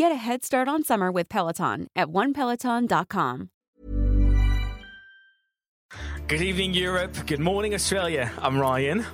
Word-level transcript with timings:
Get 0.00 0.12
a 0.12 0.16
head 0.16 0.42
start 0.42 0.66
on 0.66 0.82
summer 0.82 1.12
with 1.12 1.28
Peloton 1.28 1.86
at 1.94 2.08
onepeloton.com. 2.08 3.50
Good 6.26 6.40
evening, 6.40 6.72
Europe. 6.72 7.14
Good 7.26 7.38
morning, 7.38 7.74
Australia. 7.74 8.32
I'm 8.38 8.54
Rayan. 8.54 9.04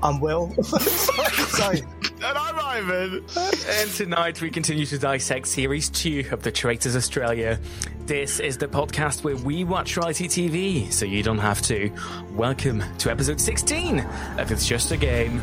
I'm 0.00 0.20
Will. 0.20 0.54
Sorry. 0.62 1.82
And 2.24 2.38
I'm 2.38 2.54
Ivan. 2.56 3.24
and 3.36 3.90
tonight 3.90 4.40
we 4.40 4.48
continue 4.48 4.86
to 4.86 4.96
dissect 4.96 5.48
Series 5.48 5.90
2 5.90 6.28
of 6.30 6.44
The 6.44 6.52
Traitors 6.52 6.94
Australia. 6.94 7.58
This 8.06 8.38
is 8.38 8.56
the 8.56 8.68
podcast 8.68 9.24
where 9.24 9.34
we 9.34 9.64
watch 9.64 9.96
reality 9.96 10.28
TV 10.28 10.92
so 10.92 11.04
you 11.04 11.24
don't 11.24 11.38
have 11.38 11.62
to. 11.62 11.90
Welcome 12.34 12.84
to 12.98 13.10
episode 13.10 13.40
16 13.40 13.98
of 14.38 14.52
It's 14.52 14.68
Just 14.68 14.92
a 14.92 14.96
Game. 14.96 15.42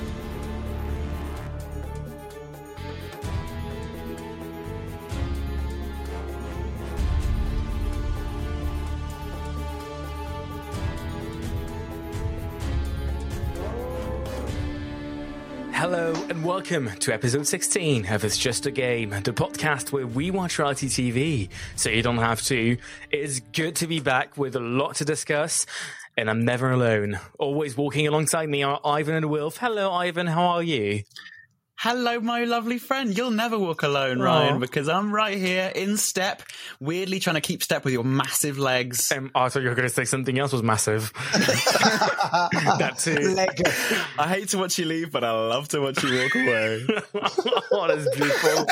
Hello 15.91 16.13
and 16.29 16.45
welcome 16.45 16.91
to 16.99 17.11
episode 17.11 17.47
16 17.47 18.05
of 18.05 18.23
It's 18.23 18.37
Just 18.37 18.67
a 18.67 18.71
Game, 18.71 19.09
the 19.09 19.33
podcast 19.33 19.91
where 19.91 20.05
we 20.05 20.29
watch 20.29 20.59
reality 20.59 20.85
TV 20.85 21.49
so 21.75 21.89
you 21.89 22.03
don't 22.03 22.19
have 22.19 22.43
to. 22.43 22.77
It 23.09 23.19
is 23.19 23.39
good 23.53 23.75
to 23.77 23.87
be 23.87 23.99
back 23.99 24.37
with 24.37 24.55
a 24.55 24.59
lot 24.59 24.97
to 24.97 25.05
discuss, 25.05 25.65
and 26.15 26.29
I'm 26.29 26.45
never 26.45 26.69
alone. 26.69 27.19
Always 27.39 27.75
walking 27.75 28.07
alongside 28.07 28.49
me 28.49 28.61
are 28.61 28.79
Ivan 28.85 29.15
and 29.15 29.31
Wilf. 29.31 29.57
Hello, 29.57 29.91
Ivan, 29.91 30.27
how 30.27 30.45
are 30.49 30.61
you? 30.61 31.05
Hello, 31.81 32.19
my 32.19 32.43
lovely 32.43 32.77
friend. 32.77 33.17
You'll 33.17 33.31
never 33.31 33.57
walk 33.57 33.83
alone, 33.83 34.17
Rayan, 34.17 34.59
because 34.59 34.89
I'm 34.89 35.13
right 35.13 35.37
here 35.37 35.71
in 35.73 35.95
step, 35.95 36.43
weirdly 36.81 37.21
trying 37.21 37.35
to 37.35 37.41
keep 37.41 37.63
step 37.63 37.85
with 37.85 37.93
your 37.93 38.03
massive 38.03 38.57
legs. 38.57 39.09
Um, 39.13 39.31
I 39.33 39.47
thought 39.47 39.63
you 39.63 39.69
were 39.69 39.75
going 39.75 39.87
to 39.87 39.93
say 39.93 40.03
something 40.03 40.37
else 40.37 40.51
was 40.51 40.61
massive. 40.61 41.13
that 41.33 42.95
too. 42.99 43.33
I 44.21 44.27
hate 44.27 44.49
to 44.49 44.57
watch 44.57 44.77
you 44.77 44.83
leave, 44.83 45.09
but 45.09 45.23
I 45.23 45.31
love 45.31 45.69
to 45.69 45.79
watch 45.79 46.03
you 46.03 46.21
walk 46.21 46.35
away. 46.35 46.85
oh, 47.71 47.87
that's 47.87 48.13
beautiful. 48.13 48.65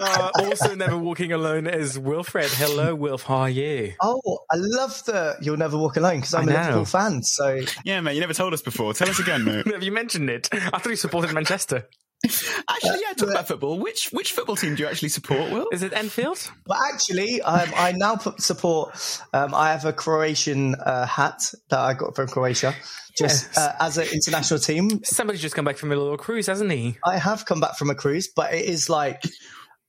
Uh, 0.00 0.30
also, 0.38 0.74
never 0.74 0.96
walking 0.96 1.32
alone 1.32 1.66
is 1.66 1.98
Wilfred. 1.98 2.48
Hello, 2.48 2.94
Wilf. 2.94 3.24
How 3.24 3.40
are 3.40 3.50
you? 3.50 3.92
Oh, 4.00 4.38
I 4.50 4.56
love 4.56 5.04
that 5.04 5.42
you'll 5.42 5.58
never 5.58 5.76
walk 5.76 5.98
alone 5.98 6.20
because 6.20 6.32
I'm 6.32 6.48
I 6.48 6.52
a 6.52 6.54
know. 6.54 6.60
Liverpool 6.62 6.84
fan. 6.86 7.22
So 7.24 7.60
yeah, 7.84 8.00
mate, 8.00 8.14
you 8.14 8.20
never 8.20 8.32
told 8.32 8.54
us 8.54 8.62
before. 8.62 8.94
Tell 8.94 9.10
us 9.10 9.18
again, 9.18 9.44
mate. 9.44 9.66
Have 9.70 9.82
you 9.82 9.92
mentioned 9.92 10.30
it? 10.30 10.48
I 10.50 10.78
thought 10.78 10.88
you 10.88 10.96
supported 10.96 11.34
Manchester. 11.34 11.86
Actually, 12.24 12.98
yeah, 13.06 13.12
talk 13.16 13.30
about 13.30 13.46
football. 13.46 13.78
Which 13.78 14.08
which 14.12 14.32
football 14.32 14.56
team 14.56 14.74
do 14.74 14.82
you 14.82 14.88
actually 14.88 15.10
support, 15.10 15.52
Will? 15.52 15.68
Is 15.72 15.84
it 15.84 15.92
Enfield? 15.92 16.50
Well, 16.66 16.78
actually, 16.92 17.40
um, 17.42 17.70
I 17.76 17.92
now 17.92 18.16
put 18.16 18.42
support. 18.42 19.20
Um, 19.32 19.54
I 19.54 19.70
have 19.70 19.84
a 19.84 19.92
Croatian 19.92 20.74
uh, 20.74 21.06
hat 21.06 21.52
that 21.70 21.78
I 21.78 21.94
got 21.94 22.16
from 22.16 22.26
Croatia, 22.26 22.74
just 23.16 23.46
Yes. 23.46 23.56
uh, 23.56 23.76
as 23.80 23.98
an 23.98 24.08
international 24.12 24.58
team. 24.58 25.04
Somebody's 25.04 25.40
just 25.40 25.54
come 25.54 25.64
back 25.64 25.76
from 25.76 25.92
a 25.92 25.96
little 25.96 26.16
cruise, 26.16 26.48
hasn't 26.48 26.72
he? 26.72 26.96
I 27.06 27.18
have 27.18 27.46
come 27.46 27.60
back 27.60 27.76
from 27.78 27.88
a 27.88 27.94
cruise, 27.94 28.28
but 28.34 28.52
it 28.52 28.64
is 28.64 28.90
like 28.90 29.22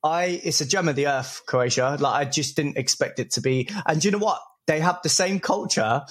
I. 0.04 0.40
It's 0.44 0.60
a 0.60 0.66
gem 0.66 0.86
of 0.88 0.94
the 0.94 1.08
earth, 1.08 1.42
Croatia. 1.46 1.96
Like 1.98 2.26
I 2.26 2.30
just 2.30 2.54
didn't 2.54 2.78
expect 2.78 3.18
it 3.18 3.32
to 3.32 3.40
be. 3.40 3.68
And 3.86 4.00
do 4.00 4.06
you 4.06 4.12
know 4.12 4.18
what? 4.18 4.40
They 4.68 4.78
have 4.78 5.00
the 5.02 5.08
same 5.08 5.40
culture 5.40 6.02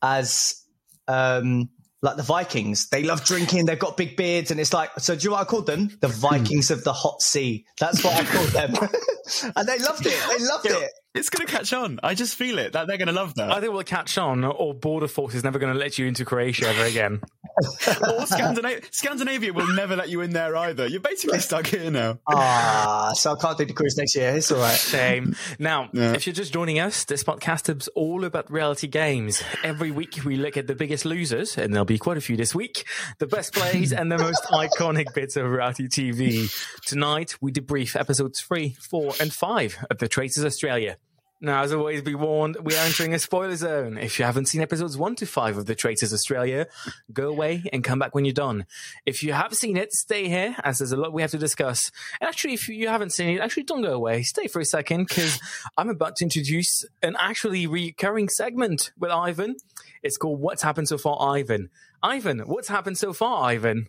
as. 0.00 0.62
Um, 1.08 1.70
like 2.02 2.16
the 2.16 2.22
Vikings, 2.22 2.88
they 2.88 3.02
love 3.02 3.24
drinking. 3.24 3.66
They've 3.66 3.78
got 3.78 3.96
big 3.96 4.16
beards, 4.16 4.50
and 4.50 4.60
it's 4.60 4.72
like. 4.72 4.90
So, 4.98 5.14
do 5.14 5.24
you 5.24 5.30
know 5.30 5.36
what 5.36 5.42
I 5.42 5.44
called 5.44 5.66
them? 5.66 5.90
The 6.00 6.08
hmm. 6.08 6.20
Vikings 6.20 6.70
of 6.70 6.84
the 6.84 6.92
hot 6.92 7.22
sea. 7.22 7.64
That's 7.80 8.04
what 8.04 8.14
I 8.14 8.24
called 8.24 8.48
them, 8.50 8.74
and 9.56 9.68
they 9.68 9.78
loved 9.78 10.06
it. 10.06 10.24
They 10.28 10.44
loved 10.44 10.66
it. 10.66 10.90
It's 11.16 11.30
going 11.30 11.46
to 11.46 11.52
catch 11.52 11.72
on. 11.72 11.98
I 12.02 12.14
just 12.14 12.36
feel 12.36 12.58
it. 12.58 12.72
That 12.74 12.86
they're 12.86 12.98
going 12.98 13.08
to 13.08 13.14
love 13.14 13.34
that. 13.36 13.50
I 13.52 13.60
think 13.60 13.72
we'll 13.72 13.82
catch 13.84 14.18
on, 14.18 14.44
or 14.44 14.74
Border 14.74 15.08
Force 15.08 15.34
is 15.34 15.42
never 15.44 15.58
going 15.58 15.72
to 15.72 15.78
let 15.78 15.98
you 15.98 16.06
into 16.06 16.24
Croatia 16.24 16.68
ever 16.68 16.84
again. 16.84 17.20
or 18.06 18.26
Scandinavia. 18.26 18.80
Scandinavia 18.90 19.52
will 19.52 19.72
never 19.74 19.96
let 19.96 20.08
you 20.10 20.20
in 20.20 20.30
there 20.30 20.54
either. 20.56 20.86
You're 20.86 21.00
basically 21.00 21.38
stuck 21.40 21.66
here 21.66 21.90
now. 21.90 22.18
Ah, 22.28 23.12
so 23.14 23.32
I 23.32 23.36
can't 23.40 23.56
do 23.56 23.64
the 23.64 23.72
cruise 23.72 23.96
next 23.96 24.14
year. 24.14 24.36
It's 24.36 24.52
all 24.52 24.58
right. 24.58 24.76
Shame. 24.76 25.34
Now, 25.58 25.88
Yeah. 25.92 26.12
if 26.12 26.26
you're 26.26 26.34
just 26.34 26.52
joining 26.52 26.78
us, 26.78 27.04
this 27.04 27.24
podcast 27.24 27.74
is 27.74 27.88
all 27.88 28.24
about 28.24 28.50
reality 28.50 28.86
games. 28.86 29.42
Every 29.64 29.90
week 29.90 30.20
we 30.24 30.36
look 30.36 30.56
at 30.58 30.66
the 30.66 30.74
biggest 30.74 31.04
losers, 31.06 31.56
and 31.56 31.72
there'll 31.72 31.86
be 31.86 31.98
quite 31.98 32.18
a 32.18 32.20
few 32.20 32.36
this 32.36 32.54
week, 32.54 32.84
the 33.18 33.26
best 33.26 33.54
plays, 33.54 33.92
and 33.92 34.12
the 34.12 34.18
most 34.18 34.42
iconic 34.52 35.14
bits 35.14 35.36
of 35.36 35.48
reality 35.50 35.88
TV. 35.88 36.52
Tonight, 36.84 37.36
we 37.40 37.52
debrief 37.52 37.98
episodes 37.98 38.40
three, 38.40 38.76
four, 38.78 39.14
and 39.18 39.32
five 39.32 39.78
of 39.90 39.96
The 39.98 40.08
Traitors 40.08 40.44
Australia. 40.44 40.98
Now, 41.38 41.62
as 41.62 41.72
always, 41.72 42.00
be 42.00 42.14
warned, 42.14 42.56
we 42.62 42.74
are 42.74 42.84
entering 42.86 43.12
a 43.12 43.18
spoiler 43.18 43.56
zone. 43.56 43.98
If 43.98 44.18
you 44.18 44.24
haven't 44.24 44.46
seen 44.46 44.62
episodes 44.62 44.96
one 44.96 45.14
to 45.16 45.26
five 45.26 45.58
of 45.58 45.66
The 45.66 45.74
Traitors 45.74 46.14
Australia, 46.14 46.66
go 47.12 47.28
away 47.28 47.64
and 47.74 47.84
come 47.84 47.98
back 47.98 48.14
when 48.14 48.24
you're 48.24 48.32
done. 48.32 48.64
If 49.04 49.22
you 49.22 49.34
have 49.34 49.52
seen 49.52 49.76
it, 49.76 49.92
stay 49.92 50.28
here, 50.28 50.56
as 50.64 50.78
there's 50.78 50.92
a 50.92 50.96
lot 50.96 51.12
we 51.12 51.20
have 51.20 51.32
to 51.32 51.38
discuss. 51.38 51.92
And 52.22 52.28
actually, 52.28 52.54
if 52.54 52.70
you 52.70 52.88
haven't 52.88 53.12
seen 53.12 53.36
it, 53.36 53.40
actually 53.42 53.64
don't 53.64 53.82
go 53.82 53.92
away. 53.92 54.22
Stay 54.22 54.46
for 54.46 54.60
a 54.60 54.64
second, 54.64 55.08
because 55.08 55.38
I'm 55.76 55.90
about 55.90 56.16
to 56.16 56.24
introduce 56.24 56.86
an 57.02 57.16
actually 57.18 57.66
recurring 57.66 58.30
segment 58.30 58.92
with 58.98 59.10
Ivan. 59.10 59.56
It's 60.02 60.16
called 60.16 60.40
What's 60.40 60.62
Happened 60.62 60.88
So 60.88 60.96
Far, 60.96 61.20
Ivan. 61.20 61.68
Ivan, 62.02 62.40
what's 62.46 62.68
happened 62.68 62.96
so 62.96 63.12
far, 63.12 63.44
Ivan? 63.44 63.88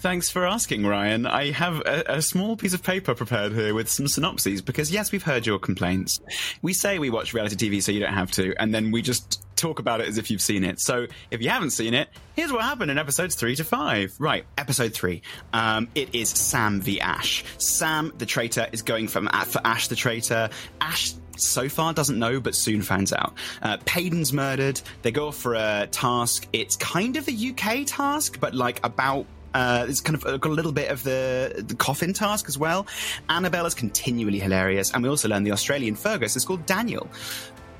Thanks 0.00 0.30
for 0.30 0.46
asking, 0.46 0.82
Rayan. 0.82 1.28
I 1.28 1.50
have 1.50 1.80
a, 1.80 2.16
a 2.16 2.22
small 2.22 2.56
piece 2.56 2.74
of 2.74 2.82
paper 2.82 3.14
prepared 3.14 3.52
here 3.52 3.74
with 3.74 3.88
some 3.88 4.08
synopses 4.08 4.62
because, 4.62 4.90
yes, 4.90 5.12
we've 5.12 5.22
heard 5.22 5.46
your 5.46 5.58
complaints. 5.58 6.20
We 6.62 6.72
say 6.72 6.98
we 6.98 7.10
watch 7.10 7.34
reality 7.34 7.56
TV 7.56 7.82
so 7.82 7.92
you 7.92 8.00
don't 8.00 8.14
have 8.14 8.30
to, 8.32 8.54
and 8.58 8.74
then 8.74 8.90
we 8.90 9.02
just 9.02 9.42
talk 9.56 9.78
about 9.78 10.00
it 10.00 10.08
as 10.08 10.18
if 10.18 10.30
you've 10.30 10.42
seen 10.42 10.64
it. 10.64 10.80
So, 10.80 11.06
if 11.30 11.40
you 11.40 11.48
haven't 11.48 11.70
seen 11.70 11.94
it, 11.94 12.08
here's 12.34 12.52
what 12.52 12.62
happened 12.62 12.90
in 12.90 12.98
episodes 12.98 13.34
three 13.34 13.56
to 13.56 13.64
five. 13.64 14.14
Right, 14.18 14.44
episode 14.58 14.92
three. 14.92 15.22
Um, 15.52 15.88
it 15.94 16.14
is 16.14 16.28
Sam 16.28 16.80
v 16.80 17.00
Ash. 17.00 17.44
Sam, 17.58 18.12
the 18.18 18.26
traitor, 18.26 18.68
is 18.72 18.82
going 18.82 19.08
from 19.08 19.28
for 19.46 19.60
Ash 19.64 19.88
the 19.88 19.96
traitor. 19.96 20.50
Ash 20.80 21.14
so 21.36 21.68
far 21.68 21.92
doesn't 21.92 22.18
know, 22.18 22.40
but 22.40 22.54
soon 22.54 22.82
finds 22.82 23.12
out. 23.12 23.34
Uh, 23.62 23.76
Payden's 23.78 24.32
murdered. 24.32 24.80
They 25.02 25.10
go 25.10 25.28
off 25.28 25.36
for 25.36 25.54
a 25.54 25.86
task. 25.90 26.46
It's 26.52 26.76
kind 26.76 27.16
of 27.16 27.28
a 27.28 27.32
UK 27.32 27.86
task, 27.86 28.40
but 28.40 28.54
like 28.54 28.84
about. 28.84 29.26
Uh, 29.54 29.86
it's 29.88 30.00
kind 30.00 30.16
of 30.16 30.40
got 30.40 30.50
a 30.50 30.54
little 30.54 30.72
bit 30.72 30.90
of 30.90 31.02
the, 31.02 31.64
the 31.66 31.74
coffin 31.74 32.12
task 32.12 32.46
as 32.48 32.58
well. 32.58 32.86
Annabel 33.28 33.64
is 33.66 33.74
continually 33.74 34.38
hilarious, 34.38 34.92
and 34.92 35.02
we 35.02 35.08
also 35.08 35.28
learn 35.28 35.44
the 35.44 35.52
Australian 35.52 35.94
Fergus 35.94 36.36
is 36.36 36.44
called 36.44 36.66
Daniel. 36.66 37.08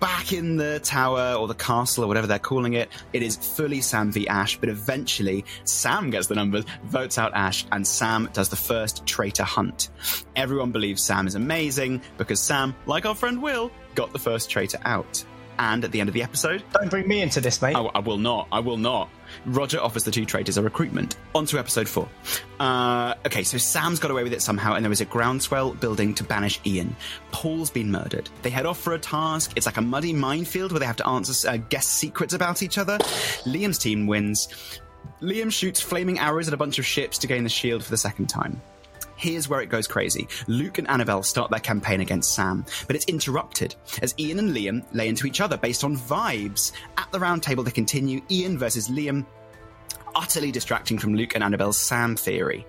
back 0.01 0.33
in 0.33 0.57
the 0.57 0.79
tower 0.81 1.35
or 1.35 1.49
the 1.49 1.55
castle 1.55 2.05
or 2.05 2.07
whatever 2.07 2.27
they're 2.27 2.39
calling 2.39 2.75
it. 2.75 2.89
It 3.13 3.23
is 3.23 3.37
fully 3.37 3.81
Sam 3.81 4.13
v 4.13 4.29
Ash, 4.29 4.59
but 4.59 4.69
eventually 4.69 5.45
Sam 5.65 6.11
gets 6.11 6.27
the 6.27 6.35
numbers, 6.35 6.65
votes 6.85 7.19
out 7.19 7.33
Ash, 7.35 7.65
and 7.73 7.87
Sam 7.87 8.29
does 8.33 8.49
the 8.49 8.57
first 8.57 9.07
traitor 9.07 9.45
hunt. 9.45 9.89
Everyone 10.35 10.71
believes 10.73 11.03
Sam 11.03 11.27
is 11.27 11.35
amazing 11.35 12.03
because 12.19 12.41
Sam, 12.41 12.75
like 12.87 13.07
our 13.07 13.15
friend 13.15 13.43
Will, 13.43 13.71
got 13.95 14.13
the 14.13 14.19
first 14.19 14.51
traitor 14.51 14.79
out. 14.85 15.25
And 15.59 15.83
at 15.85 15.93
the 15.93 16.01
end 16.01 16.11
of 16.11 16.15
the 16.15 16.23
episode, 16.23 16.63
Don't 16.75 16.91
bring 16.91 17.09
me 17.09 17.23
into 17.23 17.41
this, 17.41 17.63
mate. 17.63 17.75
I, 17.75 17.81
I 17.81 17.99
will 18.01 18.19
not. 18.19 18.49
I 18.53 18.61
will 18.61 18.77
not. 18.77 19.09
Rodger 19.45 19.81
offers 19.81 20.05
the 20.05 20.11
two 20.11 20.25
traders 20.25 20.57
a 20.57 20.63
recruitment. 20.63 21.17
On 21.35 21.47
to 21.47 21.59
episode 21.59 21.89
four. 21.89 22.09
Uh, 22.59 23.15
okay, 23.27 23.43
so 23.43 23.59
Sam's 23.59 23.99
got 23.99 24.11
away 24.11 24.23
with 24.23 24.33
it 24.33 24.43
somehow, 24.43 24.75
and 24.75 24.85
there 24.85 24.93
is 24.93 25.01
a 25.01 25.05
groundswell 25.05 25.75
building 25.75 26.15
to 26.15 26.25
banish 26.25 26.61
Ian. 26.67 26.97
Paul's 27.31 27.71
been 27.71 27.91
murdered. 27.91 28.29
They 28.43 28.51
head 28.51 28.67
off 28.67 28.81
for 28.81 28.95
a 28.95 28.99
task. 28.99 29.53
It's 29.57 29.67
like 29.67 29.77
a 29.77 29.83
muddy 29.83 30.13
minefield 30.13 30.73
where 30.73 30.81
they 30.81 30.87
have 30.87 30.97
to 30.97 31.07
answer 31.07 31.49
uh, 31.49 31.57
guess 31.57 31.87
secrets 31.87 32.35
about 32.35 32.63
each 32.63 32.79
other. 32.79 32.99
Liam's 33.45 33.79
team 33.79 34.07
wins. 34.07 34.49
Liam 35.21 35.51
shoots 35.51 35.81
flaming 35.81 36.19
arrows 36.19 36.49
at 36.49 36.55
a 36.55 36.57
bunch 36.57 36.79
of 36.79 36.87
ships 36.87 37.19
to 37.19 37.27
gain 37.27 37.43
the 37.43 37.49
shield 37.49 37.83
for 37.83 37.91
the 37.91 37.97
second 37.97 38.27
time. 38.27 38.61
Here's 39.17 39.49
where 39.49 39.63
it 39.63 39.71
goes 39.71 39.87
crazy. 39.87 40.29
Luke 40.47 40.79
and 40.79 40.89
Annabel 40.89 41.23
start 41.23 41.51
their 41.51 41.61
campaign 41.61 42.01
against 42.01 42.35
Sam, 42.35 42.67
but 42.87 42.95
it's 42.95 43.07
interrupted 43.07 43.75
as 44.03 44.15
Ian 44.19 44.39
and 44.39 44.55
Liam 44.55 44.85
lay 44.93 45.09
into 45.09 45.27
each 45.27 45.41
other 45.41 45.57
based 45.57 45.85
on 45.85 45.97
vibes. 45.97 46.73
At 46.99 47.11
the 47.13 47.21
round 47.21 47.43
table, 47.43 47.65
they 47.65 47.71
continue 47.71 48.21
Ian 48.31 48.59
versus 48.59 48.89
Liam, 48.89 49.25
utterly 50.15 50.53
distracting 50.53 50.99
from 50.99 51.15
Luke 51.15 51.35
and 51.35 51.43
Annabel's 51.43 51.79
Sam 51.79 52.15
theory. 52.15 52.67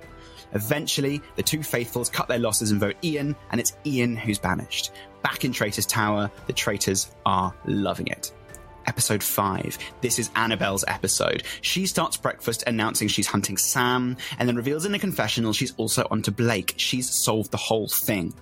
Eventually, 0.54 1.22
the 1.36 1.44
two 1.44 1.62
faithfuls 1.62 2.10
cut 2.10 2.30
their 2.30 2.40
losses 2.40 2.72
and 2.72 2.80
vote 2.80 2.96
Ian, 3.04 3.36
and 3.52 3.60
it's 3.60 3.74
Ian 3.86 4.16
who's 4.16 4.40
banished. 4.40 4.92
Back 5.22 5.44
in 5.44 5.52
Traitor's 5.52 5.86
Tower, 5.86 6.32
the 6.48 6.54
traitors 6.54 7.12
are 7.26 7.54
loving 7.66 8.08
it 8.08 8.32
episode 8.88 9.24
5. 9.24 9.78
This 10.02 10.20
is 10.20 10.30
Annabel's 10.36 10.86
episode. 10.88 11.44
She 11.62 11.86
starts 11.86 12.18
breakfast 12.18 12.64
announcing 12.68 13.08
she's 13.08 13.28
hunting 13.28 13.58
Sam, 13.58 14.18
and 14.40 14.48
then 14.48 14.56
reveals 14.56 14.86
in 14.86 14.96
a 14.96 15.00
confessional 15.00 15.54
she's 15.54 15.74
also 15.78 16.08
onto 16.10 16.32
Blake. 16.32 16.74
She's 16.78 17.10
solved 17.10 17.52
the 17.52 17.58
whole 17.58 17.88
thing. 17.88 18.34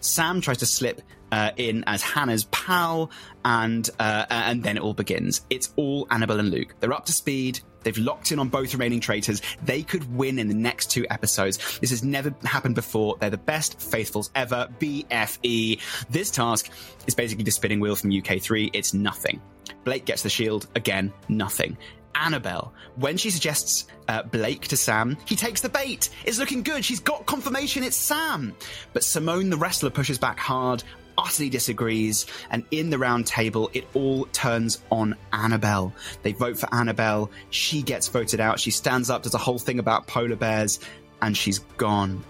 Sam 0.00 0.40
tries 0.40 0.58
to 0.58 0.66
slip 0.66 1.00
uh, 1.32 1.50
in 1.56 1.84
as 1.86 2.02
Hannah's 2.02 2.44
pal, 2.44 3.10
and 3.44 3.88
uh, 3.98 4.26
and 4.30 4.62
then 4.62 4.76
it 4.76 4.82
all 4.82 4.94
begins. 4.94 5.42
It's 5.50 5.72
all 5.76 6.06
Annabel 6.10 6.38
and 6.38 6.50
Luke. 6.50 6.74
They're 6.80 6.92
up 6.92 7.06
to 7.06 7.12
speed. 7.12 7.60
They've 7.82 7.98
locked 7.98 8.32
in 8.32 8.38
on 8.38 8.48
both 8.48 8.72
remaining 8.72 9.00
traitors. 9.00 9.42
They 9.62 9.82
could 9.82 10.14
win 10.14 10.38
in 10.38 10.48
the 10.48 10.54
next 10.54 10.90
two 10.90 11.06
episodes. 11.10 11.78
This 11.80 11.90
has 11.90 12.02
never 12.02 12.34
happened 12.44 12.76
before. 12.76 13.16
They're 13.20 13.30
the 13.30 13.36
best 13.36 13.80
faithfuls 13.80 14.30
ever. 14.34 14.68
BFE. 14.78 15.80
This 16.08 16.30
task 16.30 16.70
is 17.06 17.14
basically 17.14 17.44
the 17.44 17.50
spinning 17.50 17.80
wheel 17.80 17.96
from 17.96 18.10
UK3. 18.10 18.70
It's 18.72 18.94
nothing. 18.94 19.40
Blake 19.84 20.04
gets 20.04 20.22
the 20.22 20.30
shield. 20.30 20.66
Again, 20.74 21.12
nothing. 21.28 21.76
Annabel, 22.14 22.72
when 22.96 23.16
she 23.16 23.30
suggests 23.30 23.86
uh, 24.08 24.22
Blake 24.22 24.68
to 24.68 24.76
Sam, 24.76 25.16
he 25.26 25.36
takes 25.36 25.60
the 25.60 25.68
bait. 25.68 26.10
It's 26.24 26.38
looking 26.38 26.62
good. 26.62 26.84
She's 26.84 27.00
got 27.00 27.26
confirmation 27.26 27.82
it's 27.82 27.96
Sam. 27.96 28.54
But 28.92 29.04
Simone, 29.04 29.50
the 29.50 29.56
wrestler, 29.56 29.90
pushes 29.90 30.18
back 30.18 30.38
hard, 30.38 30.84
utterly 31.18 31.48
disagrees, 31.48 32.26
and 32.50 32.64
in 32.70 32.90
the 32.90 32.98
round 32.98 33.26
table, 33.26 33.70
it 33.72 33.86
all 33.94 34.26
turns 34.26 34.82
on 34.90 35.16
Annabel. 35.32 35.92
They 36.22 36.32
vote 36.32 36.58
for 36.58 36.72
Annabel. 36.72 37.30
She 37.50 37.82
gets 37.82 38.08
voted 38.08 38.40
out. 38.40 38.60
She 38.60 38.70
stands 38.70 39.10
up, 39.10 39.22
does 39.22 39.34
a 39.34 39.38
whole 39.38 39.58
thing 39.58 39.78
about 39.78 40.06
polar 40.06 40.36
bears, 40.36 40.80
and 41.22 41.36
she's 41.36 41.60
gone. 41.76 42.22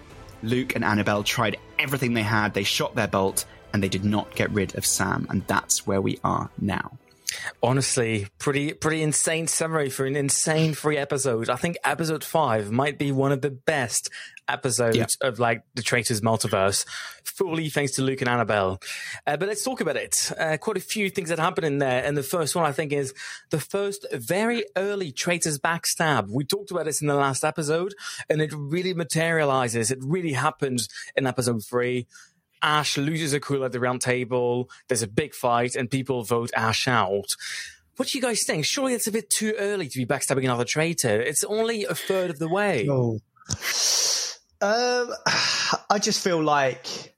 Luke 0.42 0.74
and 0.74 0.84
Annabel 0.84 1.22
tried 1.22 1.56
everything 1.78 2.14
they 2.14 2.22
had. 2.22 2.54
They 2.54 2.64
shot 2.64 2.94
their 2.94 3.08
bolt, 3.08 3.44
and 3.72 3.82
they 3.82 3.88
did 3.88 4.04
not 4.04 4.34
get 4.34 4.50
rid 4.50 4.76
of 4.76 4.86
Sam. 4.86 5.26
And 5.30 5.46
that's 5.46 5.86
where 5.86 6.00
we 6.00 6.18
are 6.22 6.50
now. 6.60 6.98
Honestly, 7.62 8.26
pretty 8.38 8.72
pretty 8.72 9.02
insane 9.02 9.46
summary 9.46 9.90
for 9.90 10.06
an 10.06 10.16
insane 10.16 10.74
free 10.74 10.96
episode. 10.96 11.48
I 11.50 11.56
think 11.56 11.76
episode 11.84 12.24
five 12.24 12.70
might 12.70 12.98
be 12.98 13.12
one 13.12 13.32
of 13.32 13.40
the 13.40 13.50
best 13.50 14.10
episodes 14.46 14.96
Yeah. 14.96 15.06
of 15.28 15.38
like 15.38 15.62
the 15.74 15.80
Traitors 15.82 16.20
multiverse, 16.20 16.84
fully 17.24 17.70
thanks 17.70 17.92
to 17.92 18.02
Luke 18.02 18.20
and 18.20 18.28
Annabel. 18.28 18.78
Uh, 19.26 19.38
but 19.38 19.48
let's 19.48 19.64
talk 19.64 19.80
about 19.80 19.96
it. 19.96 20.30
Uh, 20.38 20.58
quite 20.58 20.76
a 20.76 20.80
few 20.80 21.08
things 21.08 21.30
that 21.30 21.38
happen 21.38 21.64
in 21.64 21.78
there, 21.78 22.04
and 22.04 22.16
the 22.16 22.22
first 22.22 22.54
one 22.54 22.66
I 22.66 22.72
think 22.72 22.92
is 22.92 23.14
the 23.50 23.60
first 23.60 24.06
very 24.12 24.64
early 24.76 25.12
Traitors 25.12 25.58
backstab. 25.58 26.28
We 26.28 26.44
talked 26.44 26.70
about 26.70 26.84
this 26.84 27.00
in 27.00 27.06
the 27.06 27.14
last 27.14 27.44
episode, 27.44 27.94
and 28.28 28.42
it 28.42 28.52
really 28.54 28.92
materializes. 28.92 29.90
It 29.90 29.98
really 30.02 30.32
happens 30.32 30.88
in 31.16 31.26
episode 31.26 31.64
three. 31.64 32.06
Ash 32.64 32.96
loses 32.96 33.34
a 33.34 33.40
cool 33.40 33.62
at 33.64 33.72
the 33.72 33.78
round 33.78 34.00
table. 34.00 34.70
There's 34.88 35.02
a 35.02 35.06
big 35.06 35.34
fight, 35.34 35.76
and 35.76 35.90
people 35.90 36.24
vote 36.24 36.50
Ash 36.56 36.88
out. 36.88 37.36
What 37.96 38.08
do 38.08 38.18
you 38.18 38.22
guys 38.22 38.42
think? 38.42 38.64
Surely 38.64 38.94
it's 38.94 39.06
a 39.06 39.12
bit 39.12 39.30
too 39.30 39.54
early 39.58 39.86
to 39.86 39.98
be 39.98 40.06
backstabbing 40.06 40.44
another 40.44 40.64
traitor. 40.64 41.20
It's 41.20 41.44
only 41.44 41.84
a 41.84 41.94
third 41.94 42.30
of 42.30 42.38
the 42.38 42.48
way. 42.48 42.88
Oh. 42.90 43.20
Um, 44.60 45.12
I 45.90 45.98
just 46.00 46.24
feel 46.24 46.42
like 46.42 47.14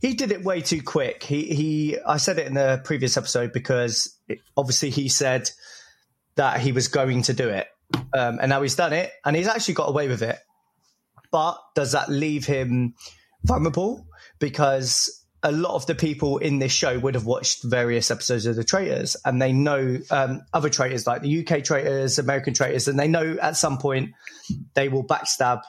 he 0.00 0.14
did 0.14 0.32
it 0.32 0.42
way 0.42 0.60
too 0.60 0.82
quick. 0.82 1.22
He 1.22 1.54
he. 1.54 1.98
I 2.04 2.16
said 2.16 2.38
it 2.38 2.48
in 2.48 2.54
the 2.54 2.80
previous 2.84 3.16
episode 3.16 3.52
because 3.52 4.18
it, 4.28 4.40
obviously 4.56 4.90
he 4.90 5.08
said 5.08 5.48
that 6.34 6.60
he 6.60 6.72
was 6.72 6.88
going 6.88 7.22
to 7.22 7.32
do 7.32 7.48
it, 7.48 7.68
um, 8.12 8.40
and 8.40 8.50
now 8.50 8.60
he's 8.62 8.74
done 8.74 8.92
it, 8.92 9.12
and 9.24 9.36
he's 9.36 9.46
actually 9.46 9.74
got 9.74 9.88
away 9.88 10.08
with 10.08 10.22
it. 10.22 10.38
But 11.30 11.58
does 11.76 11.92
that 11.92 12.08
leave 12.08 12.44
him 12.44 12.94
vulnerable? 13.44 14.07
Because 14.38 15.24
a 15.42 15.52
lot 15.52 15.74
of 15.74 15.86
the 15.86 15.94
people 15.94 16.38
in 16.38 16.58
this 16.58 16.72
show 16.72 16.98
would 16.98 17.14
have 17.14 17.24
watched 17.24 17.62
various 17.62 18.10
episodes 18.10 18.46
of 18.46 18.56
the 18.56 18.64
traitors 18.64 19.16
and 19.24 19.40
they 19.40 19.52
know 19.52 19.98
um, 20.10 20.42
other 20.52 20.68
traitors 20.68 21.06
like 21.06 21.22
the 21.22 21.46
UK 21.46 21.62
traitors, 21.62 22.18
American 22.18 22.54
traitors, 22.54 22.88
and 22.88 22.98
they 22.98 23.06
know 23.08 23.36
at 23.40 23.56
some 23.56 23.78
point 23.78 24.10
they 24.74 24.88
will 24.88 25.04
backstab 25.04 25.62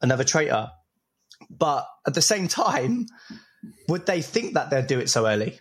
another 0.00 0.24
traitor. 0.24 0.68
But 1.50 1.86
at 2.06 2.14
the 2.14 2.22
same 2.22 2.46
time, 2.48 3.06
would 3.88 4.06
they 4.06 4.22
think 4.22 4.54
that 4.54 4.70
they'd 4.70 4.86
do 4.86 5.00
it 5.00 5.10
so 5.10 5.26
early? 5.26 5.58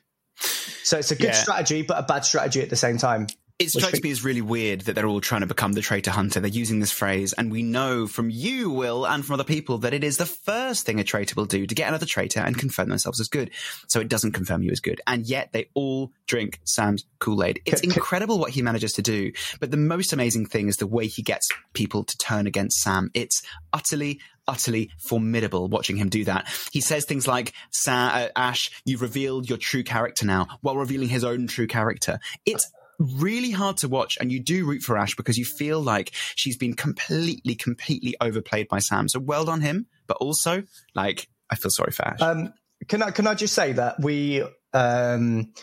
So 0.84 0.98
it's 0.98 1.12
a 1.12 1.16
good 1.16 1.28
Yeah. 1.28 1.42
strategy, 1.42 1.82
but 1.82 1.98
a 1.98 2.04
bad 2.04 2.26
strategy 2.26 2.62
at 2.62 2.70
the 2.70 2.76
same 2.76 2.98
time. 2.98 3.28
It 3.62 3.70
strikes 3.70 4.02
me 4.02 4.12
as 4.12 4.24
really 4.24 4.42
weird 4.42 4.82
that 4.82 4.94
they're 4.96 5.06
all 5.06 5.22
trying 5.22 5.42
to 5.42 5.48
become 5.48 5.74
the 5.74 5.82
traitor 5.82 6.12
hunter. 6.12 6.40
They're 6.40 6.50
using 6.50 6.80
this 6.80 6.92
phrase, 6.92 7.34
and 7.34 7.52
we 7.52 7.62
know 7.62 8.08
from 8.08 8.30
you, 8.30 8.72
Will, 8.72 9.06
and 9.06 9.26
from 9.26 9.36
other 9.36 9.44
people 9.44 9.80
that 9.80 9.94
it 9.94 10.04
is 10.04 10.18
the 10.18 10.26
first 10.26 10.86
thing 10.86 11.00
a 11.00 11.04
traitor 11.04 11.36
will 11.36 11.46
do 11.46 11.66
to 11.66 11.76
get 11.76 11.88
another 11.88 12.06
traitor 12.06 12.40
and 12.40 12.58
confirm 12.58 12.90
themselves 12.90 13.20
as 13.20 13.28
good. 13.28 13.52
So 13.88 14.00
it 14.00 14.08
doesn't 14.08 14.32
confirm 14.32 14.64
you 14.64 14.72
as 14.72 14.80
good. 14.80 15.02
And 15.06 15.26
yet 15.26 15.52
they 15.54 15.70
all 15.74 16.12
drink 16.28 16.60
Sam's 16.64 17.06
Kool 17.20 17.44
Aid. 17.44 17.62
It's 17.66 17.82
incredible 17.82 18.40
what 18.40 18.52
he 18.52 18.62
manages 18.62 18.94
to 18.94 19.02
do. 19.02 19.32
But 19.60 19.72
the 19.72 19.78
most 19.78 20.14
amazing 20.14 20.48
thing 20.48 20.68
is 20.68 20.78
the 20.78 20.88
way 20.88 21.08
he 21.08 21.22
gets 21.22 21.50
people 21.74 22.04
to 22.04 22.18
turn 22.18 22.48
against 22.48 22.82
Sam. 22.82 23.12
It's 23.14 23.44
utterly 23.72 24.20
utterly 24.48 24.90
formidable 24.98 25.68
watching 25.68 25.96
him 25.96 26.10
do 26.10 26.26
that. 26.26 26.48
He 26.72 26.82
says 26.82 27.06
things 27.06 27.28
like, 27.28 27.54
uh, 27.88 28.28
Ash, 28.36 28.72
you've 28.86 29.02
revealed 29.02 29.48
your 29.48 29.58
true 29.58 29.84
character 29.84 30.26
now, 30.26 30.48
while 30.62 30.76
revealing 30.76 31.10
his 31.10 31.24
own 31.24 31.48
true 31.48 31.68
character. 31.68 32.20
It's 32.46 32.70
really 33.02 33.52
hard 33.52 33.78
to 33.78 33.88
watch, 33.88 34.18
and 34.20 34.32
you 34.32 34.40
do 34.40 34.66
root 34.66 34.82
for 34.82 34.98
Ash 34.98 35.16
because 35.16 35.38
you 35.38 35.46
feel 35.46 35.82
like 35.82 36.12
she's 36.36 36.58
been 36.58 36.74
completely, 36.74 37.56
completely 37.56 38.16
overplayed 38.22 38.68
by 38.68 38.80
Sam. 38.80 39.08
So 39.08 39.20
well 39.20 39.46
done 39.46 39.62
him, 39.62 39.88
but 40.08 40.18
also, 40.18 40.64
like, 40.96 41.28
I 41.50 41.56
feel 41.56 41.72
sorry 41.72 41.92
for 41.92 42.08
Ash. 42.08 42.22
Um, 42.22 42.54
can 42.88 43.04
I 43.04 43.12
can 43.12 43.28
I 43.28 43.36
just 43.36 43.54
say 43.54 43.74
that 43.74 44.00
we 44.00 44.44
um, 44.74 45.54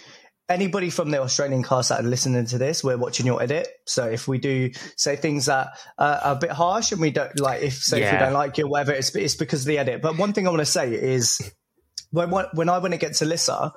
anybody 0.49 0.91
from 0.91 1.11
the 1.11 1.21
Australian 1.21 1.63
cast 1.63 1.91
that 1.91 2.01
are 2.01 2.09
listening 2.09 2.47
to 2.47 2.59
this, 2.59 2.83
we're 2.83 2.97
watching 2.97 3.27
your 3.27 3.43
edit. 3.43 3.69
So 3.87 4.07
if 4.07 4.27
we 4.27 4.39
do 4.39 4.71
say 4.97 5.17
things 5.17 5.47
that 5.47 5.69
are 5.99 6.21
a 6.23 6.37
bit 6.37 6.51
harsh 6.51 6.93
and 6.93 7.01
we 7.01 7.11
don't 7.11 7.39
like, 7.39 7.63
if 7.63 7.75
say 7.75 8.03
if 8.03 8.13
we 8.13 8.19
don't 8.19 8.33
like 8.33 8.59
you, 8.59 8.65
or 8.65 8.69
whatever, 8.69 8.93
it's 8.93 9.15
it's 9.15 9.35
because 9.35 9.63
of 9.63 9.67
the 9.67 9.79
edit. 9.79 10.03
But 10.03 10.17
one 10.17 10.33
thing 10.33 10.47
I 10.47 10.51
want 10.51 10.61
to 10.61 10.67
say 10.67 10.95
is 10.95 11.39
when 12.11 12.31
when 12.31 12.69
I 12.69 12.79
went 12.79 12.95
against 12.95 13.23
Alyssa, 13.23 13.73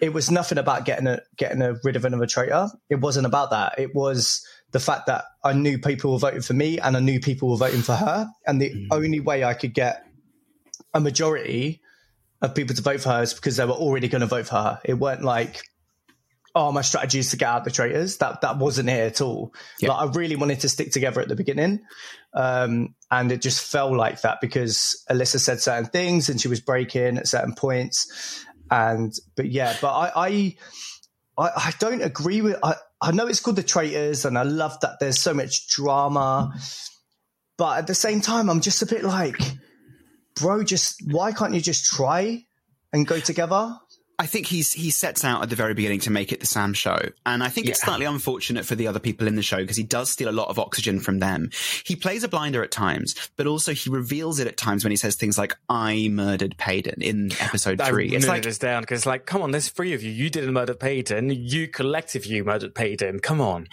it 0.00 0.12
was 0.12 0.30
nothing 0.30 0.58
about 0.58 0.84
getting 0.84 1.06
a 1.06 1.20
getting 1.36 1.62
a, 1.62 1.74
rid 1.82 1.96
of 1.96 2.04
another 2.04 2.26
traitor. 2.26 2.68
It 2.88 3.00
wasn't 3.00 3.26
about 3.26 3.50
that. 3.50 3.78
It 3.78 3.94
was 3.94 4.46
the 4.72 4.80
fact 4.80 5.06
that 5.06 5.24
I 5.44 5.52
knew 5.52 5.78
people 5.78 6.12
were 6.12 6.18
voting 6.18 6.42
for 6.42 6.54
me 6.54 6.78
and 6.78 6.96
I 6.96 7.00
knew 7.00 7.20
people 7.20 7.50
were 7.50 7.56
voting 7.56 7.82
for 7.82 7.94
her, 7.94 8.28
and 8.46 8.60
the 8.60 8.70
mm. 8.70 8.86
only 8.90 9.20
way 9.20 9.44
I 9.44 9.54
could 9.54 9.74
get 9.74 10.04
a 10.94 11.00
majority 11.00 11.80
of 12.42 12.54
people 12.54 12.76
to 12.76 12.82
vote 12.82 13.00
for 13.00 13.10
her 13.10 13.22
is 13.22 13.34
because 13.34 13.56
they 13.56 13.64
were 13.64 13.72
already 13.72 14.08
going 14.08 14.20
to 14.20 14.26
vote 14.26 14.46
for 14.46 14.56
her. 14.56 14.80
It 14.84 14.94
weren't 14.94 15.22
like, 15.22 15.62
oh, 16.56 16.72
my 16.72 16.80
strategy 16.80 17.18
is 17.18 17.30
to 17.30 17.36
get 17.36 17.48
out 17.48 17.64
the 17.64 17.70
traitors. 17.70 18.16
That 18.16 18.40
that 18.40 18.56
wasn't 18.56 18.88
it 18.88 19.12
at 19.12 19.20
all. 19.20 19.52
Yeah. 19.78 19.92
Like 19.92 20.08
I 20.08 20.12
really 20.12 20.36
wanted 20.36 20.60
to 20.60 20.70
stick 20.70 20.90
together 20.90 21.20
at 21.20 21.28
the 21.28 21.36
beginning, 21.36 21.82
um, 22.32 22.94
and 23.10 23.30
it 23.30 23.42
just 23.42 23.70
felt 23.70 23.92
like 23.92 24.22
that 24.22 24.40
because 24.40 25.04
Alyssa 25.10 25.38
said 25.38 25.60
certain 25.60 25.84
things 25.84 26.30
and 26.30 26.40
she 26.40 26.48
was 26.48 26.60
breaking 26.60 27.18
at 27.18 27.28
certain 27.28 27.54
points. 27.54 28.44
And 28.70 29.12
but 29.36 29.50
yeah, 29.50 29.76
but 29.82 29.92
I 29.92 30.12
I, 30.16 30.56
I, 31.38 31.50
I 31.56 31.72
don't 31.78 32.02
agree 32.02 32.40
with. 32.40 32.56
I, 32.64 32.74
I 33.02 33.12
know 33.12 33.26
it's 33.26 33.40
called 33.40 33.56
the 33.56 33.62
traitors, 33.62 34.24
and 34.24 34.38
I 34.38 34.42
love 34.42 34.80
that 34.80 34.98
there's 34.98 35.20
so 35.20 35.34
much 35.34 35.68
drama. 35.68 36.54
But 37.58 37.78
at 37.78 37.86
the 37.86 37.94
same 37.94 38.22
time, 38.22 38.48
I'm 38.48 38.62
just 38.62 38.80
a 38.82 38.86
bit 38.86 39.04
like, 39.04 39.38
bro, 40.36 40.64
just 40.64 41.02
why 41.06 41.32
can't 41.32 41.54
you 41.54 41.60
just 41.60 41.84
try 41.84 42.44
and 42.92 43.06
go 43.06 43.20
together? 43.20 43.76
I 44.18 44.24
think 44.26 44.46
he's 44.46 44.72
he 44.72 44.90
sets 44.90 45.24
out 45.24 45.42
at 45.42 45.50
the 45.50 45.56
very 45.56 45.74
beginning 45.74 46.00
to 46.00 46.10
make 46.10 46.32
it 46.32 46.40
the 46.40 46.46
Sam 46.46 46.72
show, 46.72 46.98
and 47.26 47.42
I 47.42 47.48
think 47.48 47.66
it's 47.66 47.82
slightly 47.82 48.06
unfortunate 48.06 48.64
for 48.64 48.74
the 48.74 48.86
other 48.86 48.98
people 48.98 49.26
in 49.26 49.36
the 49.36 49.42
show 49.42 49.58
because 49.58 49.76
he 49.76 49.82
does 49.82 50.10
steal 50.10 50.30
a 50.30 50.32
lot 50.32 50.48
of 50.48 50.58
oxygen 50.58 51.00
from 51.00 51.18
them. 51.18 51.50
He 51.84 51.96
plays 51.96 52.24
a 52.24 52.28
blinder 52.28 52.62
at 52.62 52.70
times, 52.70 53.14
but 53.36 53.46
also 53.46 53.74
he 53.74 53.90
reveals 53.90 54.38
it 54.38 54.46
at 54.46 54.56
times 54.56 54.84
when 54.84 54.90
he 54.90 54.96
says 54.96 55.16
things 55.16 55.36
like 55.36 55.54
"I 55.68 56.08
murdered 56.08 56.56
Payton" 56.56 57.02
in 57.02 57.30
episode 57.40 57.78
I 57.80 57.90
three. 57.90 58.08
It's 58.08 58.26
like 58.26 58.42
this 58.42 58.58
down 58.58 58.82
because, 58.82 59.00
it's 59.00 59.06
like, 59.06 59.26
come 59.26 59.42
on, 59.42 59.50
there's 59.50 59.68
three 59.68 59.92
of 59.92 60.02
you. 60.02 60.10
You 60.10 60.30
didn't 60.30 60.54
murder 60.54 60.74
Payton. 60.74 61.30
You 61.30 61.68
collectively 61.68 62.40
murdered 62.40 62.74
Payton. 62.74 63.20
Come 63.20 63.42
on. 63.42 63.68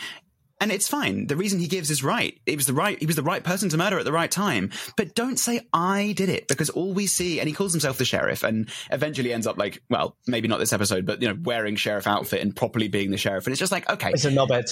And 0.63 0.71
it's 0.71 0.87
fine. 0.87 1.27
The 1.27 1.35
reason 1.35 1.59
he 1.59 1.67
gives 1.67 1.91
is 1.91 2.05
right. 2.05 2.39
It 2.45 2.55
was 2.55 2.67
the 2.67 2.73
right, 2.73 2.97
he 2.97 3.05
was 3.05 3.17
the 3.17 3.21
right 3.21 3.43
person 3.43 3.67
to 3.67 3.75
murder 3.75 3.99
at 3.99 4.05
the 4.05 4.13
right 4.13 4.31
time. 4.31 4.71
But 4.95 5.13
don't 5.13 5.37
say 5.37 5.67
I 5.73 6.13
did 6.15 6.29
it 6.29 6.47
because 6.47 6.69
all 6.69 6.93
we 6.93 7.05
see, 7.05 7.41
and 7.41 7.49
he 7.49 7.53
calls 7.53 7.73
himself 7.73 7.97
the 7.97 8.05
sheriff 8.05 8.43
and 8.43 8.69
eventually 8.89 9.33
ends 9.33 9.45
up 9.45 9.57
like, 9.57 9.83
well, 9.89 10.15
maybe 10.25 10.47
not 10.47 10.59
this 10.59 10.71
episode, 10.71 11.05
but 11.05 11.21
you 11.21 11.27
know, 11.27 11.37
wearing 11.43 11.75
sheriff 11.75 12.07
outfit 12.07 12.39
and 12.39 12.55
properly 12.55 12.87
being 12.87 13.11
the 13.11 13.17
sheriff. 13.17 13.45
And 13.45 13.51
it's 13.51 13.59
just 13.59 13.73
like, 13.73 13.89
okay, 13.89 14.11
It's 14.11 14.23
a 14.23 14.31
knobhead. 14.31 14.71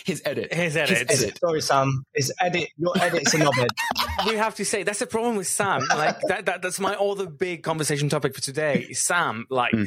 his 0.06 0.22
edit. 0.24 0.50
His 0.50 0.78
edit. 0.78 1.38
Sorry, 1.38 1.60
Sam. 1.60 2.04
It's 2.14 2.32
edit. 2.40 2.70
Your 2.78 2.96
edit's 2.98 3.34
a 3.34 3.38
knobhead. 3.40 3.68
we 4.26 4.36
have 4.36 4.54
to 4.54 4.64
say 4.64 4.82
that's 4.82 5.00
the 5.00 5.06
problem 5.06 5.36
with 5.36 5.46
Sam. 5.46 5.82
Like 5.90 6.20
that, 6.28 6.46
that 6.46 6.62
that's 6.62 6.80
my 6.80 6.94
other 6.94 7.26
big 7.26 7.62
conversation 7.62 8.08
topic 8.08 8.34
for 8.34 8.40
today. 8.40 8.92
Sam, 8.92 9.46
like 9.50 9.72
hmm. 9.72 9.84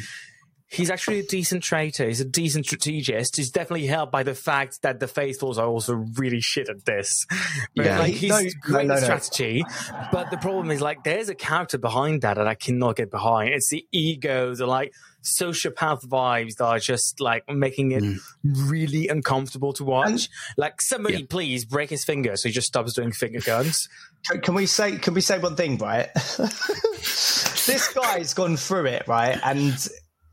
He's 0.71 0.89
actually 0.89 1.19
a 1.19 1.23
decent 1.23 1.61
traitor. 1.63 2.07
He's 2.07 2.21
a 2.21 2.25
decent 2.25 2.65
strategist. 2.65 3.35
He's 3.35 3.51
definitely 3.51 3.87
helped 3.87 4.11
by 4.11 4.23
the 4.23 4.33
fact 4.33 4.81
that 4.83 4.99
the 5.01 5.07
faithfuls 5.07 5.57
are 5.57 5.67
also 5.67 5.95
really 6.15 6.39
shit 6.41 6.69
at 6.69 6.85
this. 6.85 7.27
But 7.75 7.85
Yeah. 7.85 7.99
like 7.99 8.13
he's 8.13 8.29
No, 8.31 8.41
great 8.61 8.87
no, 8.87 8.95
no. 8.95 8.99
strategy. 9.01 9.63
But 10.11 10.31
the 10.31 10.37
problem 10.37 10.71
is 10.71 10.81
like 10.81 11.03
there's 11.03 11.29
a 11.29 11.35
character 11.35 11.77
behind 11.77 12.21
that 12.21 12.35
that 12.35 12.47
I 12.47 12.55
cannot 12.55 12.95
get 12.95 13.11
behind. 13.11 13.49
It's 13.53 13.69
the 13.69 13.85
ego, 13.91 14.55
the 14.55 14.65
like 14.65 14.93
sociopath 15.23 16.03
vibes 16.07 16.55
that 16.55 16.65
are 16.65 16.79
just 16.79 17.19
like 17.19 17.43
making 17.47 17.91
it 17.91 18.01
mm. 18.03 18.17
really 18.43 19.07
uncomfortable 19.07 19.71
to 19.73 19.83
watch. 19.83 20.29
like 20.57 20.81
somebody 20.81 21.17
Yeah. 21.19 21.25
please 21.29 21.65
break 21.65 21.89
his 21.89 22.03
finger 22.03 22.35
so 22.37 22.49
he 22.49 22.53
just 22.53 22.67
stops 22.67 22.93
doing 22.93 23.11
finger 23.11 23.39
guns. 23.41 23.87
Can, 24.27 24.41
can 24.41 24.53
we 24.55 24.65
say? 24.65 24.97
Can 24.97 25.13
we 25.13 25.21
say 25.21 25.37
one 25.39 25.55
thing? 25.55 25.77
Right. 25.77 26.09
this 27.65 27.93
guy's 27.93 28.33
gone 28.33 28.57
through 28.57 28.85
it, 28.85 29.07
right, 29.07 29.37
and 29.43 29.73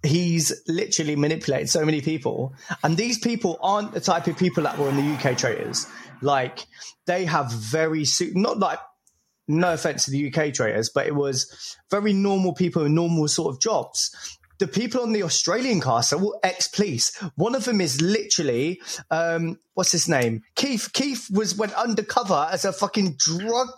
he's 0.02 0.52
literally 0.68 1.16
manipulated 1.16 1.68
so 1.68 1.84
many 1.84 2.00
people. 2.00 2.54
And 2.82 2.96
these 2.96 3.18
people 3.18 3.58
aren't 3.62 3.92
the 3.92 4.00
type 4.00 4.26
of 4.26 4.36
people 4.36 4.62
that 4.64 4.78
were 4.78 4.88
in 4.88 4.96
the 4.96 5.14
UK 5.14 5.36
traitors. 5.36 5.86
Like 6.22 6.66
they 7.06 7.24
have 7.24 7.52
very 7.52 8.04
not 8.34 8.58
like. 8.58 8.78
No 9.50 9.72
offense 9.72 10.04
to 10.04 10.10
the 10.10 10.28
UK 10.28 10.52
traitors, 10.52 10.90
but 10.90 11.06
it 11.06 11.14
was 11.14 11.74
very 11.90 12.12
normal 12.12 12.52
people 12.52 12.84
in 12.84 12.94
normal 12.94 13.28
sort 13.28 13.54
of 13.54 13.58
jobs. 13.62 14.37
The 14.58 14.66
people 14.68 15.02
on 15.02 15.12
the 15.12 15.22
Australian 15.22 15.80
cast 15.80 16.12
are 16.12 16.20
all 16.20 16.38
ex-police. 16.42 17.16
One 17.36 17.54
of 17.54 17.64
them 17.64 17.80
is 17.80 18.00
literally, 18.00 18.80
um, 19.10 19.58
what's 19.74 19.92
his 19.92 20.08
name? 20.08 20.42
Keith. 20.56 20.90
Keith 20.92 21.28
was 21.32 21.54
went 21.56 21.72
undercover 21.74 22.48
as 22.50 22.64
a 22.64 22.72
fucking 22.72 23.16
drug 23.18 23.68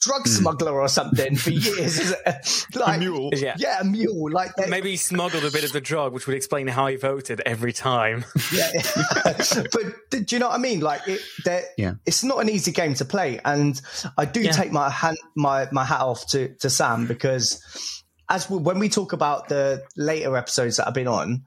drug 0.00 0.26
smuggler 0.26 0.80
or 0.80 0.88
something 0.88 1.36
for 1.36 1.50
years. 1.50 2.12
like, 2.74 2.98
mule. 2.98 3.30
Yeah. 3.34 3.54
yeah, 3.56 3.80
a 3.80 3.84
mule. 3.84 4.30
Like 4.32 4.54
they- 4.56 4.68
Maybe 4.68 4.90
he 4.92 4.96
smuggled 4.96 5.44
a 5.44 5.50
bit 5.52 5.62
of 5.62 5.72
the 5.72 5.80
drug, 5.80 6.12
which 6.12 6.26
would 6.26 6.34
explain 6.34 6.66
how 6.66 6.88
he 6.88 6.96
voted 6.96 7.40
every 7.46 7.72
time. 7.72 8.24
Yeah. 8.52 8.70
but 9.72 9.82
do 10.10 10.24
you 10.28 10.38
know 10.38 10.48
what 10.48 10.56
I 10.56 10.58
mean? 10.58 10.80
Like, 10.80 11.02
it, 11.06 11.20
Yeah. 11.78 11.94
it's 12.04 12.22
not 12.24 12.38
an 12.40 12.48
easy 12.50 12.72
game 12.72 12.94
to 12.94 13.04
play, 13.04 13.40
and 13.44 13.80
I 14.18 14.24
do 14.26 14.40
Yeah. 14.40 14.50
take 14.52 14.72
my 14.72 14.90
hand, 14.90 15.16
my 15.36 15.68
my 15.72 15.84
hat 15.84 16.00
off 16.02 16.26
to 16.30 16.54
to 16.56 16.68
Sam 16.68 17.06
because 17.06 17.62
as 18.32 18.48
we, 18.48 18.58
when 18.58 18.78
we 18.78 18.88
talk 18.88 19.12
about 19.12 19.48
the 19.48 19.84
later 19.96 20.36
episodes 20.36 20.78
that 20.78 20.88
I've 20.88 20.94
been 20.94 21.06
on, 21.06 21.44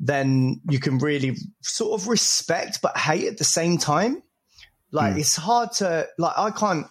then 0.00 0.60
you 0.68 0.80
can 0.80 0.98
really 0.98 1.36
sort 1.60 2.00
of 2.00 2.08
respect 2.08 2.80
but 2.82 2.96
hate 2.96 3.26
at 3.28 3.36
the 3.36 3.44
same 3.44 3.78
time. 3.78 4.22
Like, 4.90 5.12
hmm. 5.12 5.18
it's 5.20 5.36
hard 5.36 5.72
to 5.74 6.08
like. 6.18 6.36
I 6.36 6.50
can't 6.50 6.86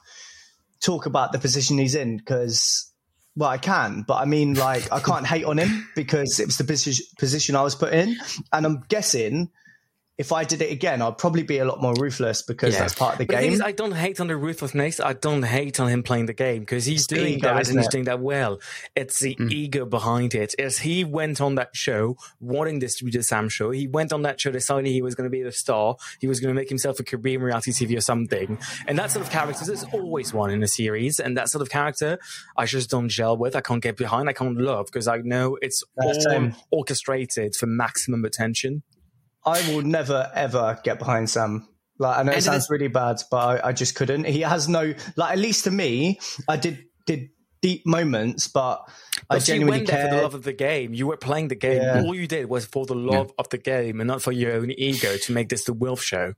talk 0.81 1.05
about 1.05 1.31
the 1.31 1.39
position 1.39 1.77
he's 1.77 1.95
in 1.95 2.17
because. 2.17 2.89
Well, 3.35 3.49
I 3.49 3.57
can, 3.57 4.03
but 4.07 4.17
I 4.17 4.25
mean, 4.25 4.53
like, 4.53 4.91
I 4.93 4.99
can't 4.99 5.25
hate 5.25 5.45
on 5.45 5.57
him 5.57 5.89
because 5.95 6.39
it 6.39 6.45
was 6.45 6.59
the 6.59 6.63
position 6.63 7.03
position 7.17 7.55
I 7.55 7.63
was 7.63 7.73
put 7.73 7.91
in, 7.91 8.15
and 8.51 8.65
I'm 8.65 8.83
guessing 8.89 9.49
if 10.17 10.31
I 10.31 10.43
did 10.43 10.61
it 10.61 10.71
again, 10.71 11.01
I'd 11.01 11.17
probably 11.17 11.41
be 11.41 11.57
a 11.57 11.65
lot 11.65 11.81
more 11.81 11.95
ruthless 11.95 12.43
because 12.43 12.77
that's 12.77 12.93
part 12.93 13.13
of 13.13 13.17
the 13.19 13.25
But 13.25 13.39
game. 13.41 13.53
is, 13.53 13.61
I 13.61 13.71
don't 13.71 13.93
hate 13.93 14.19
on 14.19 14.27
the 14.27 14.37
ruthlessness. 14.37 14.99
I 14.99 15.13
don't 15.13 15.41
hate 15.41 15.79
on 15.79 15.87
him 15.89 16.03
playing 16.03 16.27
the 16.27 16.33
game 16.33 16.59
because 16.59 16.85
he's 16.85 17.01
It's 17.01 17.07
doing 17.07 17.33
ego, 17.35 17.47
that 17.53 17.67
and 17.67 17.79
he's 17.79 17.87
doing 17.87 18.03
that 18.03 18.19
well. 18.19 18.59
It's 18.95 19.19
the 19.19 19.35
Mm. 19.35 19.51
ego 19.51 19.85
behind 19.85 20.35
it. 20.35 20.53
As 20.59 20.77
he 20.79 21.03
went 21.03 21.41
on 21.41 21.55
that 21.55 21.69
show, 21.75 22.15
wanting 22.39 22.77
this 22.77 22.95
to 22.97 23.05
be 23.05 23.11
the 23.11 23.23
Sam 23.23 23.49
show, 23.49 23.71
he 23.71 23.87
went 23.87 24.13
on 24.13 24.21
that 24.21 24.39
show 24.39 24.51
deciding 24.51 24.91
he 24.91 25.01
was 25.01 25.15
going 25.15 25.25
to 25.25 25.31
be 25.31 25.41
the 25.41 25.51
star. 25.51 25.95
He 26.19 26.27
was 26.27 26.39
going 26.39 26.53
to 26.53 26.59
make 26.59 26.69
himself 26.69 26.99
a 26.99 27.03
career 27.03 27.39
in 27.39 27.43
reality 27.43 27.71
TV 27.71 27.97
or 27.97 28.01
something. 28.01 28.59
And 28.87 28.99
that 28.99 29.09
sort 29.09 29.25
of 29.25 29.31
character, 29.31 29.65
there's 29.65 29.83
always 29.85 30.31
one 30.31 30.51
in 30.51 30.61
a 30.61 30.67
series. 30.67 31.19
And 31.19 31.35
that 31.37 31.49
sort 31.49 31.63
of 31.63 31.69
character, 31.71 32.19
I 32.55 32.67
just 32.67 32.91
don't 32.91 33.09
gel 33.09 33.35
with. 33.35 33.55
I 33.55 33.61
can't 33.61 33.81
get 33.81 33.97
behind. 33.97 34.29
I 34.29 34.33
can't 34.33 34.57
love 34.57 34.85
because 34.85 35.07
I 35.07 35.17
know 35.17 35.57
it's 35.61 35.83
Yeah, 35.99 36.05
all 36.05 36.21
same. 36.21 36.55
orchestrated 36.71 37.55
for 37.55 37.65
maximum 37.65 38.25
attention. 38.25 38.83
I 39.45 39.61
will 39.71 39.81
never 39.81 40.31
ever 40.33 40.79
get 40.83 40.99
behind 40.99 41.29
Sam. 41.29 41.67
Like 41.99 42.17
I 42.17 42.23
know 42.23 42.31
it 42.31 42.35
And 42.35 42.43
sounds 42.43 42.67
there's- 42.67 42.69
really 42.69 42.87
bad, 42.87 43.17
but 43.29 43.37
I, 43.65 43.69
I 43.69 43.71
just 43.73 43.95
couldn't. 43.95 44.25
He 44.25 44.41
has 44.41 44.67
no 44.67 44.93
like. 45.15 45.33
At 45.33 45.37
least 45.39 45.65
to 45.65 45.71
me, 45.71 46.19
I 46.47 46.57
did 46.57 46.85
did 47.05 47.29
deep 47.61 47.85
moments, 47.85 48.47
but 48.47 48.81
I 49.29 49.35
But 49.35 49.43
genuinely 49.43 49.79
went 49.79 49.87
there 49.87 50.09
for 50.09 50.15
the 50.15 50.21
love 50.21 50.33
of 50.33 50.43
the 50.43 50.53
game. 50.53 50.93
You 50.93 51.07
were 51.07 51.17
playing 51.17 51.47
the 51.49 51.55
game. 51.55 51.81
Yeah. 51.81 52.01
All 52.01 52.13
you 52.15 52.27
did 52.27 52.49
was 52.49 52.65
for 52.65 52.85
the 52.85 52.95
love 52.95 53.31
of 53.37 53.47
the 53.49 53.57
game 53.57 54.01
and 54.01 54.07
not 54.07 54.21
for 54.21 54.31
your 54.33 54.53
own 54.53 54.71
ego 54.71 55.15
to 55.17 55.31
make 55.31 55.49
this 55.49 55.63
the 55.65 55.73
Wilf 55.73 56.01
show. 56.01 56.33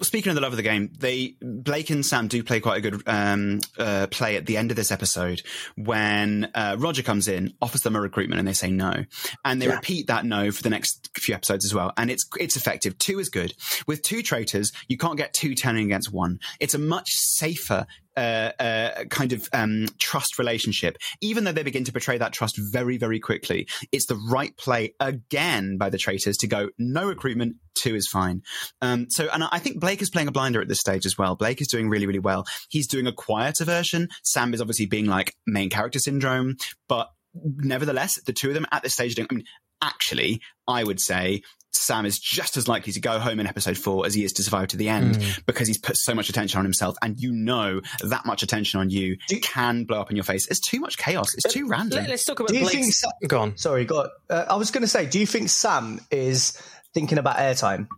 Speaking 0.00 0.30
of 0.30 0.34
the 0.34 0.40
love 0.40 0.52
of 0.52 0.56
the 0.56 0.62
game, 0.62 0.90
they 0.98 1.36
Blake 1.40 1.90
and 1.90 2.04
Sam 2.04 2.28
do 2.28 2.42
play 2.42 2.60
quite 2.60 2.78
a 2.78 2.80
good 2.80 3.02
um, 3.06 3.60
uh, 3.78 4.06
play 4.10 4.36
at 4.36 4.46
the 4.46 4.56
end 4.56 4.70
of 4.70 4.76
this 4.76 4.90
episode 4.90 5.42
when 5.76 6.50
uh, 6.54 6.76
Rodger 6.78 7.02
comes 7.02 7.28
in, 7.28 7.52
offers 7.60 7.82
them 7.82 7.96
a 7.96 8.00
recruitment, 8.00 8.38
and 8.38 8.48
they 8.48 8.52
say 8.52 8.70
no, 8.70 9.04
and 9.44 9.60
they 9.60 9.68
repeat 9.68 10.06
that 10.06 10.24
no 10.24 10.50
for 10.50 10.62
the 10.62 10.70
next 10.70 11.10
few 11.18 11.34
episodes 11.34 11.64
as 11.64 11.74
well. 11.74 11.92
And 11.96 12.10
it's 12.10 12.26
it's 12.38 12.56
effective. 12.56 12.96
Two 12.98 13.18
is 13.18 13.28
good. 13.28 13.54
With 13.86 14.02
two 14.02 14.22
traitors, 14.22 14.72
you 14.88 14.96
can't 14.96 15.16
get 15.16 15.32
two 15.32 15.54
turning 15.54 15.86
against 15.86 16.12
one. 16.12 16.40
It's 16.60 16.74
a 16.74 16.78
much 16.78 17.10
safer 17.10 17.86
uh, 18.16 18.52
uh, 18.58 19.04
kind 19.04 19.32
of 19.32 19.48
um, 19.52 19.86
trust 19.98 20.38
relationship. 20.38 20.96
Even 21.20 21.44
though 21.44 21.52
they 21.52 21.62
begin 21.62 21.84
to 21.84 21.92
betray 21.92 22.18
that 22.18 22.32
trust 22.32 22.58
very, 22.58 22.96
very 22.96 23.20
quickly, 23.20 23.66
it's 23.90 24.06
the 24.06 24.20
right 24.30 24.56
play 24.56 24.94
again 25.00 25.76
by 25.78 25.90
the 25.90 25.98
traitors 25.98 26.36
to 26.38 26.46
go 26.46 26.70
no 26.78 27.06
recruitment. 27.06 27.56
Two 27.74 27.94
is 27.94 28.08
fine. 28.08 28.42
Um, 28.80 29.06
so, 29.08 29.28
and 29.32 29.44
I 29.44 29.58
think 29.58 29.80
Blake 29.80 30.02
is 30.02 30.10
playing 30.10 30.28
a 30.28 30.32
blinder 30.32 30.60
at 30.60 30.68
this 30.68 30.80
stage 30.80 31.06
as 31.06 31.16
well. 31.16 31.36
Blake 31.36 31.60
is 31.60 31.68
doing 31.68 31.88
really, 31.88 32.06
really 32.06 32.18
well. 32.18 32.44
He's 32.68 32.86
doing 32.86 33.06
a 33.06 33.12
quieter 33.12 33.64
version. 33.64 34.08
Sam 34.24 34.52
is 34.54 34.60
obviously 34.60 34.86
being 34.86 35.06
like 35.06 35.34
main 35.46 35.70
character 35.70 35.98
syndrome, 35.98 36.56
but 36.88 37.08
nevertheless, 37.34 38.20
the 38.22 38.32
two 38.32 38.48
of 38.48 38.54
them 38.54 38.66
at 38.72 38.82
this 38.82 38.92
stage 38.92 39.14
doing. 39.14 39.28
I 39.30 39.34
mean, 39.34 39.44
actually, 39.82 40.40
I 40.68 40.84
would 40.84 41.00
say 41.00 41.42
Sam 41.74 42.04
is 42.06 42.18
just 42.18 42.56
as 42.56 42.68
likely 42.68 42.92
to 42.92 43.00
go 43.00 43.18
home 43.18 43.40
in 43.40 43.46
episode 43.46 43.76
four 43.78 44.04
as 44.06 44.14
he 44.14 44.24
is 44.24 44.32
to 44.34 44.42
survive 44.42 44.68
to 44.68 44.76
the 44.76 44.88
end 44.88 45.18
because 45.46 45.66
he's 45.66 45.78
put 45.78 45.96
so 45.96 46.14
much 46.14 46.28
attention 46.28 46.58
on 46.58 46.64
himself. 46.64 46.96
And 47.02 47.18
you 47.18 47.32
know 47.32 47.80
that 48.02 48.26
much 48.26 48.42
attention 48.42 48.78
on 48.80 48.90
you 48.90 49.16
can 49.42 49.84
blow 49.84 50.00
up 50.00 50.10
in 50.10 50.16
your 50.16 50.24
face. 50.24 50.46
It's 50.48 50.60
too 50.60 50.80
much 50.80 50.98
chaos. 50.98 51.34
It's 51.34 51.52
too 51.52 51.66
random. 51.68 52.00
Let, 52.04 52.10
us 52.10 52.24
talk 52.24 52.40
about 52.40 52.50
Do 52.50 52.54
you 52.56 52.60
Blake's. 52.62 52.74
think 52.76 52.92
Sa- 52.92 53.10
Go 53.26 53.40
on. 53.40 53.56
Sorry, 53.56 53.84
God. 53.84 54.10
Uh, 54.28 54.44
I 54.48 54.56
was 54.56 54.70
going 54.70 54.82
to 54.82 54.88
say, 54.88 55.06
do 55.06 55.18
you 55.18 55.26
think 55.26 55.48
Sam 55.48 56.00
is 56.10 56.60
thinking 56.94 57.18
about 57.18 57.36
airtime? 57.36 57.88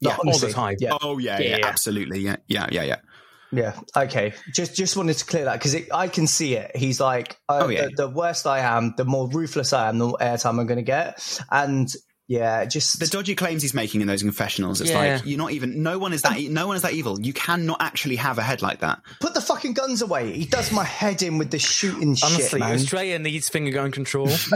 Yeah, 0.00 0.10
Like, 0.10 0.26
all 0.26 0.38
the 0.38 0.52
time. 0.52 0.76
Yeah. 0.78 0.98
Oh 1.00 1.16
yeah, 1.18 1.38
yeah, 1.38 1.48
Yeah, 1.50 1.56
yeah. 1.58 1.66
absolutely, 1.66 2.20
yeah, 2.20 2.36
yeah, 2.48 2.68
yeah, 2.70 2.82
yeah. 2.82 2.96
Yeah. 3.52 3.78
Okay. 3.96 4.34
Just 4.52 4.74
just 4.76 4.96
wanted 4.96 5.14
to 5.16 5.24
clear 5.24 5.44
that 5.46 5.54
because 5.54 5.74
I 5.94 6.08
can 6.08 6.26
see 6.26 6.54
it. 6.56 6.76
He's 6.76 7.00
like, 7.00 7.36
uh, 7.48 7.60
Oh, 7.64 7.68
yeah. 7.68 7.86
the, 7.86 8.06
the 8.06 8.08
worse 8.10 8.44
I 8.44 8.58
am, 8.58 8.92
the 8.98 9.04
more 9.06 9.26
ruthless 9.28 9.72
I 9.72 9.88
am, 9.88 9.98
the 9.98 10.06
more 10.08 10.18
airtime 10.20 10.58
I'm 10.60 10.66
going 10.66 10.76
to 10.76 10.82
get. 10.82 11.40
And 11.50 11.88
yeah, 12.28 12.64
just 12.64 12.98
The 12.98 13.06
dodgy 13.06 13.34
claims 13.34 13.62
he's 13.62 13.74
making 13.74 14.00
in 14.00 14.06
those 14.08 14.22
confessionals. 14.22 14.80
It's 14.80 14.90
Yeah. 14.90 14.98
like 15.14 15.22
you're 15.26 15.38
not 15.38 15.52
even. 15.52 15.82
No 15.82 15.98
one 15.98 16.12
is 16.12 16.22
that. 16.22 16.38
e- 16.38 16.48
No 16.48 16.66
one 16.66 16.76
is 16.76 16.82
that 16.82 16.92
evil. 16.92 17.20
You 17.20 17.32
cannot 17.32 17.80
actually 17.80 18.16
have 18.16 18.38
a 18.38 18.42
head 18.42 18.62
like 18.62 18.80
that. 18.80 19.00
put 19.20 19.34
the 19.34 19.40
fucking 19.40 19.74
guns 19.74 20.02
away. 20.02 20.32
He 20.32 20.44
does 20.44 20.72
my 20.72 20.84
head 20.84 21.22
in 21.22 21.38
with 21.38 21.50
the 21.50 21.58
shooting 21.58 22.14
shit, 22.14 22.30
Honestly, 22.30 22.60
man. 22.60 22.72
Australia 22.74 23.18
needs 23.18 23.48
finger 23.48 23.70
gun 23.72 23.90
control. 23.92 24.28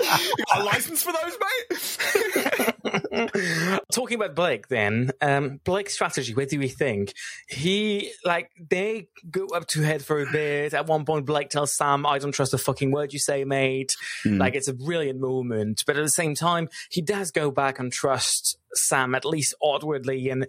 You 0.00 0.44
got 0.46 0.60
a 0.60 0.64
license 0.64 1.02
for 1.02 1.12
those, 1.12 1.36
mate? 1.40 3.02
Talking 3.92 4.16
about 4.16 4.34
Blake, 4.34 4.68
then 4.68 5.10
um, 5.20 5.60
Blake's 5.64 5.94
strategy. 5.94 6.34
Where 6.34 6.46
do 6.46 6.58
we 6.58 6.68
think 6.68 7.14
he 7.48 8.12
like 8.24 8.50
they 8.58 9.08
go 9.30 9.46
up 9.48 9.66
to 9.68 9.82
head 9.82 10.04
for 10.04 10.20
a 10.22 10.30
bit? 10.30 10.74
At 10.74 10.86
one 10.86 11.04
point, 11.04 11.26
Blake 11.26 11.50
tells 11.50 11.76
Sam, 11.76 12.06
"I 12.06 12.18
don't 12.18 12.32
trust 12.32 12.54
a 12.54 12.58
fucking 12.58 12.90
word 12.90 13.12
you 13.12 13.18
say, 13.18 13.44
mate." 13.44 13.94
Like 14.38 14.54
it's 14.54 14.68
a 14.68 14.74
brilliant 14.74 15.20
moment, 15.20 15.82
but 15.86 15.96
at 15.96 16.02
the 16.02 16.10
same 16.10 16.34
time, 16.34 16.68
he 16.90 17.02
does 17.02 17.30
go 17.30 17.50
back 17.50 17.78
and 17.78 17.92
trust 17.92 18.58
Sam 18.74 19.14
at 19.14 19.24
least 19.24 19.54
outwardly, 19.64 20.28
and 20.28 20.46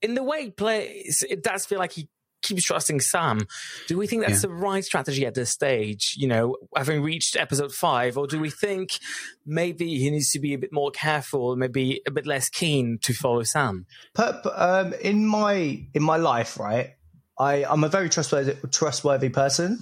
in 0.00 0.14
the 0.14 0.22
way 0.22 0.44
he 0.44 0.50
plays, 0.50 1.24
it 1.28 1.42
does 1.42 1.66
feel 1.66 1.78
like 1.78 1.92
he 1.92 2.08
keeps 2.42 2.64
trusting 2.64 3.00
Sam. 3.00 3.40
Do 3.86 3.98
we 3.98 4.06
think 4.06 4.22
that's 4.22 4.42
Yeah. 4.42 4.48
the 4.48 4.54
right 4.54 4.84
strategy 4.84 5.26
at 5.26 5.34
this 5.34 5.50
stage? 5.50 6.14
You 6.16 6.28
know, 6.28 6.56
having 6.76 7.02
reached 7.02 7.36
episode 7.36 7.72
five, 7.72 8.16
or 8.16 8.26
do 8.26 8.38
we 8.38 8.50
think 8.50 8.98
maybe 9.46 9.98
he 9.98 10.10
needs 10.10 10.30
to 10.32 10.38
be 10.38 10.54
a 10.54 10.58
bit 10.58 10.72
more 10.72 10.90
careful, 10.90 11.56
maybe 11.56 12.00
a 12.06 12.10
bit 12.10 12.26
less 12.26 12.48
keen 12.48 12.98
to 13.02 13.12
follow 13.12 13.42
Sam? 13.42 13.86
Per, 14.14 14.32
per- 14.42 14.54
um, 14.56 14.92
in 15.00 15.26
my 15.26 15.86
in 15.94 16.02
my 16.02 16.16
life, 16.16 16.58
right, 16.58 16.94
I 17.38 17.64
I'm 17.64 17.84
a 17.84 17.88
very 17.88 18.08
trustworthy 18.08 18.54
trustworthy 18.70 19.28
person, 19.28 19.78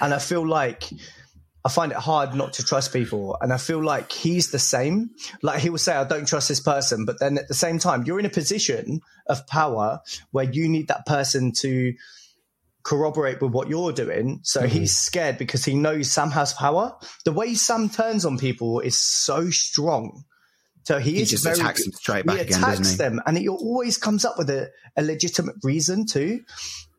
and 0.00 0.12
I 0.14 0.18
feel 0.18 0.46
like 0.46 0.84
I 1.64 1.70
find 1.70 1.92
it 1.92 1.98
hard 1.98 2.34
not 2.34 2.54
to 2.54 2.64
trust 2.64 2.92
people, 2.92 3.38
and 3.40 3.52
I 3.52 3.56
feel 3.56 3.82
like 3.82 4.12
he's 4.12 4.50
the 4.50 4.58
same. 4.58 5.10
Like 5.42 5.60
he 5.60 5.70
will 5.70 5.78
say, 5.78 5.94
"I 5.94 6.04
don't 6.04 6.28
trust 6.28 6.48
this 6.48 6.60
person," 6.60 7.04
but 7.06 7.20
then 7.20 7.38
at 7.38 7.48
the 7.48 7.54
same 7.54 7.78
time, 7.78 8.04
you're 8.04 8.20
in 8.20 8.26
a 8.26 8.30
position 8.30 9.00
of 9.26 9.46
power 9.46 10.00
where 10.30 10.44
you 10.44 10.68
need 10.68 10.88
that 10.88 11.06
person 11.06 11.52
to 11.60 11.94
corroborate 12.82 13.40
with 13.40 13.52
what 13.52 13.68
you're 13.68 13.92
doing. 13.92 14.40
So 14.42 14.60
mm-hmm. 14.60 14.68
he's 14.68 14.94
scared 14.94 15.38
because 15.38 15.64
he 15.64 15.74
knows 15.74 16.10
Sam 16.10 16.30
has 16.32 16.52
power. 16.52 16.94
The 17.24 17.32
way 17.32 17.54
Sam 17.54 17.88
turns 17.88 18.24
on 18.24 18.38
people 18.38 18.80
is 18.80 18.98
so 18.98 19.48
strong. 19.50 20.24
So 20.84 20.98
he, 20.98 21.12
He 21.14 21.22
is 21.22 21.30
just 21.30 21.44
very, 21.44 21.58
attacks 21.58 21.82
them 21.82 21.92
straight 21.92 22.26
back 22.26 22.36
he 22.36 22.42
again, 22.42 22.58
attacks 22.58 22.96
them, 22.96 23.20
and 23.26 23.38
he 23.38 23.48
always 23.48 23.96
comes 23.96 24.26
up 24.26 24.36
with 24.36 24.50
a, 24.50 24.70
a 24.96 25.02
legitimate 25.02 25.56
reason 25.62 26.04
too. 26.04 26.44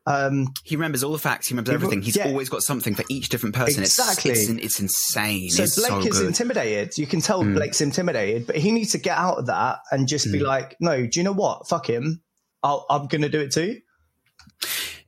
Um, 0.08 0.54
He 0.64 0.76
remembers 0.76 1.04
all 1.04 1.12
the 1.12 1.18
facts. 1.20 1.48
He 1.48 1.54
remembers 1.54 1.72
He- 1.72 1.76
everything. 1.76 2.02
He's 2.02 2.16
yeah. 2.16 2.28
always 2.28 2.48
got 2.50 2.62
something 2.62 2.94
for 2.96 3.04
each 3.10 3.30
different 3.30 3.56
person. 3.56 3.82
Exactly. 3.84 4.32
It's, 4.32 4.50
it's, 4.50 4.64
it's 4.64 4.80
insane. 4.80 5.50
so 5.50 5.64
it's 5.64 5.76
Blake 5.76 5.90
so 5.90 6.00
is 6.00 6.06
good. 6.10 6.22
Hmm. 6.22 6.28
intimidated. 6.28 6.98
You 6.98 7.08
can 7.08 7.22
tell 7.22 7.44
Blake's 7.44 7.82
intimidated, 7.82 8.46
but 8.46 8.56
he 8.58 8.72
needs 8.72 8.92
to 8.92 8.98
get 9.00 9.18
out 9.18 9.38
of 9.40 9.48
that 9.48 9.80
and 9.92 10.08
just 10.08 10.32
be 10.32 10.40
like, 10.40 10.76
"No, 10.80 11.06
do 11.08 11.20
you 11.20 11.24
know 11.24 11.32
what? 11.34 11.68
Fuck 11.68 11.90
him. 11.90 12.22
I'll, 12.62 12.86
I'm 12.90 13.08
going 13.08 13.24
to 13.24 13.30
do 13.30 13.40
it 13.42 13.52
too." 13.52 13.80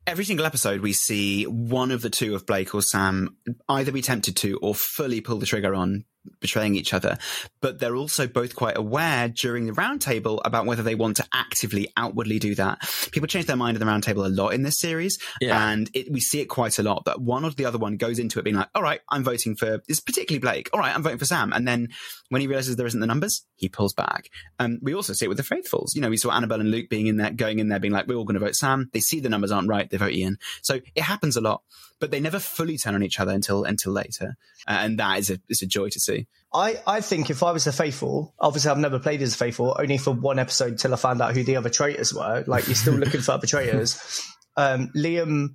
Every 0.05 0.23
single 0.23 0.45
episode, 0.45 0.79
we 0.81 0.93
see 0.93 1.43
one 1.45 1.91
of 1.91 2.01
the 2.01 2.09
two 2.09 2.33
of 2.33 2.45
Blake 2.45 2.73
or 2.73 2.81
Sam 2.81 3.35
either 3.67 3.91
be 3.91 4.01
tempted 4.01 4.37
to 4.37 4.57
or 4.61 4.73
fully 4.73 5.19
pull 5.19 5.37
the 5.37 5.45
trigger 5.45 5.75
on 5.75 6.05
betraying 6.39 6.75
each 6.75 6.93
other. 6.93 7.17
But 7.61 7.79
they're 7.79 7.95
also 7.95 8.27
both 8.27 8.55
quite 8.55 8.77
aware 8.77 9.29
during 9.29 9.65
the 9.65 9.73
roundtable 9.73 10.39
about 10.45 10.65
whether 10.65 10.83
they 10.83 10.95
want 10.95 11.17
to 11.17 11.25
actively, 11.33 11.89
outwardly 11.97 12.39
do 12.39 12.55
that. 12.55 12.79
People 13.11 13.27
change 13.27 13.45
their 13.45 13.55
mind 13.55 13.75
in 13.77 13.79
the 13.85 13.91
roundtable 13.91 14.25
a 14.25 14.29
lot 14.29 14.53
in 14.53 14.63
this 14.63 14.79
series, 14.79 15.17
Yeah. 15.41 15.69
and 15.71 15.89
it, 15.93 16.11
we 16.11 16.19
see 16.19 16.39
it 16.39 16.45
quite 16.45 16.79
a 16.79 16.83
lot. 16.83 17.05
That 17.05 17.21
one 17.21 17.43
or 17.45 17.51
the 17.51 17.65
other 17.65 17.77
one 17.77 17.97
goes 17.97 18.19
into 18.19 18.39
it 18.39 18.43
being 18.43 18.55
like, 18.55 18.69
"All 18.75 18.83
right, 18.83 19.01
I'm 19.09 19.23
voting 19.23 19.55
for 19.55 19.81
this, 19.87 19.99
particularly 19.99 20.39
Blake. 20.39 20.69
All 20.73 20.79
right, 20.79 20.93
I'm 20.95 21.03
voting 21.03 21.19
for 21.19 21.25
Sam." 21.25 21.53
And 21.53 21.67
then 21.67 21.89
when 22.29 22.41
he 22.41 22.47
realizes 22.47 22.75
there 22.75 22.87
isn't 22.87 22.99
the 22.99 23.07
numbers, 23.07 23.45
he 23.55 23.69
pulls 23.69 23.93
back. 23.93 24.29
Um, 24.59 24.79
we 24.81 24.93
also 24.93 25.13
see 25.13 25.25
it 25.25 25.29
with 25.29 25.37
the 25.37 25.43
faithfuls. 25.43 25.93
You 25.95 26.01
know, 26.01 26.09
we 26.09 26.17
saw 26.17 26.31
Annabel 26.31 26.59
and 26.59 26.71
Luke 26.71 26.89
being 26.89 27.07
in 27.07 27.17
there, 27.17 27.31
going 27.31 27.59
in 27.59 27.69
there, 27.69 27.79
being 27.79 27.93
like, 27.93 28.07
"We're 28.07 28.15
all 28.15 28.25
going 28.25 28.39
to 28.39 28.45
vote 28.45 28.55
Sam." 28.55 28.89
They 28.93 28.99
see 28.99 29.19
the 29.19 29.29
numbers 29.29 29.51
aren't 29.51 29.69
right, 29.69 29.89
they 29.89 29.97
vote 29.97 30.13
Ian. 30.13 30.37
So 30.61 30.79
it 30.95 31.03
happens 31.03 31.37
a 31.37 31.41
lot, 31.41 31.61
but 31.99 32.11
they 32.11 32.19
never 32.19 32.39
fully 32.39 32.77
turn 32.77 32.95
on 32.95 33.03
each 33.03 33.19
other 33.19 33.31
until 33.31 33.63
until 33.63 33.91
later, 33.93 34.35
uh, 34.67 34.71
and 34.79 34.97
that 34.99 35.19
is 35.19 35.29
a 35.29 35.39
is 35.49 35.61
a 35.61 35.67
joy 35.67 35.89
to 35.89 35.99
see. 35.99 36.16
I, 36.53 36.81
I 36.87 37.01
think 37.01 37.29
if 37.29 37.43
I 37.43 37.51
was 37.51 37.67
a 37.67 37.71
faithful, 37.71 38.33
obviously 38.39 38.71
I've 38.71 38.77
never 38.77 38.99
played 38.99 39.21
as 39.21 39.33
a 39.33 39.37
faithful, 39.37 39.75
only 39.77 39.97
for 39.97 40.11
one 40.11 40.39
episode 40.39 40.79
till 40.79 40.93
I 40.93 40.97
found 40.97 41.21
out 41.21 41.35
who 41.35 41.43
the 41.43 41.57
other 41.57 41.69
traitors 41.69 42.13
were. 42.13 42.43
Like 42.47 42.67
you're 42.67 42.75
still 42.75 42.95
looking 42.95 43.21
for 43.21 43.33
other 43.33 43.47
traitors. 43.47 44.23
Um, 44.59 44.89
Liam 44.95 45.49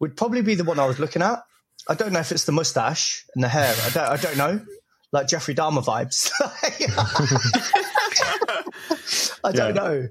would 0.00 0.16
probably 0.16 0.42
be 0.42 0.56
the 0.56 0.64
one 0.64 0.80
I 0.80 0.86
was 0.86 0.98
looking 0.98 1.22
at. 1.22 1.38
I 1.88 1.94
don't 1.94 2.12
know 2.12 2.18
if 2.18 2.32
it's 2.32 2.44
the 2.44 2.50
mustache 2.50 3.24
and 3.36 3.44
the 3.44 3.48
hair. 3.48 3.72
I 3.84 3.90
don't. 3.90 4.08
I 4.08 4.16
don't 4.16 4.36
know. 4.36 4.60
Like 5.12 5.28
Jeffrey 5.28 5.54
Dahmer 5.54 5.84
vibes. 5.84 6.32
I 9.44 9.52
don't 9.52 9.76
know. 9.76 10.08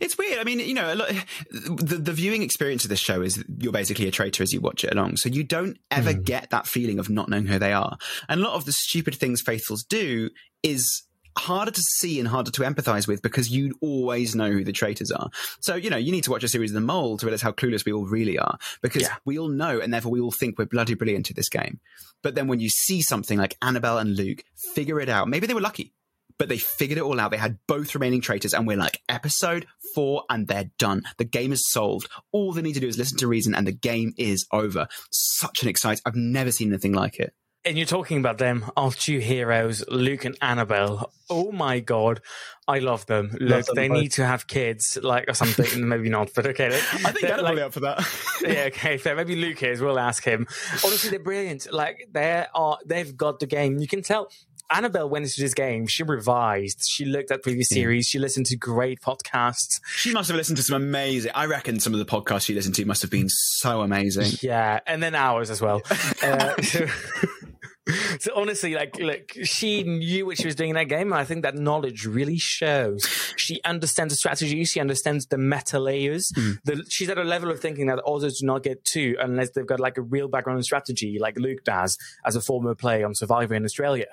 It's 0.00 0.18
weird. 0.18 0.38
I 0.38 0.44
mean, 0.44 0.60
you 0.60 0.74
know, 0.74 0.92
a 0.92 0.94
lot, 0.94 1.08
the 1.50 1.98
the 1.98 2.12
viewing 2.12 2.42
experience 2.42 2.84
of 2.84 2.90
this 2.90 3.00
show 3.00 3.22
is 3.22 3.44
you're 3.58 3.72
basically 3.72 4.08
a 4.08 4.10
traitor 4.10 4.42
as 4.42 4.52
you 4.52 4.60
watch 4.60 4.84
it 4.84 4.92
along. 4.92 5.16
So 5.16 5.28
you 5.28 5.44
don't 5.44 5.78
ever 5.90 6.12
hmm. 6.12 6.22
get 6.22 6.50
that 6.50 6.66
feeling 6.66 6.98
of 6.98 7.10
not 7.10 7.28
knowing 7.28 7.46
who 7.46 7.58
they 7.58 7.72
are. 7.72 7.96
And 8.28 8.40
a 8.40 8.44
lot 8.44 8.54
of 8.54 8.64
the 8.64 8.72
stupid 8.72 9.14
things 9.14 9.40
faithfuls 9.40 9.84
do 9.84 10.30
is 10.62 11.04
harder 11.36 11.70
to 11.70 11.82
see 11.82 12.18
and 12.18 12.28
harder 12.28 12.50
to 12.52 12.62
empathize 12.62 13.08
with 13.08 13.22
because 13.22 13.50
you 13.50 13.74
always 13.80 14.34
know 14.34 14.50
who 14.50 14.64
the 14.64 14.72
traitors 14.72 15.10
are. 15.10 15.30
So, 15.60 15.74
you 15.74 15.90
know, 15.90 15.96
you 15.96 16.12
need 16.12 16.24
to 16.24 16.30
watch 16.30 16.44
a 16.44 16.48
series 16.48 16.70
of 16.70 16.74
The 16.74 16.80
Mole 16.80 17.16
to 17.18 17.26
realize 17.26 17.42
how 17.42 17.52
clueless 17.52 17.84
we 17.84 17.92
all 17.92 18.06
really 18.06 18.38
are 18.38 18.56
because 18.82 19.02
Yeah. 19.02 19.16
we 19.24 19.38
all 19.38 19.48
know 19.48 19.80
and 19.80 19.92
therefore 19.92 20.12
we 20.12 20.20
all 20.20 20.30
think 20.30 20.58
we're 20.58 20.66
bloody 20.66 20.94
brilliant 20.94 21.30
at 21.30 21.36
this 21.36 21.48
game. 21.48 21.80
But 22.22 22.34
then 22.34 22.46
when 22.46 22.60
you 22.60 22.68
see 22.68 23.02
something 23.02 23.38
like 23.38 23.56
Annabel 23.60 23.98
and 23.98 24.16
Luke 24.16 24.44
figure 24.74 25.00
it 25.00 25.08
out, 25.08 25.28
maybe 25.28 25.46
they 25.46 25.54
were 25.54 25.60
lucky 25.60 25.92
but 26.38 26.48
they 26.48 26.58
figured 26.58 26.98
it 26.98 27.02
all 27.02 27.20
out. 27.20 27.30
They 27.30 27.36
had 27.36 27.58
both 27.68 27.94
remaining 27.94 28.20
traitors, 28.20 28.54
and 28.54 28.66
we're 28.66 28.76
like, 28.76 29.00
episode 29.08 29.66
four, 29.94 30.24
and 30.28 30.48
they're 30.48 30.70
done. 30.78 31.02
The 31.18 31.24
game 31.24 31.52
is 31.52 31.68
solved. 31.70 32.08
All 32.32 32.52
they 32.52 32.62
need 32.62 32.74
to 32.74 32.80
do 32.80 32.88
is 32.88 32.98
listen 32.98 33.18
to 33.18 33.28
reason, 33.28 33.54
and 33.54 33.66
the 33.66 33.72
game 33.72 34.12
is 34.18 34.46
over. 34.52 34.88
Such 35.10 35.62
an 35.62 35.68
exciting. 35.68 36.02
I've 36.04 36.16
never 36.16 36.50
seen 36.50 36.68
anything 36.68 36.92
like 36.92 37.18
it. 37.18 37.34
And 37.66 37.78
you're 37.78 37.86
talking 37.86 38.18
about 38.18 38.36
them, 38.36 38.70
our 38.76 38.90
two 38.92 39.20
heroes, 39.20 39.82
Luke 39.88 40.26
and 40.26 40.36
Annabel. 40.42 41.10
Oh 41.30 41.50
my 41.50 41.80
god, 41.80 42.20
I 42.68 42.80
love 42.80 43.06
them. 43.06 43.30
Look, 43.40 43.64
them 43.64 43.74
they 43.74 43.88
both. 43.88 43.96
need 44.02 44.12
to 44.12 44.26
have 44.26 44.46
kids, 44.46 44.98
like 45.02 45.30
or 45.30 45.32
something. 45.32 45.88
Maybe 45.88 46.10
not, 46.10 46.28
but 46.36 46.46
okay. 46.48 46.66
I 46.66 46.70
think 46.78 47.20
They're 47.22 47.32
Annabel 47.32 47.54
like- 47.54 47.62
up 47.62 47.72
for 47.72 47.80
that. 47.80 48.06
yeah, 48.42 48.64
okay, 48.64 48.98
fair. 48.98 49.16
Maybe 49.16 49.34
Luke 49.34 49.62
is. 49.62 49.80
We'll 49.80 49.98
ask 49.98 50.22
him. 50.22 50.46
Honestly, 50.84 51.08
they're 51.08 51.20
brilliant. 51.20 51.72
Like 51.72 52.06
they 52.12 52.44
are. 52.54 52.76
They've 52.84 53.16
got 53.16 53.40
the 53.40 53.46
game. 53.46 53.78
You 53.78 53.88
can 53.88 54.02
tell. 54.02 54.28
Annabel 54.70 55.08
went 55.08 55.24
into 55.24 55.40
this 55.40 55.54
game. 55.54 55.86
She 55.86 56.02
revised. 56.02 56.84
She 56.88 57.04
looked 57.04 57.30
at 57.30 57.42
previous 57.42 57.68
series. 57.68 58.06
She 58.06 58.18
listened 58.18 58.46
to 58.46 58.56
great 58.56 59.00
podcasts. 59.00 59.80
she 59.94 60.12
must 60.12 60.28
have 60.28 60.36
listened 60.36 60.56
to 60.56 60.62
some 60.62 60.76
amazing. 60.76 61.32
I 61.34 61.46
reckon 61.46 61.80
some 61.80 61.92
of 61.92 61.98
the 61.98 62.06
podcasts 62.06 62.46
she 62.46 62.54
listened 62.54 62.74
to 62.76 62.84
must 62.84 63.02
have 63.02 63.10
been 63.10 63.28
so 63.28 63.82
amazing. 63.82 64.38
Yeah, 64.40 64.80
and 64.86 65.02
then 65.02 65.14
ours 65.14 65.50
as 65.50 65.60
well. 65.60 65.82
Uh, 66.22 66.54
so, 66.62 66.86
so 68.18 68.32
honestly, 68.34 68.74
like, 68.74 68.98
look, 68.98 69.32
she 69.42 69.82
knew 69.82 70.26
what 70.26 70.38
she 70.38 70.46
was 70.46 70.54
doing 70.54 70.70
in 70.70 70.76
that 70.76 70.88
game, 70.88 71.12
and 71.12 71.20
I 71.20 71.24
think 71.24 71.42
that 71.42 71.54
knowledge 71.54 72.06
really 72.06 72.38
shows. 72.38 73.06
She 73.36 73.60
understands 73.64 74.12
the 74.12 74.16
strategy. 74.16 74.64
She 74.64 74.80
understands 74.80 75.26
the 75.26 75.38
meta 75.38 75.78
layers. 75.78 76.30
The, 76.64 76.84
she's 76.88 77.10
at 77.10 77.18
a 77.18 77.24
level 77.24 77.50
of 77.50 77.60
thinking 77.60 77.86
that 77.86 78.00
others 78.00 78.38
do 78.40 78.46
not 78.46 78.62
get 78.62 78.84
to 78.86 79.16
unless 79.20 79.50
they've 79.50 79.66
got 79.66 79.80
like 79.80 79.98
a 79.98 80.02
real 80.02 80.28
background 80.28 80.58
in 80.58 80.62
strategy, 80.62 81.18
like 81.20 81.38
Luke 81.38 81.64
does 81.64 81.98
as 82.24 82.36
a 82.36 82.40
former 82.40 82.74
player 82.74 83.06
on 83.06 83.14
Survivor 83.14 83.54
in 83.54 83.64
Australia. 83.64 84.06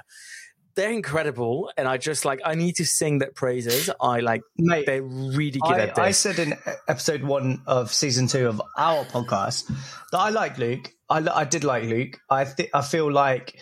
They're 0.76 0.92
incredible, 0.92 1.72
and 1.78 1.88
I 1.88 1.98
just 1.98 2.24
like 2.24 2.40
I 2.46 2.56
need 2.56 2.76
to 2.78 2.86
sing 2.86 3.20
their 3.20 3.32
praises. 3.32 3.90
I 4.00 4.20
like 4.22 4.42
Mate, 4.58 4.86
they're 4.86 5.02
really 5.04 5.60
good 5.60 5.74
I, 5.74 5.80
at 5.82 5.96
this. 5.96 6.00
I 6.00 6.12
said 6.12 6.40
in 6.40 6.54
episode 6.88 7.24
one 7.24 7.62
of 7.68 7.94
season 7.94 8.28
two 8.28 8.48
of 8.48 8.62
our 8.78 9.04
podcast 9.06 9.68
that 10.12 10.18
I 10.20 10.30
like 10.30 10.58
Luke. 10.58 10.92
I, 11.10 11.18
I 11.30 11.44
did 11.44 11.64
like 11.64 11.84
Luke. 11.84 12.18
I 12.30 12.46
th- 12.46 12.70
I 12.74 12.82
feel 12.82 13.12
like 13.12 13.60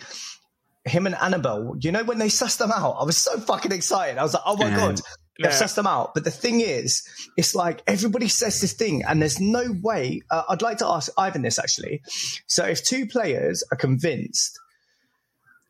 him 0.84 1.06
and 1.06 1.14
Annabel. 1.16 1.74
You 1.80 1.90
know 1.92 2.04
when 2.04 2.18
they 2.18 2.28
sussed 2.28 2.58
them 2.58 2.70
out, 2.72 2.96
I 3.00 3.04
was 3.04 3.16
so 3.16 3.38
fucking 3.40 3.72
excited. 3.72 4.18
I 4.18 4.22
was 4.22 4.34
like, 4.34 4.42
oh 4.46 4.56
my 4.56 4.68
Yeah. 4.68 4.76
god, 4.76 4.96
they've 5.40 5.50
Yeah. 5.50 5.58
sussed 5.62 5.74
them 5.74 5.86
out. 5.88 6.14
But 6.14 6.22
the 6.24 6.30
thing 6.30 6.60
is, 6.60 7.02
it's 7.36 7.54
like 7.56 7.82
everybody 7.88 8.28
says 8.28 8.60
this 8.60 8.72
thing, 8.74 9.02
and 9.02 9.20
there's 9.20 9.40
no 9.40 9.64
way. 9.82 10.22
Uh, 10.30 10.44
I'd 10.48 10.62
like 10.62 10.78
to 10.78 10.86
ask 10.86 11.10
Ivan 11.18 11.42
this 11.42 11.58
actually. 11.58 12.02
So 12.46 12.64
if 12.64 12.84
two 12.84 13.06
players 13.06 13.64
are 13.72 13.76
convinced. 13.76 14.58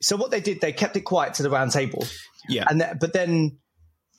So 0.00 0.16
what 0.16 0.30
they 0.30 0.40
did, 0.40 0.60
they 0.60 0.72
kept 0.72 0.96
it 0.96 1.02
quiet 1.02 1.34
to 1.34 1.42
the 1.42 1.50
round 1.50 1.72
table. 1.72 2.04
Yeah. 2.48 2.64
And 2.68 2.80
th- 2.80 2.94
but 3.00 3.12
then 3.12 3.58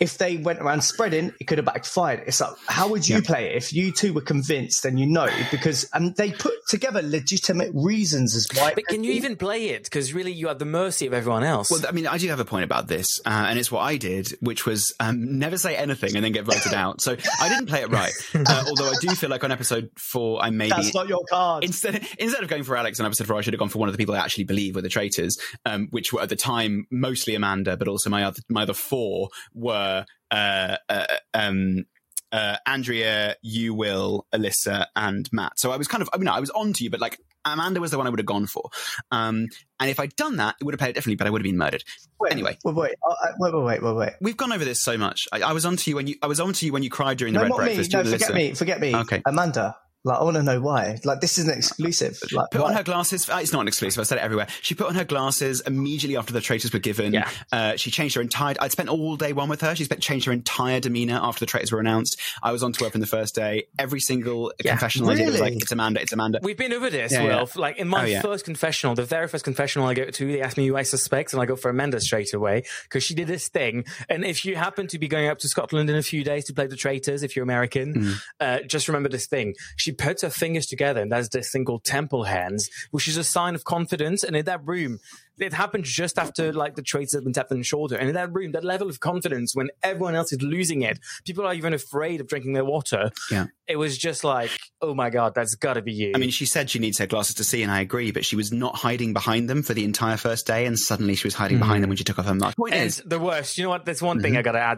if 0.01 0.17
they 0.17 0.37
went 0.37 0.59
around 0.59 0.81
spreading, 0.81 1.31
it 1.39 1.45
could 1.45 1.59
have 1.59 1.65
backfired. 1.65 2.23
It's 2.25 2.41
like, 2.41 2.55
how 2.65 2.89
would 2.89 3.07
you 3.07 3.21
play 3.21 3.51
it 3.51 3.55
if 3.55 3.71
you 3.71 3.91
two 3.91 4.13
were 4.13 4.21
convinced 4.21 4.83
and 4.83 4.99
you 4.99 5.05
know? 5.05 5.29
Because 5.51 5.87
and 5.93 6.15
they 6.15 6.31
put 6.31 6.53
together 6.67 7.03
legitimate 7.03 7.69
reasons 7.75 8.35
as 8.35 8.47
why. 8.55 8.73
but 8.73 8.87
can 8.87 9.03
you 9.03 9.11
even 9.11 9.35
play 9.35 9.69
it? 9.69 9.83
Because 9.83 10.11
really, 10.11 10.31
you 10.31 10.47
are 10.47 10.51
at 10.51 10.59
the 10.59 10.65
mercy 10.65 11.05
of 11.05 11.13
everyone 11.13 11.43
else. 11.43 11.69
Well, 11.69 11.81
I 11.87 11.91
mean, 11.91 12.07
I 12.07 12.17
do 12.17 12.27
have 12.29 12.39
a 12.39 12.45
point 12.45 12.63
about 12.63 12.87
this, 12.87 13.19
uh, 13.27 13.45
and 13.47 13.59
it's 13.59 13.71
what 13.71 13.81
I 13.81 13.97
did, 13.97 14.29
which 14.39 14.65
was 14.65 14.91
um, 14.99 15.37
never 15.37 15.57
say 15.57 15.75
anything 15.75 16.15
and 16.15 16.25
then 16.25 16.31
get 16.31 16.45
voted 16.45 16.73
out. 16.73 16.99
So 16.99 17.15
I 17.39 17.49
didn't 17.49 17.67
play 17.67 17.81
it 17.81 17.89
right. 17.89 18.11
Uh, 18.51 18.63
although 18.67 18.89
I 18.89 18.95
do 18.99 19.09
feel 19.11 19.29
like 19.29 19.43
on 19.43 19.51
episode 19.51 19.91
four, 19.97 20.41
I 20.41 20.49
maybe 20.49 20.71
That's 20.71 20.95
not 20.95 21.07
your 21.07 21.23
card. 21.29 21.63
instead 21.63 22.05
instead 22.17 22.41
of 22.41 22.49
going 22.49 22.63
for 22.63 22.75
Alex 22.75 22.99
on 22.99 23.05
episode 23.05 23.27
four, 23.27 23.37
I 23.37 23.41
should 23.41 23.53
have 23.53 23.59
gone 23.59 23.69
for 23.69 23.77
one 23.77 23.87
of 23.87 23.93
the 23.93 23.97
people 23.97 24.15
I 24.15 24.17
actually 24.17 24.45
believe 24.45 24.75
were 24.75 24.81
the 24.81 24.89
traitors, 24.89 25.37
um, 25.65 25.87
which 25.91 26.11
were 26.11 26.21
at 26.21 26.29
the 26.29 26.35
time 26.35 26.87
mostly 26.89 27.35
Amanda, 27.35 27.77
but 27.77 27.87
also 27.87 28.09
my 28.09 28.23
other 28.23 28.41
my 28.49 28.63
other 28.63 28.73
four 28.73 29.29
were 29.53 29.90
uh, 30.32 30.77
uh, 30.89 31.06
um, 31.34 31.86
uh, 32.32 32.58
Andrea, 32.65 33.36
you, 33.41 33.73
Will, 33.73 34.25
Alyssa, 34.34 34.86
and 34.95 35.27
Matt. 35.32 35.60
So 35.60 35.71
I 35.71 35.77
was 35.77 35.88
kind 35.88 36.01
of 36.01 36.10
I 36.13 36.17
mean 36.17 36.27
I 36.27 36.39
was 36.39 36.49
on 36.51 36.73
to 36.73 36.84
you, 36.84 36.89
but 36.89 36.99
like 37.01 37.19
Amanda 37.45 37.80
was 37.80 37.91
the 37.91 37.97
one 37.97 38.08
I 38.08 38.10
would 38.10 38.19
have 38.19 38.25
gone 38.25 38.47
for. 38.47 38.69
Um, 39.12 39.47
and 39.80 39.89
if 39.89 39.99
I'd 39.99 40.15
done 40.15 40.38
that, 40.38 40.56
it 40.60 40.63
would 40.63 40.73
have 40.73 40.80
played 40.80 40.91
it 40.91 40.93
differently, 40.93 41.15
but 41.15 41.27
I 41.27 41.30
would 41.32 41.41
have 41.41 41.43
been 41.43 41.58
murdered. 41.58 41.84
Wait, 42.19 42.32
anyway. 42.32 42.58
wait, 42.63 42.75
wait, 42.75 42.91
uh, 43.08 43.12
uh, 43.12 43.32
wait, 43.39 43.54
wait, 43.54 43.63
wait, 43.63 43.84
wait, 43.84 43.95
wait. 43.95 44.13
We've 44.21 44.38
gone 44.38 44.51
over 44.51 44.63
this 44.63 44.82
so 44.82 44.97
much. 44.97 45.27
I, 45.32 45.41
I 45.41 45.54
was 45.54 45.65
on 45.65 45.75
to 45.77 45.89
you 45.89 45.95
when 45.95 46.08
you 46.08 46.15
I 46.21 46.27
was 46.27 46.39
on 46.39 46.54
to 46.54 46.65
you 46.65 46.71
when 46.71 46.84
you 46.84 46.89
cried 46.89 47.17
during 47.17 47.34
the 47.34 47.39
No, 47.39 47.43
red 47.43 47.49
not 47.49 47.60
me. 47.60 47.65
breakfast. 47.65 47.93
No, 47.93 48.04
forget 48.04 48.34
me. 48.34 48.54
Forget 48.54 48.80
me. 48.80 48.95
Okay. 48.95 49.21
Amanda. 49.25 49.75
Like, 50.03 50.19
I 50.19 50.23
want 50.23 50.35
to 50.37 50.43
know 50.43 50.59
why. 50.61 50.99
Like, 51.03 51.21
this 51.21 51.37
isn't 51.37 51.55
exclusive. 51.55 52.19
Like, 52.31 52.49
Put 52.51 52.61
why? 52.61 52.69
on 52.69 52.73
her 52.75 52.83
glasses. 52.83 53.29
uh, 53.29 53.37
It's 53.41 53.53
not 53.53 53.61
an 53.61 53.67
exclusive. 53.67 54.01
I 54.01 54.03
said 54.03 54.17
it 54.17 54.21
everywhere. 54.23 54.47
She 54.61 54.73
put 54.73 54.87
on 54.87 54.95
her 54.95 55.03
glasses 55.05 55.61
immediately 55.61 56.17
after 56.17 56.33
the 56.33 56.41
traitors 56.41 56.73
were 56.73 56.79
given. 56.79 57.13
Yeah. 57.13 57.29
Uh, 57.51 57.75
she 57.75 57.91
changed 57.91 58.15
her 58.15 58.21
entire. 58.21 58.55
I'd 58.59 58.71
spent 58.71 58.89
all 58.89 59.15
day 59.15 59.31
one 59.33 59.47
with 59.49 59.61
her. 59.61 59.75
She 59.75 59.83
spent 59.83 60.01
changed 60.01 60.25
her 60.25 60.31
entire 60.31 60.79
demeanor 60.79 61.19
after 61.21 61.41
the 61.41 61.45
traitors 61.45 61.71
were 61.71 61.79
announced. 61.79 62.19
I 62.41 62.51
was 62.51 62.63
on 62.63 62.71
tour 62.73 62.89
from 62.89 63.01
the 63.01 63.07
first 63.07 63.35
day. 63.35 63.67
Every 63.77 63.99
single 63.99 64.51
Yeah. 64.63 64.71
confessional 64.71 65.11
I 65.11 65.15
did 65.15 65.27
was 65.29 65.39
like, 65.39 65.53
"It's 65.53 65.71
Amanda. 65.71 66.01
It's 66.01 66.13
Amanda." 66.13 66.39
We've 66.41 66.57
been 66.57 66.73
over 66.73 66.89
this, 66.89 67.11
Yeah, 67.11 67.21
Will. 67.23 67.29
yeah. 67.29 67.45
Like 67.61 67.77
in 67.77 67.87
my 67.87 68.03
Oh, 68.03 68.05
yeah. 68.07 68.21
first 68.21 68.43
confessional, 68.43 68.95
the 68.95 69.05
very 69.05 69.27
first 69.27 69.43
confessional 69.43 69.87
I 69.87 69.93
go 69.93 70.05
to, 70.05 70.25
they 70.31 70.41
ask 70.41 70.57
me 70.57 70.65
who 70.67 70.75
I 70.75 70.83
suspect, 70.83 71.33
and 71.33 71.41
I 71.41 71.45
go 71.45 71.55
for 71.55 71.69
Amanda 71.69 71.99
straight 72.01 72.33
away 72.33 72.63
because 72.83 73.03
she 73.03 73.13
did 73.13 73.27
this 73.27 73.49
thing. 73.49 73.85
And 74.09 74.25
if 74.25 74.45
you 74.45 74.55
happen 74.55 74.87
to 74.87 74.97
be 74.97 75.07
going 75.07 75.27
up 75.29 75.37
to 75.39 75.47
Scotland 75.47 75.89
in 75.91 75.95
a 75.95 76.01
few 76.03 76.23
days 76.23 76.45
to 76.45 76.53
play 76.53 76.65
the 76.67 76.75
traitors, 76.75 77.21
if 77.21 77.35
you're 77.35 77.43
American, 77.43 77.93
Mm. 77.93 78.21
uh, 78.39 78.59
just 78.67 78.87
remember 78.87 79.09
this 79.09 79.27
thing. 79.27 79.53
She 79.77 79.90
puts 79.93 80.21
her 80.21 80.30
fingers 80.30 80.65
together, 80.65 81.01
and 81.01 81.12
there's 81.12 81.30
this 81.30 81.51
thing 81.51 81.65
called 81.65 81.84
temple 81.84 82.23
hands, 82.23 82.69
which 82.91 83.08
is 83.08 83.17
a 83.17 83.23
sign 83.23 83.56
of 83.56 83.63
confidence. 83.63 84.23
And 84.23 84.36
in 84.36 84.45
that 84.45 84.62
room, 84.65 84.99
it 85.39 85.54
happened 85.54 85.86
just 85.86 86.19
after 86.19 86.54
like 86.54 86.75
the 86.75 86.82
traitors 86.84 87.13
had 87.13 87.23
been 87.23 87.34
tapped 87.34 87.51
on 87.51 87.58
the 87.58 87.63
shoulder. 87.63 87.95
And 87.97 88.08
in 88.10 88.15
that 88.15 88.32
room, 88.32 88.51
that 88.51 88.63
level 88.63 88.89
of 88.89 88.99
confidence 88.99 89.56
when 89.56 89.69
everyone 89.82 90.13
else 90.15 90.32
is 90.32 90.41
losing 90.41 90.84
it, 90.84 90.99
people 91.25 91.45
are 91.45 91.54
even 91.54 91.73
afraid 91.73 92.21
of 92.21 92.27
drinking 92.27 92.54
their 92.54 92.65
water. 92.65 93.10
Yeah. 93.32 93.47
It 93.67 93.77
was 93.77 93.97
just 93.97 94.23
like, 94.23 94.51
oh 94.82 94.93
my 94.93 95.10
God, 95.10 95.34
that's 95.34 95.56
got 95.56 95.73
to 95.73 95.82
be 95.82 95.93
you. 95.93 96.12
I 96.13 96.19
mean, 96.19 96.30
she 96.30 96.45
said 96.45 96.69
she 96.69 96.77
needs 96.80 96.97
her 96.99 97.08
glasses 97.08 97.36
to 97.36 97.43
see, 97.43 97.63
and 97.63 97.71
I 97.71 97.80
agree. 97.82 98.12
But 98.12 98.25
she 98.25 98.36
was 98.36 98.51
not 98.51 98.75
hiding 98.75 99.13
behind 99.13 99.49
them 99.49 99.63
for 99.63 99.73
the 99.73 99.84
entire 99.86 100.17
first 100.17 100.45
day, 100.45 100.65
and 100.65 100.77
suddenly 100.77 101.15
she 101.15 101.25
was 101.25 101.34
hiding 101.34 101.58
behind 101.60 101.82
them 101.84 101.89
when 101.89 101.97
she 101.97 102.04
took 102.04 102.19
off 102.19 102.25
her 102.25 102.36
mask. 102.36 102.58
Point 102.58 102.73
And 102.73 102.88
is, 102.88 103.01
the 103.06 103.19
worst. 103.19 103.58
You 103.58 103.63
know 103.63 103.69
what? 103.69 103.86
There's 103.86 104.01
one 104.01 104.17
Mm-hmm. 104.17 104.23
thing 104.23 104.38
I 104.38 104.41
got 104.41 104.51
to 104.54 104.60
add. 104.60 104.77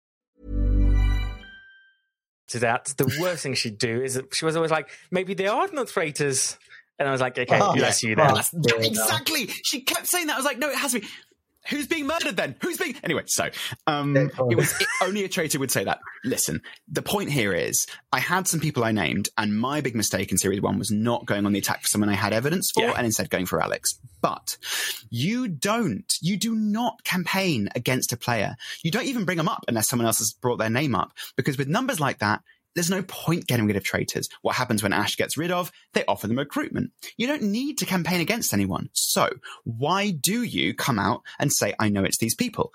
To 2.51 2.59
that, 2.59 2.93
the 2.97 3.17
worst 3.21 3.43
thing 3.43 3.53
she'd 3.53 3.77
do 3.77 4.01
is 4.01 4.13
that 4.15 4.33
she 4.35 4.45
was 4.45 4.55
always 4.55 4.71
like, 4.71 4.89
maybe 5.09 5.33
they 5.33 5.47
are 5.47 5.67
not 5.71 5.87
traitors. 5.87 6.57
And 6.99 7.07
I 7.07 7.11
was 7.11 7.21
like, 7.21 7.37
okay, 7.37 7.59
Oh, 7.61 7.75
that's 7.77 8.03
you 8.03 8.09
yeah. 8.11 8.15
then. 8.15 8.31
Oh, 8.31 8.35
That's- 8.35 8.85
exactly. 8.87 9.47
She 9.63 9.81
kept 9.81 10.05
saying 10.07 10.27
that. 10.27 10.33
I 10.33 10.37
was 10.37 10.45
like, 10.45 10.59
no, 10.59 10.69
it 10.69 10.75
has 10.75 10.91
to 10.93 10.99
be. 10.99 11.07
Who's 11.71 11.87
being 11.87 12.05
murdered 12.05 12.37
then? 12.37 12.55
Who's 12.61 12.77
being 12.77 12.95
anyway? 13.03 13.23
So, 13.25 13.49
um, 13.87 14.15
Yeah, 14.15 14.25
go 14.25 14.45
on. 14.45 14.51
it 14.51 14.55
was 14.55 14.71
it, 14.79 14.87
only 15.01 15.23
a 15.23 15.29
traitor 15.29 15.57
would 15.57 15.71
say 15.71 15.83
that. 15.85 15.99
Listen, 16.23 16.61
the 16.87 17.01
point 17.01 17.31
here 17.31 17.53
is, 17.53 17.87
I 18.11 18.19
had 18.19 18.47
some 18.47 18.59
people 18.59 18.83
I 18.83 18.91
named, 18.91 19.29
and 19.37 19.57
my 19.59 19.81
big 19.81 19.95
mistake 19.95 20.31
in 20.31 20.37
series 20.37 20.61
one 20.61 20.77
was 20.77 20.91
not 20.91 21.25
going 21.25 21.45
on 21.45 21.53
the 21.53 21.59
attack 21.59 21.81
for 21.81 21.87
someone 21.87 22.09
I 22.09 22.13
had 22.15 22.33
evidence 22.33 22.69
for, 22.73 22.83
Yeah. 22.83 22.93
and 22.95 23.05
instead 23.05 23.29
going 23.29 23.45
for 23.47 23.61
Alex. 23.63 23.97
But 24.21 24.57
you 25.09 25.47
don't, 25.47 26.13
you 26.21 26.37
do 26.37 26.53
not 26.55 27.03
campaign 27.03 27.69
against 27.73 28.13
a 28.13 28.17
player. 28.17 28.55
You 28.83 28.91
don't 28.91 29.05
even 29.05 29.25
bring 29.25 29.37
them 29.37 29.47
up 29.49 29.63
unless 29.67 29.89
someone 29.89 30.05
else 30.05 30.19
has 30.19 30.33
brought 30.33 30.57
their 30.57 30.69
name 30.69 30.93
up, 30.93 31.13
because 31.35 31.57
with 31.57 31.67
numbers 31.67 31.99
like 31.99 32.19
that. 32.19 32.41
There's 32.75 32.89
no 32.89 33.03
point 33.03 33.47
getting 33.47 33.65
rid 33.65 33.75
of 33.75 33.83
traitors. 33.83 34.29
What 34.41 34.55
happens 34.55 34.83
when 34.83 34.93
Ash 34.93 35.15
gets 35.15 35.37
rid 35.37 35.51
of? 35.51 35.71
They 35.93 36.05
offer 36.05 36.27
them 36.27 36.37
recruitment. 36.37 36.91
You 37.17 37.27
don't 37.27 37.43
need 37.43 37.77
to 37.79 37.85
campaign 37.85 38.21
against 38.21 38.53
anyone. 38.53 38.89
So 38.93 39.29
why 39.63 40.11
do 40.11 40.43
you 40.43 40.73
come 40.73 40.99
out 40.99 41.21
and 41.39 41.51
say, 41.51 41.73
I 41.79 41.89
know 41.89 42.03
it's 42.03 42.17
these 42.17 42.35
people? 42.35 42.73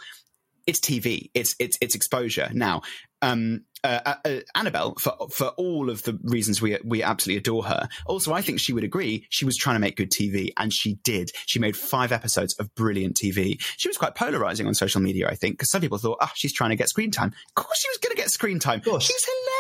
It's 0.67 0.81
TV. 0.81 1.31
It's 1.33 1.55
it's 1.61 1.79
it's 1.81 1.95
exposure. 1.95 2.51
Now, 2.53 2.83
um, 3.23 3.65
uh, 3.85 4.01
uh, 4.05 4.15
uh, 4.25 4.41
Annabel, 4.57 4.97
for 4.99 5.13
for 5.31 5.49
all 5.57 5.91
of 5.91 6.03
the 6.03 6.19
reasons 6.25 6.61
we 6.61 6.77
we 6.85 7.05
absolutely 7.05 7.39
adore 7.39 7.65
her. 7.65 7.89
Also, 8.07 8.33
I 8.33 8.43
think 8.43 8.59
she 8.59 8.73
would 8.73 8.83
agree. 8.83 9.27
She 9.31 9.45
was 9.45 9.57
trying 9.57 9.77
to 9.77 9.81
make 9.81 9.97
good 9.97 10.11
TV, 10.11 10.53
and 10.57 10.73
she 10.73 10.95
did. 11.05 11.31
She 11.47 11.61
made 11.61 11.77
five 11.77 12.11
episodes 12.11 12.55
of 12.55 12.75
brilliant 12.75 13.17
TV. 13.17 13.63
She 13.77 13.89
was 13.89 13.97
quite 13.97 14.17
polarizing 14.17 14.67
on 14.67 14.75
social 14.75 15.01
media, 15.01 15.29
I 15.29 15.37
think, 15.37 15.55
because 15.55 15.71
some 15.71 15.81
people 15.81 15.99
thought, 15.99 16.19
ah, 16.21 16.33
she's 16.35 16.53
trying 16.53 16.71
to 16.71 16.77
get 16.77 16.89
screen 16.89 17.13
time. 17.13 17.33
Of 17.49 17.55
course, 17.55 17.79
she 17.79 17.89
was 17.89 17.99
going 17.99 18.17
to 18.17 18.21
get 18.21 18.31
screen 18.31 18.59
time. 18.59 18.83
She's 19.03 19.25
hilarious. 19.25 19.56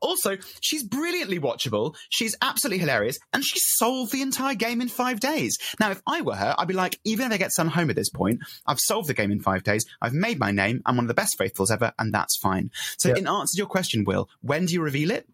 Also, 0.00 0.36
she's 0.60 0.82
brilliantly 0.82 1.38
watchable. 1.38 1.94
She's 2.10 2.36
absolutely 2.42 2.78
hilarious, 2.78 3.18
and 3.32 3.44
she 3.44 3.58
solved 3.58 4.12
the 4.12 4.22
entire 4.22 4.54
game 4.54 4.80
in 4.80 4.88
five 4.88 5.20
days. 5.20 5.58
Now, 5.80 5.90
if 5.90 6.00
I 6.06 6.22
were 6.22 6.34
her, 6.36 6.54
I'd 6.58 6.68
be 6.68 6.74
like, 6.74 6.98
even 7.04 7.26
if 7.26 7.32
I 7.32 7.36
get 7.36 7.52
some 7.52 7.68
home 7.68 7.90
at 7.90 7.96
this 7.96 8.10
point, 8.10 8.40
I've 8.66 8.80
solved 8.80 9.08
the 9.08 9.14
game 9.14 9.30
in 9.32 9.40
five 9.40 9.62
days. 9.62 9.84
I've 10.00 10.14
made 10.14 10.38
my 10.38 10.50
name. 10.50 10.82
I'm 10.86 10.96
one 10.96 11.04
of 11.04 11.08
the 11.08 11.14
best 11.14 11.36
faithfuls 11.38 11.70
ever, 11.70 11.92
and 11.98 12.12
that's 12.12 12.36
fine. 12.36 12.70
So, 12.98 13.08
Yeah. 13.10 13.16
in 13.16 13.26
answer 13.28 13.52
to 13.54 13.58
your 13.58 13.66
question, 13.66 14.04
Will, 14.04 14.28
when 14.40 14.66
do 14.66 14.74
you 14.74 14.82
reveal 14.82 15.10
it? 15.10 15.26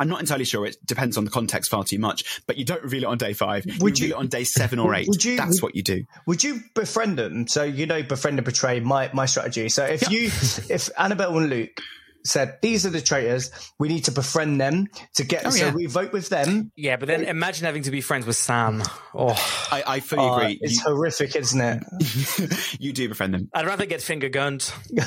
I'm 0.00 0.08
not 0.08 0.18
entirely 0.18 0.44
sure. 0.44 0.66
It 0.66 0.76
depends 0.84 1.16
on 1.16 1.24
the 1.24 1.30
context 1.30 1.70
far 1.70 1.84
too 1.84 2.00
much. 2.00 2.40
But 2.48 2.56
you 2.58 2.64
don't 2.64 2.82
reveal 2.82 3.04
it 3.04 3.06
on 3.06 3.16
day 3.16 3.32
five. 3.32 3.64
You 3.64 3.74
Would 3.78 3.92
reveal 3.92 4.08
you- 4.08 4.14
it 4.14 4.18
on 4.18 4.26
day 4.26 4.42
seven 4.42 4.80
or 4.80 4.92
eight. 4.96 5.06
Would 5.06 5.24
you- 5.24 5.36
That's 5.36 5.60
would- 5.60 5.68
what 5.68 5.76
you 5.76 5.84
do. 5.84 6.04
Would 6.26 6.42
you 6.42 6.62
befriend 6.74 7.16
them? 7.16 7.46
So 7.46 7.62
you 7.62 7.86
know, 7.86 8.02
befriend 8.02 8.38
and 8.38 8.44
betray. 8.44 8.80
My 8.80 9.08
my 9.12 9.26
strategy. 9.26 9.68
So 9.68 9.84
if 9.84 10.10
you, 10.10 10.26
if 10.68 10.90
Annabel 10.98 11.38
and 11.38 11.48
Luke 11.48 11.80
said 12.24 12.58
these 12.62 12.86
are 12.86 12.90
the 12.90 13.00
traitors, 13.00 13.50
we 13.78 13.88
need 13.88 14.04
to 14.04 14.12
befriend 14.12 14.60
them 14.60 14.88
to 15.14 15.24
get. 15.24 15.46
Oh, 15.46 15.50
so 15.50 15.66
yeah. 15.66 15.74
we 15.74 15.86
vote 15.86 16.12
with 16.12 16.28
them. 16.28 16.72
Yeah, 16.76 16.96
but 16.96 17.06
then 17.06 17.24
imagine 17.24 17.66
having 17.66 17.82
to 17.82 17.90
be 17.90 18.00
friends 18.00 18.26
with 18.26 18.36
Sam. 18.36 18.82
Oh, 19.14 19.30
I, 19.70 19.82
I 19.86 20.00
fully 20.00 20.26
Uh, 20.28 20.36
agree. 20.38 20.58
it's 20.60 20.76
You, 20.76 20.82
horrific, 20.84 21.36
isn't 21.36 21.60
it? 21.60 22.76
you 22.80 22.92
do 22.92 23.08
befriend 23.08 23.34
them. 23.34 23.50
I'd 23.54 23.66
rather 23.66 23.86
get 23.86 24.00
finger 24.02 24.28
gunned. 24.28 24.72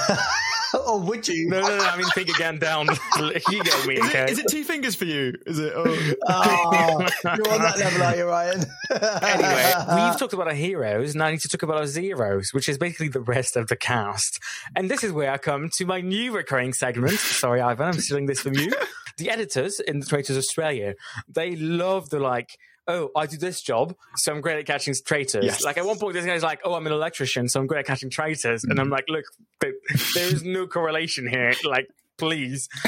oh, 0.74 1.00
would 1.02 1.28
you? 1.28 1.50
No, 1.50 1.62
no, 1.62 1.78
no. 1.78 1.84
I 1.84 1.98
mean 1.98 2.08
finger 2.08 2.34
gunned 2.38 2.60
down. 2.60 2.88
you 3.18 3.64
get 3.64 3.88
me, 3.88 3.96
Is 3.96 4.06
okay? 4.08 4.24
it, 4.24 4.30
is 4.32 4.40
it 4.40 4.48
two 4.50 4.64
fingers 4.64 4.96
for 4.96 5.06
you? 5.06 5.34
Is 5.46 5.60
it? 5.60 5.74
Oh. 5.76 5.86
Oh, 6.28 7.00
you're 7.24 7.50
on 7.50 7.62
that 7.62 7.78
level, 7.78 8.04
are 8.04 8.16
you, 8.16 8.26
Rayan? 8.26 8.66
anyway, 9.24 10.10
we've 10.10 10.20
talked 10.20 10.34
about 10.34 10.48
our 10.48 10.54
heroes. 10.54 11.16
Now 11.16 11.26
I 11.26 11.32
need 11.32 11.42
to 11.42 11.48
talk 11.50 11.64
about 11.64 11.78
our 11.78 11.88
zeros, 11.88 12.54
which 12.54 12.70
is 12.70 12.78
basically 12.78 13.10
the 13.10 13.22
rest 13.22 13.56
of 13.56 13.68
the 13.68 13.76
cast. 13.76 14.40
And 14.76 14.90
this 14.90 15.04
is 15.04 15.12
where 15.12 15.32
I 15.32 15.38
come 15.38 15.70
to 15.76 15.86
my 15.86 16.02
new 16.02 16.36
recurring 16.36 16.74
segment. 16.74 17.20
Sorry, 17.20 17.62
Ivan, 17.62 17.88
I'm 17.88 17.94
stealing 17.94 18.26
this 18.26 18.42
from 18.42 18.56
you. 18.56 18.72
The 19.18 19.30
editors 19.32 19.80
in 19.80 20.00
the 20.00 20.06
Traitors 20.06 20.38
Australia, 20.38 20.94
they 21.28 21.56
love 21.56 22.10
the 22.10 22.20
like, 22.20 22.58
oh, 22.88 23.12
I 23.16 23.26
do 23.26 23.38
this 23.38 23.62
job, 23.62 23.96
so 24.16 24.32
I'm 24.34 24.42
great 24.42 24.60
at 24.60 24.66
catching 24.66 24.94
traitors. 25.06 25.46
Yes. 25.46 25.64
Like 25.64 25.78
at 25.78 25.86
one 25.86 25.98
point, 25.98 26.14
this 26.14 26.26
guy's 26.26 26.44
like, 26.44 26.62
oh, 26.64 26.74
I'm 26.74 26.86
an 26.88 26.94
electrician, 26.94 27.50
so 27.50 27.60
I'm 27.60 27.68
great 27.68 27.80
at 27.82 27.86
catching 27.86 28.10
traitors. 28.10 28.64
And 28.64 28.80
I'm 28.80 28.90
like, 28.90 29.06
look, 29.10 29.26
there 29.60 29.74
is 30.16 30.44
no 30.44 30.68
correlation 30.68 31.28
here. 31.28 31.54
Like, 31.64 31.90
please. 32.18 32.70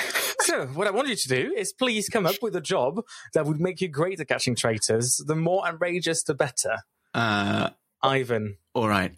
So, 0.41 0.65
what 0.67 0.88
I 0.88 0.91
want 0.91 1.09
you 1.09 1.15
to 1.15 1.27
do 1.27 1.53
is 1.55 1.73
please 1.73 2.09
come 2.09 2.25
up 2.25 2.38
with 2.41 2.55
a 2.55 2.62
job 2.62 3.01
that 3.35 3.45
would 3.45 3.59
make 3.59 3.81
you 3.81 3.88
great 3.88 4.19
at 4.19 4.29
catching 4.29 4.55
traitors. 4.55 5.21
The 5.23 5.35
more 5.35 5.67
outrageous, 5.67 6.23
the 6.23 6.33
better. 6.33 6.77
Uh, 7.13 7.69
Ivan. 8.01 8.57
all 8.73 8.88
right. 8.88 9.12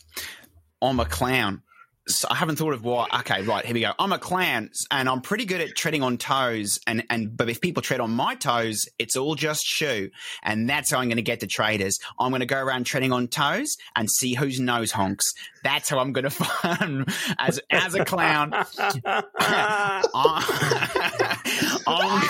I'm 0.82 1.00
a 1.00 1.06
clown. 1.06 1.62
So 2.08 2.28
I 2.32 2.36
haven't 2.36 2.56
thought 2.56 2.74
of 2.74 2.84
what. 2.84 3.14
Okay, 3.20 3.44
right 3.44 3.64
here 3.64 3.76
we 3.76 3.82
go. 3.82 3.92
I'm 4.00 4.12
a 4.12 4.18
clown, 4.18 4.72
and 4.90 5.08
I'm 5.08 5.22
pretty 5.22 5.46
good 5.46 5.62
at 5.62 5.76
treading 5.76 6.02
on 6.02 6.18
toes. 6.18 6.80
And 6.88 7.04
and 7.10 7.38
but 7.38 7.48
if 7.48 7.62
people 7.62 7.84
tread 7.84 8.00
on 8.00 8.12
my 8.12 8.34
toes, 8.34 8.86
it's 8.98 9.16
all 9.16 9.36
just 9.36 9.64
shoe, 9.64 10.10
and 10.42 10.68
that's 10.68 10.92
how 10.92 10.98
I'm 10.98 11.10
going 11.10 11.18
to 11.18 11.22
get 11.22 11.42
the 11.42 11.48
traders. 11.48 12.00
I'm 12.20 12.32
going 12.32 12.40
to 12.40 12.48
go 12.48 12.60
around 12.60 12.86
treading 12.86 13.12
on 13.12 13.28
toes 13.28 13.78
and 13.96 14.10
see 14.10 14.34
whose 14.34 14.60
nose 14.60 14.92
honks. 14.92 15.32
That's 15.64 15.90
how 15.90 16.00
I'm 16.00 16.12
going 16.12 16.24
to 16.24 16.32
find 16.32 17.08
as 17.38 17.60
as 17.70 17.94
a 17.94 18.04
clown. 18.04 18.52
I'm, 21.88 22.22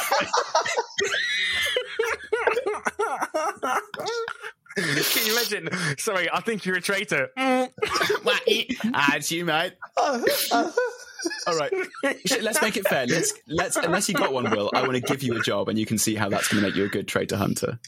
Can 4.76 5.26
you 5.26 5.34
imagine? 5.34 5.70
Sorry, 5.98 6.30
I 6.32 6.40
think 6.42 6.66
you're 6.66 6.78
a 6.78 6.82
traitor. 6.82 7.30
That's 7.36 9.32
you, 9.32 9.46
mate. 9.46 9.74
All 9.98 11.58
right, 11.58 11.72
let's 12.42 12.62
make 12.62 12.78
it 12.78 12.88
fair. 12.88 13.06
Let's 13.06 13.34
let's 13.48 13.76
unless 13.76 14.08
you 14.08 14.16
got 14.16 14.34
one, 14.34 14.50
Will. 14.50 14.72
I 14.74 14.82
want 14.82 14.94
to 14.94 15.02
give 15.02 15.24
you 15.24 15.38
a 15.38 15.42
job, 15.42 15.70
and 15.70 15.78
you 15.78 15.86
can 15.86 15.98
see 15.98 16.16
how 16.16 16.30
that's 16.30 16.48
going 16.48 16.64
to 16.64 16.68
make 16.70 16.76
you 16.76 16.86
a 16.86 16.90
good 16.90 17.08
traitor 17.08 17.38
hunter. 17.38 17.80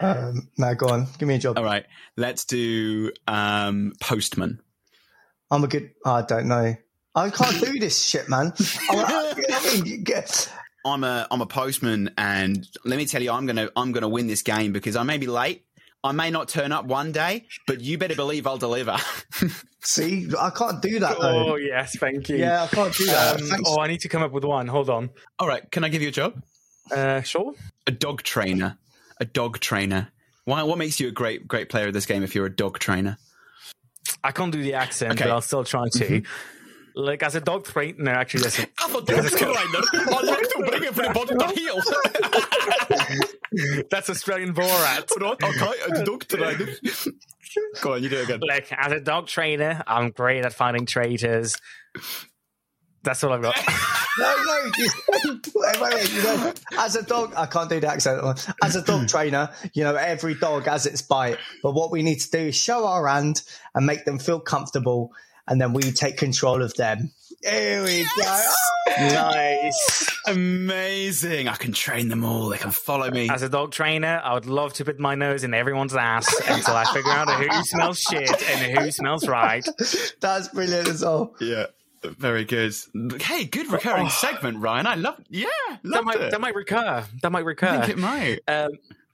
Um, 0.00 0.48
now 0.58 0.74
go 0.74 0.88
on, 0.88 1.06
give 1.18 1.28
me 1.28 1.36
a 1.36 1.38
job. 1.38 1.58
All 1.58 1.64
right, 1.64 1.84
let's 2.16 2.44
do 2.44 3.12
um, 3.28 3.92
postman. 4.00 4.60
I'm 5.50 5.62
a 5.62 5.68
good. 5.68 5.90
I 6.04 6.22
don't 6.22 6.48
know. 6.48 6.74
I 7.14 7.30
can't 7.30 7.60
do 7.60 7.78
this 7.78 8.02
shit, 8.02 8.28
man. 8.28 8.52
I, 8.90 9.34
I 9.36 9.72
mean, 9.72 10.04
I'm 10.84 11.04
a 11.04 11.26
I'm 11.30 11.40
a 11.40 11.46
postman, 11.46 12.10
and 12.18 12.66
let 12.84 12.96
me 12.96 13.06
tell 13.06 13.22
you, 13.22 13.30
I'm 13.30 13.46
gonna 13.46 13.70
I'm 13.76 13.92
gonna 13.92 14.08
win 14.08 14.26
this 14.26 14.42
game 14.42 14.72
because 14.72 14.96
I 14.96 15.02
may 15.02 15.18
be 15.18 15.26
late. 15.26 15.64
I 16.04 16.12
may 16.12 16.30
not 16.30 16.48
turn 16.48 16.70
up 16.70 16.84
one 16.84 17.12
day, 17.12 17.46
but 17.66 17.80
you 17.80 17.96
better 17.96 18.14
believe 18.14 18.46
I'll 18.46 18.58
deliver. 18.58 18.98
see, 19.80 20.28
I 20.38 20.50
can't 20.50 20.82
do 20.82 21.00
that. 21.00 21.18
Though. 21.18 21.52
Oh 21.52 21.56
yes, 21.56 21.96
thank 21.98 22.28
you. 22.28 22.36
Yeah, 22.36 22.64
I 22.64 22.66
can't 22.66 22.94
do 22.94 23.06
that. 23.06 23.40
Um, 23.40 23.60
oh, 23.64 23.80
I 23.80 23.86
need 23.88 24.00
to 24.00 24.08
come 24.10 24.22
up 24.22 24.30
with 24.30 24.44
one. 24.44 24.68
Hold 24.68 24.90
on. 24.90 25.08
All 25.38 25.48
right, 25.48 25.68
can 25.70 25.82
I 25.82 25.88
give 25.88 26.02
you 26.02 26.08
a 26.08 26.12
job? 26.12 26.42
Uh, 26.94 27.22
sure. 27.22 27.54
A 27.86 27.90
dog 27.90 28.22
trainer. 28.22 28.76
A 29.18 29.24
dog 29.24 29.60
trainer. 29.60 30.12
Why? 30.44 30.62
What 30.64 30.76
makes 30.76 31.00
you 31.00 31.08
a 31.08 31.10
great 31.10 31.48
great 31.48 31.70
player 31.70 31.86
of 31.86 31.94
this 31.94 32.04
game 32.04 32.22
if 32.22 32.34
you're 32.34 32.46
a 32.46 32.54
dog 32.54 32.78
trainer? 32.78 33.16
I 34.22 34.32
can't 34.32 34.52
do 34.52 34.62
the 34.62 34.74
accent, 34.74 35.12
Okay. 35.12 35.20
Mm-hmm. 35.22 35.30
but 35.30 35.34
I'll 35.34 35.40
still 35.40 35.64
try 35.64 35.88
to. 35.94 36.22
Like 36.96 37.22
as 37.22 37.34
a 37.34 37.40
dog 37.40 37.64
trainer, 37.64 38.10
actually, 38.12 38.44
listen. 38.44 38.66
I'm 38.78 38.94
a 38.94 39.00
dog 39.00 39.24
trainer. 39.24 39.54
I 39.54 40.20
like 40.22 40.48
to 40.50 40.64
bring 40.68 40.84
everybody 40.84 41.34
to 41.34 41.46
heel. 41.58 41.82
That's 43.90 44.10
Australian 44.10 44.54
Borat. 44.54 45.10
okay, 45.42 46.00
a 46.00 46.04
dog 46.04 46.26
trainer. 46.26 46.66
Go 47.82 47.94
on, 47.94 48.02
you 48.02 48.08
do 48.08 48.18
it 48.18 48.24
again. 48.24 48.40
Like 48.46 48.72
as 48.72 48.92
a 48.92 49.00
dog 49.00 49.26
trainer, 49.26 49.82
I'm 49.86 50.10
great 50.10 50.44
at 50.44 50.52
finding 50.52 50.86
traitors. 50.86 51.56
That's 53.02 53.22
all 53.22 53.32
I've 53.32 53.42
got. 53.42 53.56
No, 54.18 54.34
no. 54.46 54.70
You, 54.78 54.88
wait, 55.54 55.80
wait, 55.80 55.94
wait. 55.94 56.12
You 56.12 56.22
know, 56.22 56.52
as 56.78 56.96
a 56.96 57.02
dog, 57.02 57.34
I 57.36 57.46
can't 57.46 57.68
do 57.68 57.78
the 57.78 57.88
accent. 57.88 58.48
As 58.62 58.76
a 58.76 58.82
dog 58.82 59.08
trainer, 59.08 59.50
you 59.74 59.84
know, 59.84 59.94
every 59.94 60.34
dog 60.34 60.64
has 60.64 60.86
its 60.86 61.02
bite. 61.02 61.38
But 61.62 61.74
what 61.74 61.92
we 61.92 62.02
need 62.02 62.20
to 62.20 62.30
do 62.30 62.38
is 62.38 62.56
show 62.56 62.86
our 62.86 63.06
hand 63.06 63.42
and 63.74 63.84
make 63.84 64.04
them 64.04 64.18
feel 64.18 64.40
comfortable, 64.40 65.12
and 65.46 65.60
then 65.60 65.74
we 65.74 65.82
take 65.92 66.16
control 66.16 66.62
of 66.62 66.74
them. 66.74 67.12
Here 67.44 67.82
we 67.84 68.06
go. 68.16 68.44
nice. 68.98 70.10
Amazing. 70.26 71.48
I 71.48 71.56
can 71.56 71.72
train 71.72 72.08
them 72.08 72.24
all. 72.24 72.48
They 72.48 72.58
can 72.58 72.70
follow 72.70 73.10
me. 73.10 73.28
As 73.28 73.42
a 73.42 73.48
dog 73.48 73.72
trainer, 73.72 74.20
I 74.24 74.34
would 74.34 74.46
love 74.46 74.72
to 74.74 74.84
put 74.84 74.98
my 74.98 75.14
nose 75.14 75.44
in 75.44 75.52
everyone's 75.54 75.94
ass 75.94 76.32
until 76.48 76.74
I 76.74 76.84
figure 76.92 77.10
out 77.12 77.28
who 77.30 77.62
smells 77.64 77.98
shit 78.00 78.30
and 78.50 78.78
who 78.78 78.90
smells 78.90 79.28
right. 79.28 79.66
That's 80.20 80.48
brilliant 80.48 80.88
as 80.88 81.02
well. 81.02 81.34
Yeah. 81.40 81.66
Very 82.02 82.44
good. 82.44 82.74
Hey, 83.20 83.44
good 83.44 83.70
recurring 83.72 84.10
segment, 84.10 84.58
Rayan. 84.58 84.84
I 84.86 84.94
love. 84.94 85.20
Yeah, 85.30 85.46
That 85.84 86.04
might, 86.04 86.20
it. 86.20 86.30
that 86.32 86.40
might 86.40 86.54
recur. 86.54 87.04
That 87.22 87.32
might 87.32 87.44
recur. 87.46 87.68
I 87.68 87.78
think 87.86 87.98
it 87.98 87.98
might. 87.98 88.40
Um, 88.46 88.72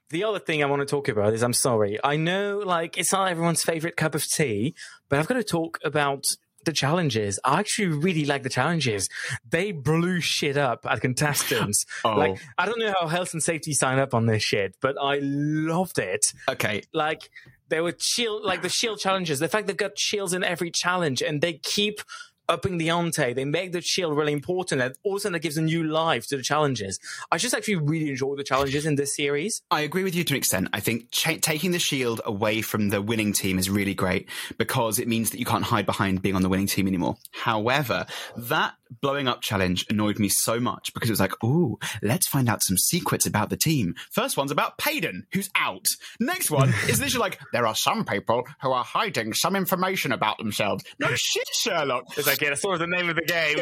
the 0.08 0.24
other 0.24 0.40
thing 0.40 0.60
I 0.62 0.66
want 0.66 0.80
to 0.80 0.86
talk 0.86 1.06
about 1.08 1.32
is 1.32 1.42
I'm 1.44 1.52
sorry. 1.52 1.98
I 2.02 2.16
know 2.16 2.58
like 2.64 2.98
it's 2.98 3.12
not 3.12 3.28
everyone's 3.30 3.62
favorite 3.62 3.96
cup 3.96 4.16
of 4.16 4.26
tea, 4.28 4.74
but 5.08 5.20
I've 5.20 5.28
got 5.28 5.34
to 5.34 5.44
talk 5.44 5.78
about 5.84 6.26
the 6.64 6.72
challenges. 6.72 7.38
I 7.44 7.60
actually 7.60 7.88
really 7.88 8.24
like 8.24 8.42
the 8.42 8.48
challenges. 8.50 9.08
They 9.48 9.72
blew 9.72 10.20
shit 10.20 10.56
up 10.56 10.86
at 10.88 11.00
contestants. 11.00 11.86
Oh. 12.02 12.16
Like 12.16 12.38
I 12.56 12.66
don't 12.66 12.78
know 12.78 12.94
how 12.98 13.08
health 13.08 13.34
and 13.34 13.42
safety 13.42 13.72
signed 13.72 14.00
up 14.00 14.14
on 14.14 14.26
this 14.26 14.42
shit, 14.42 14.74
but 14.80 14.96
I 15.00 15.18
loved 15.20 15.98
it. 15.98 16.32
Okay. 16.48 16.82
Like 16.94 17.30
there 17.68 17.82
were 17.82 17.94
shield 17.98 18.42
like 18.42 18.62
the 18.62 18.68
shield 18.68 19.00
challenges. 19.00 19.38
The 19.38 19.48
fact 19.48 19.66
they've 19.66 19.76
got 19.76 19.98
shields 19.98 20.32
in 20.32 20.42
every 20.42 20.70
challenge 20.70 21.20
and 21.22 21.40
they 21.40 21.54
keep 21.54 22.00
upping 22.50 22.78
the 22.78 22.90
ante. 22.90 23.32
They 23.32 23.44
make 23.44 23.72
the 23.72 23.80
shield 23.80 24.16
really 24.16 24.32
important 24.32 24.82
and 24.82 24.94
all 25.04 25.12
of 25.12 25.18
a 25.18 25.20
sudden 25.20 25.34
that 25.34 25.40
gives 25.40 25.56
a 25.56 25.62
new 25.62 25.84
life 25.84 26.26
to 26.26 26.36
the 26.36 26.42
challenges. 26.42 26.98
I 27.30 27.38
just 27.38 27.54
actually 27.54 27.76
really 27.76 28.10
enjoy 28.10 28.34
the 28.34 28.44
challenges 28.44 28.84
in 28.84 28.96
this 28.96 29.14
series. 29.14 29.62
I 29.70 29.82
agree 29.82 30.04
with 30.04 30.14
you 30.14 30.24
to 30.24 30.34
an 30.34 30.38
extent. 30.38 30.68
I 30.72 30.80
think 30.80 31.10
cha- 31.10 31.38
taking 31.40 31.70
the 31.70 31.78
shield 31.78 32.20
away 32.24 32.60
from 32.60 32.90
the 32.90 33.00
winning 33.00 33.32
team 33.32 33.58
is 33.58 33.70
really 33.70 33.94
great 33.94 34.28
because 34.58 34.98
it 34.98 35.08
means 35.08 35.30
that 35.30 35.38
you 35.38 35.46
can't 35.46 35.64
hide 35.64 35.86
behind 35.86 36.20
being 36.20 36.34
on 36.34 36.42
the 36.42 36.48
winning 36.48 36.66
team 36.66 36.86
anymore. 36.88 37.16
However, 37.30 38.06
that 38.36 38.74
blowing 39.00 39.28
up 39.28 39.40
challenge 39.42 39.86
annoyed 39.90 40.18
me 40.18 40.28
so 40.28 40.58
much 40.60 40.92
because 40.94 41.08
it 41.08 41.12
was 41.12 41.20
like, 41.20 41.42
ooh, 41.44 41.78
let's 42.02 42.26
find 42.26 42.48
out 42.48 42.62
some 42.62 42.76
secrets 42.76 43.26
about 43.26 43.50
the 43.50 43.56
team. 43.56 43.94
First 44.10 44.36
one's 44.36 44.50
about 44.50 44.78
Payden, 44.78 45.22
who's 45.32 45.50
out. 45.54 45.86
Next 46.18 46.50
one 46.50 46.70
is 46.88 47.00
literally 47.00 47.20
like, 47.20 47.40
there 47.52 47.66
are 47.66 47.74
some 47.74 48.04
people 48.04 48.46
who 48.62 48.70
are 48.72 48.84
hiding 48.84 49.32
some 49.32 49.56
information 49.56 50.12
about 50.12 50.38
themselves. 50.38 50.84
No 50.98 51.08
shit, 51.14 51.48
Sherlock. 51.52 52.04
It's 52.16 52.26
like, 52.26 52.40
yeah, 52.40 52.50
that's 52.50 52.62
sort 52.62 52.74
of 52.74 52.80
the 52.80 52.86
name 52.86 53.08
of 53.08 53.16
the 53.16 53.22
game. 53.22 53.58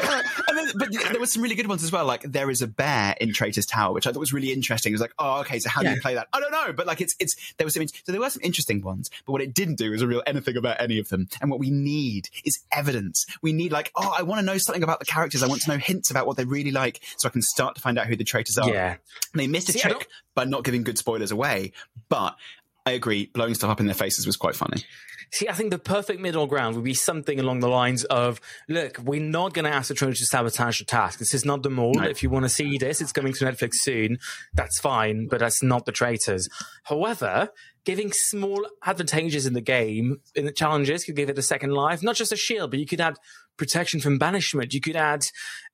and 0.48 0.58
then, 0.58 0.72
but 0.76 0.88
there 1.10 1.20
were 1.20 1.26
some 1.26 1.42
really 1.42 1.54
good 1.54 1.66
ones 1.68 1.82
as 1.84 1.92
well. 1.92 2.04
Like 2.04 2.22
there 2.22 2.50
is 2.50 2.62
a 2.62 2.66
bear 2.66 3.14
in 3.20 3.32
Traitor's 3.32 3.66
Tower, 3.66 3.92
which 3.92 4.06
I 4.06 4.12
thought 4.12 4.20
was 4.20 4.32
really 4.32 4.52
interesting. 4.52 4.92
It 4.92 4.94
was 4.94 5.00
like, 5.00 5.14
oh, 5.18 5.40
okay, 5.40 5.58
so 5.58 5.68
how 5.68 5.82
do 5.82 5.90
you 5.90 6.00
play 6.00 6.14
that? 6.14 6.28
I 6.32 6.40
don't 6.40 6.52
know, 6.52 6.72
but 6.72 6.86
like 6.86 7.00
it's 7.00 7.14
it's 7.18 7.34
there 7.58 7.64
was 7.64 7.74
some 7.74 7.82
in- 7.82 7.88
so 7.88 8.12
there 8.12 8.20
were 8.20 8.30
some 8.30 8.42
interesting 8.42 8.82
ones, 8.82 9.10
but 9.26 9.32
what 9.32 9.42
it 9.42 9.54
didn't 9.54 9.76
do 9.76 9.92
is 9.92 10.02
reveal 10.02 10.22
anything 10.26 10.56
about 10.56 10.80
any 10.80 10.98
of 10.98 11.08
them. 11.08 11.28
And 11.40 11.50
what 11.50 11.60
we 11.60 11.70
need 11.70 12.28
is 12.44 12.60
evidence. 12.72 13.26
We 13.42 13.52
need 13.52 13.72
like, 13.72 13.90
oh, 13.96 14.14
I 14.16 14.22
want 14.22 14.40
to 14.40 14.44
know 14.46 14.58
something 14.58 14.82
about 14.82 14.98
the 15.00 15.06
characters. 15.18 15.42
I 15.42 15.48
want 15.48 15.62
to 15.62 15.70
know 15.70 15.78
hints 15.78 16.10
about 16.10 16.26
what 16.26 16.36
they 16.36 16.44
really 16.44 16.70
like, 16.70 17.00
so 17.18 17.28
I 17.28 17.32
can 17.32 17.42
start 17.42 17.74
to 17.74 17.80
find 17.80 17.98
out 17.98 18.06
who 18.06 18.16
the 18.16 18.24
traitors 18.24 18.58
are. 18.58 18.70
Yeah. 18.70 18.96
they 19.34 19.46
missed 19.46 19.68
a 19.68 19.72
See, 19.72 19.80
trick 19.80 20.08
by 20.34 20.44
not 20.44 20.64
giving 20.64 20.84
good 20.84 20.98
spoilers 20.98 21.30
away, 21.30 21.72
but. 22.08 22.36
I 22.86 22.92
agree. 22.92 23.26
Blowing 23.26 23.52
stuff 23.52 23.68
up 23.68 23.80
in 23.80 23.86
their 23.86 23.94
faces 23.94 24.26
was 24.26 24.38
quite 24.38 24.56
funny. 24.56 24.82
See, 25.30 25.46
I 25.46 25.52
think 25.52 25.70
the 25.70 25.78
perfect 25.78 26.20
middle 26.20 26.46
ground 26.46 26.74
would 26.74 26.84
be 26.84 26.94
something 26.94 27.38
along 27.38 27.60
the 27.60 27.68
lines 27.68 28.04
of, 28.04 28.40
look, 28.66 28.96
we're 28.98 29.20
not 29.20 29.52
going 29.52 29.66
to 29.66 29.70
ask 29.70 29.88
the 29.88 29.94
Trojans 29.94 30.20
to 30.20 30.24
sabotage 30.24 30.78
the 30.78 30.86
task. 30.86 31.18
This 31.18 31.34
is 31.34 31.44
not 31.44 31.62
the 31.62 31.68
Mole. 31.68 31.92
No. 31.94 32.04
If 32.04 32.22
you 32.22 32.30
want 32.30 32.46
to 32.46 32.48
see 32.48 32.78
this, 32.78 33.02
it's 33.02 33.12
coming 33.12 33.34
to 33.34 33.44
Netflix 33.44 33.74
soon. 33.74 34.18
That's 34.54 34.80
fine, 34.80 35.28
but 35.28 35.38
that's 35.38 35.62
not 35.62 35.84
the 35.84 35.92
traitors. 35.92 36.48
However, 36.84 37.50
giving 37.84 38.10
small 38.10 38.66
advantages 38.86 39.44
in 39.44 39.52
the 39.52 39.60
game, 39.60 40.20
in 40.34 40.46
the 40.46 40.52
challenges, 40.52 41.04
could 41.04 41.16
give 41.16 41.28
it 41.28 41.38
a 41.38 41.42
second 41.42 41.72
life. 41.72 42.02
Not 42.02 42.16
just 42.16 42.32
a 42.32 42.36
shield, 42.36 42.70
but 42.70 42.80
you 42.80 42.86
could 42.86 43.00
add 43.00 43.16
protection 43.58 44.00
from 44.00 44.18
banishment. 44.18 44.72
You 44.72 44.80
could 44.80 44.96
add 44.96 45.26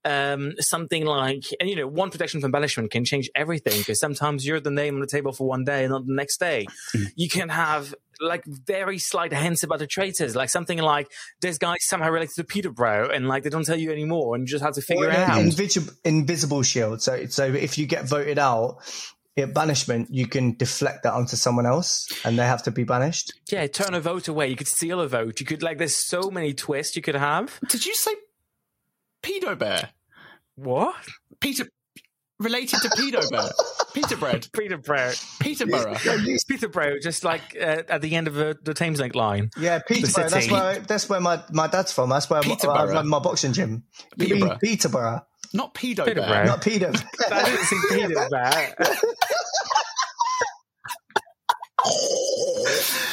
um, 0.04 0.52
something 0.58 1.04
like, 1.04 1.44
and 1.60 1.70
you 1.70 1.76
know, 1.76 1.86
one 1.86 2.10
protection 2.10 2.40
from 2.40 2.50
banishment 2.50 2.90
can 2.90 3.04
change 3.04 3.30
everything 3.34 3.78
because 3.78 4.00
sometimes 4.00 4.46
you're 4.46 4.60
the 4.60 4.70
name 4.70 4.94
on 4.94 5.00
the 5.00 5.06
table 5.06 5.32
for 5.32 5.46
one 5.46 5.64
day 5.64 5.84
and 5.84 5.92
not 5.92 6.06
the 6.06 6.14
next 6.14 6.38
day. 6.38 6.66
you 7.14 7.28
can 7.28 7.48
have 7.48 7.94
like 8.20 8.44
very 8.44 8.98
slight 8.98 9.32
hints 9.32 9.62
about 9.62 9.78
the 9.78 9.86
traitors, 9.86 10.36
like 10.36 10.48
something 10.48 10.78
like 10.78 11.10
this 11.40 11.58
guy 11.58 11.76
somehow 11.80 12.10
related 12.10 12.34
to 12.36 12.44
Peterborough, 12.44 13.10
and 13.10 13.28
like 13.28 13.42
they 13.42 13.50
don't 13.50 13.64
tell 13.64 13.78
you 13.78 13.92
anymore, 13.92 14.34
and 14.34 14.42
you 14.42 14.46
just 14.48 14.64
have 14.64 14.74
to 14.74 14.82
figure 14.82 15.08
it 15.08 15.16
out. 15.16 15.40
invisible, 15.40 15.92
invisible 16.04 16.62
shield. 16.62 17.02
So, 17.02 17.26
so 17.26 17.44
if 17.44 17.78
you 17.78 17.86
get 17.86 18.08
voted 18.08 18.38
out, 18.38 18.78
at 19.36 19.52
banishment, 19.52 20.08
you 20.10 20.26
can 20.26 20.56
deflect 20.56 21.02
that 21.02 21.12
onto 21.12 21.36
someone 21.36 21.66
else, 21.66 22.08
and 22.24 22.38
they 22.38 22.46
have 22.46 22.62
to 22.64 22.70
be 22.70 22.84
banished. 22.84 23.32
yeah, 23.50 23.66
turn 23.66 23.94
a 23.94 24.00
vote 24.00 24.28
away. 24.28 24.48
You 24.48 24.56
could 24.56 24.68
steal 24.68 25.00
a 25.00 25.08
vote. 25.08 25.40
You 25.40 25.46
could 25.46 25.62
like. 25.62 25.78
There's 25.78 25.96
so 25.96 26.30
many 26.30 26.54
twists 26.54 26.94
you 26.96 27.02
could 27.02 27.16
have. 27.16 27.58
Did 27.68 27.84
you 27.84 27.94
say 27.94 28.14
pedo 29.22 29.58
bear? 29.58 29.90
What? 30.54 30.94
Peter 31.40 31.66
related 32.38 32.80
to 32.80 32.88
pedo 32.90 33.28
bear? 33.30 33.50
Peter 33.94 34.16
bread. 34.16 34.48
Peter 34.52 34.76
Peterborough. 34.78 35.26
Peterborough. 35.40 35.94
Peterborough, 36.48 36.98
just 37.00 37.22
like 37.22 37.56
uh, 37.60 37.82
at 37.88 38.02
the 38.02 38.16
end 38.16 38.26
of 38.26 38.34
the, 38.34 38.56
the 38.62 38.74
Thameslink 38.74 39.14
line. 39.14 39.50
Yeah, 39.56 39.78
Peterborough. 39.86 40.28
That's 40.28 40.50
where 40.50 40.78
that's 40.80 41.08
where 41.08 41.20
my, 41.20 41.42
my 41.52 41.68
dad's 41.68 41.92
from. 41.92 42.10
That's 42.10 42.28
where 42.28 42.38
I, 42.38 42.42
I 42.42 42.44
Peterborough. 42.44 42.92
run 42.92 43.08
my 43.08 43.20
boxing 43.20 43.52
gym. 43.52 43.84
Peterborough. 44.18 44.58
Peterborough, 44.60 45.26
Not 45.54 45.72
pedo 45.74 46.04
Peterborough. 46.04 46.26
bear. 46.28 46.44
not 46.44 46.62
Peter. 46.62 46.92
I 47.30 47.44
didn't 47.44 47.64
see 47.64 47.80
Peterborough. 47.88 48.74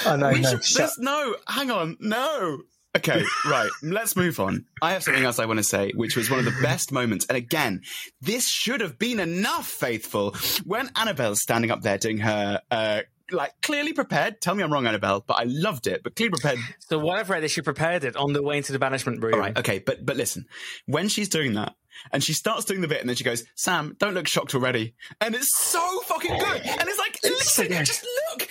oh 0.06 0.16
no, 0.20 0.30
We 0.32 0.42
no, 0.42 0.50
should- 0.52 0.66
shut. 0.66 0.78
there's 0.80 0.98
no, 1.00 1.36
hang 1.48 1.72
on, 1.72 1.98
no. 2.00 2.60
Okay, 2.98 3.24
right. 3.50 3.70
Let's 3.84 4.18
move 4.18 4.38
on. 4.42 4.66
I 4.82 4.92
have 4.92 5.04
something 5.04 5.24
else 5.24 5.40
I 5.40 5.46
want 5.46 5.60
to 5.60 5.64
say, 5.64 5.94
which 5.96 6.18
was 6.18 6.30
one 6.30 6.40
of 6.40 6.46
the 6.46 6.54
best 6.62 6.92
moments. 6.92 7.26
And 7.28 7.38
again, 7.38 7.84
this 8.20 8.50
should 8.50 8.82
have 8.82 9.00
been 9.00 9.22
enough, 9.22 9.66
faithful. 9.66 10.36
When 10.66 10.90
Annabel's 10.98 11.42
standing 11.42 11.72
up 11.72 11.84
there 11.84 11.98
doing 11.98 12.18
her, 12.18 12.60
uh, 12.70 13.02
like 13.32 13.54
clearly 13.62 13.94
prepared. 13.94 14.42
Tell 14.42 14.56
me 14.56 14.64
I'm 14.64 14.72
wrong, 14.72 14.88
Annabel, 14.88 15.24
but 15.26 15.36
I 15.36 15.44
loved 15.44 15.88
it. 15.88 16.04
But 16.04 16.16
clearly 16.16 16.32
prepared. 16.32 16.60
so 16.80 17.00
what 17.00 17.18
I've 17.18 17.30
read 17.30 17.44
is 17.44 17.52
she 17.52 17.62
prepared 17.62 18.04
it 18.04 18.16
on 18.16 18.34
the 18.34 18.42
way 18.42 18.58
into 18.58 18.72
the 18.72 18.80
banishment 18.80 19.22
room. 19.24 19.34
All 19.36 19.40
right, 19.40 19.58
okay, 19.58 19.80
but 19.80 20.06
but 20.06 20.18
listen, 20.18 20.46
when 20.86 21.08
she's 21.08 21.30
doing 21.30 21.54
that 21.54 21.76
and 22.12 22.24
she 22.24 22.34
starts 22.34 22.66
doing 22.66 22.82
the 22.82 22.88
bit, 22.88 23.00
and 23.02 23.10
then 23.10 23.16
she 23.16 23.24
goes, 23.24 23.44
"Sam, 23.56 23.96
don't 24.00 24.14
look 24.14 24.28
shocked 24.28 24.56
already," 24.56 24.94
and 25.20 25.36
it's 25.36 25.56
so 25.56 26.02
fucking 26.02 26.38
good, 26.38 26.62
and 26.62 26.88
it's 26.88 27.00
like, 27.00 27.20
listen, 27.24 27.68
good. 27.68 27.86
just 27.86 28.04
look, 28.04 28.42
look 28.42 28.42
at 28.44 28.51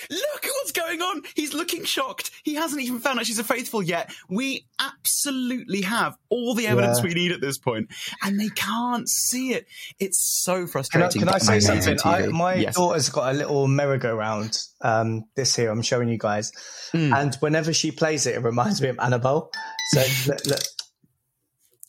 going 0.97 1.01
on. 1.01 1.23
He's 1.35 1.53
looking 1.53 1.83
shocked. 1.83 2.31
He 2.43 2.55
hasn't 2.55 2.81
even 2.81 2.99
found 2.99 3.19
out 3.19 3.25
she's 3.25 3.39
a 3.39 3.43
faithful 3.43 3.81
yet. 3.83 4.11
We 4.29 4.65
absolutely 4.79 5.81
have 5.81 6.17
all 6.29 6.55
the 6.55 6.67
evidence 6.67 6.99
Yeah. 6.99 7.05
we 7.05 7.13
need 7.13 7.31
at 7.31 7.41
this 7.41 7.57
point, 7.57 7.89
and 8.23 8.39
they 8.39 8.49
can't 8.49 9.07
see 9.09 9.53
it. 9.53 9.67
It's 9.99 10.19
so 10.43 10.53
Can 10.55 10.63
I, 10.63 10.67
frustrating. 10.67 11.21
can 11.21 11.29
I 11.29 11.37
say 11.37 11.53
amazing 11.65 11.97
something? 11.97 12.25
I, 12.25 12.27
my 12.27 12.55
Yes. 12.55 12.75
daughter's 12.75 13.09
got 13.09 13.33
a 13.33 13.37
little 13.37 13.67
merry-go-round. 13.67 14.57
Um, 14.81 15.25
this 15.35 15.55
here, 15.55 15.69
I'm 15.71 15.81
showing 15.81 16.09
you 16.09 16.17
guys, 16.17 16.51
Hmm. 16.91 17.13
and 17.13 17.35
whenever 17.35 17.73
she 17.73 17.91
plays 17.91 18.25
it, 18.25 18.35
it 18.35 18.39
reminds 18.43 18.81
me 18.81 18.89
of 18.89 18.97
Annabel. 18.99 19.51
So 19.93 20.03
look, 20.27 20.45
look. 20.47 20.59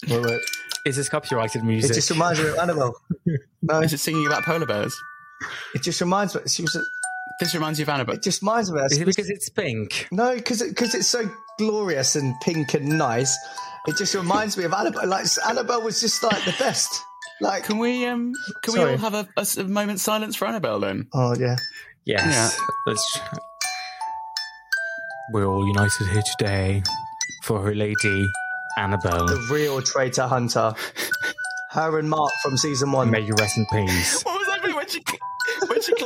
Wait, 0.09 0.25
wait. 0.25 0.41
Is 0.85 0.97
this 0.97 1.09
copyrighted 1.09 1.63
music? 1.65 1.93
It 1.93 1.95
just 1.95 2.11
reminds 2.11 2.41
me 2.41 2.49
of 2.49 2.59
Annabel. 2.59 2.93
No, 3.63 3.81
Is 3.83 3.93
it 3.93 3.99
singing 4.01 4.27
about 4.27 4.43
polar 4.43 4.67
bears? 4.67 4.95
it 5.75 5.83
just 5.83 6.01
reminds 6.01 6.35
me. 6.35 6.41
She 6.49 6.63
was. 6.63 6.77
This 7.41 7.55
reminds 7.55 7.79
you 7.79 7.85
of 7.85 7.89
Annabel. 7.89 8.15
It 8.15 8.23
just 8.23 8.43
reminds 8.43 8.71
me. 8.71 8.81
Of 8.81 8.93
Is 8.93 8.99
it 8.99 9.05
because 9.07 9.29
it's 9.31 9.49
pink? 9.49 10.07
No, 10.13 10.35
because 10.35 10.63
because 10.63 10.95
it's 10.95 11.09
so 11.09 11.31
glorious 11.59 12.15
and 12.17 12.35
pink 12.43 12.75
and 12.75 12.99
nice. 12.99 13.37
It 13.87 13.97
just 13.97 14.15
reminds 14.15 14.57
me 14.57 14.65
of 14.65 14.73
Annabel. 14.73 15.07
Like 15.09 15.27
Annabel 15.49 15.83
was 15.83 16.01
just 16.01 16.23
like 16.23 16.45
the 16.45 16.55
best. 16.59 17.03
Like 17.41 17.65
Can 17.65 17.79
we 17.79 18.07
um 18.07 18.33
can 18.63 18.75
Sorry. 18.75 18.85
we 18.85 18.91
all 18.93 18.99
have 18.99 19.15
a, 19.15 19.29
a 19.37 19.41
s- 19.41 19.57
a 19.57 19.65
moment's 19.65 20.03
silence 20.03 20.37
for 20.37 20.47
Annabel 20.47 20.79
then? 20.79 21.09
oh 21.15 21.35
yeah. 21.35 21.57
Yes. 22.05 22.57
Let's. 22.87 23.21
We're 25.33 25.47
all 25.47 25.67
united 25.67 26.09
here 26.09 26.23
today 26.39 26.83
for 27.45 27.61
her 27.63 27.75
lady, 27.75 28.29
Annabel. 28.77 29.27
the 29.27 29.49
real 29.51 29.81
traitor 29.83 30.27
hunter. 30.27 30.75
Her 31.71 31.99
and 31.99 32.09
Mark 32.11 32.31
from 32.43 32.57
season 32.59 32.93
one. 32.93 33.11
May 33.11 33.21
you 33.21 33.35
rest 33.39 33.57
in 33.57 33.67
peace. 33.73 34.23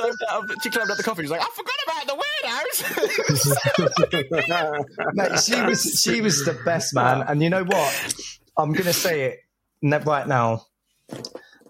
climbed 0.06 0.18
out 0.30 0.50
of 0.50 0.56
she 0.62 0.70
climbed 0.70 0.90
out 0.90 0.96
the 0.96 1.02
coffin? 1.02 1.24
She's 1.24 1.30
like, 1.30 1.42
I 1.42 1.48
forgot 1.54 1.74
about 1.84 2.06
the 2.06 2.16
weirdos. 2.22 2.76
Mate, 5.14 5.40
she 5.40 5.62
was 5.62 6.00
she 6.02 6.20
was 6.20 6.44
the 6.44 6.58
best 6.64 6.94
man. 6.94 7.22
And 7.26 7.42
you 7.42 7.50
know 7.50 7.64
what? 7.64 8.14
I'm 8.56 8.72
gonna 8.72 8.92
say 8.92 9.24
it 9.24 9.38
right 9.82 10.26
now. 10.26 10.62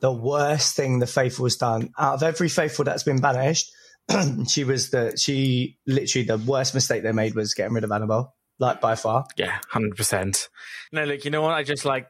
The 0.00 0.12
worst 0.12 0.76
thing 0.76 0.98
the 0.98 1.06
faithful 1.06 1.46
has 1.46 1.56
done 1.56 1.90
out 1.98 2.14
of 2.14 2.22
every 2.22 2.48
faithful 2.48 2.84
that's 2.84 3.02
been 3.02 3.20
banished, 3.20 3.70
she 4.48 4.64
was 4.64 4.90
the 4.90 5.16
she 5.16 5.78
literally 5.86 6.26
the 6.26 6.38
worst 6.38 6.74
mistake 6.74 7.02
they 7.02 7.12
made 7.12 7.34
was 7.34 7.54
getting 7.54 7.74
rid 7.74 7.84
of 7.84 7.92
Annabel. 7.92 8.34
Like 8.58 8.80
by 8.80 8.94
far. 8.94 9.26
Yeah, 9.36 9.58
hundred 9.68 9.96
percent. 9.96 10.48
No, 10.90 11.04
look, 11.04 11.24
you 11.24 11.30
know 11.30 11.42
what? 11.42 11.52
I 11.52 11.62
just 11.62 11.84
like. 11.84 12.08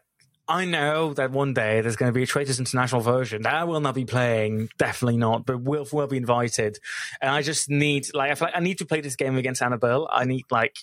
I 0.49 0.65
know 0.65 1.13
that 1.15 1.33
one 1.33 1.55
day 1.55 1.81
there's 1.81 1.97
going 1.97 2.13
to 2.13 2.15
be 2.15 2.23
a 2.23 2.27
Traitors 2.27 2.61
International 2.61 3.01
version 3.01 3.43
that 3.43 3.55
I 3.55 3.65
will 3.65 3.81
not 3.81 3.95
be 3.95 4.05
playing. 4.05 4.69
Definitely 4.79 5.17
not, 5.17 5.45
but 5.45 5.61
Wilf 5.61 5.93
will 5.93 6.07
be 6.07 6.17
invited. 6.17 6.79
And 7.21 7.31
I 7.31 7.43
just 7.43 7.69
need, 7.69 8.07
like, 8.15 8.31
I 8.31 8.35
feel 8.35 8.49
like 8.49 8.57
I 8.57 8.61
need 8.61 8.79
to 8.79 8.87
play 8.87 9.01
this 9.01 9.17
game 9.17 9.37
against 9.37 9.61
Annabel. 9.61 10.09
I 10.11 10.25
need, 10.25 10.45
like, 10.51 10.77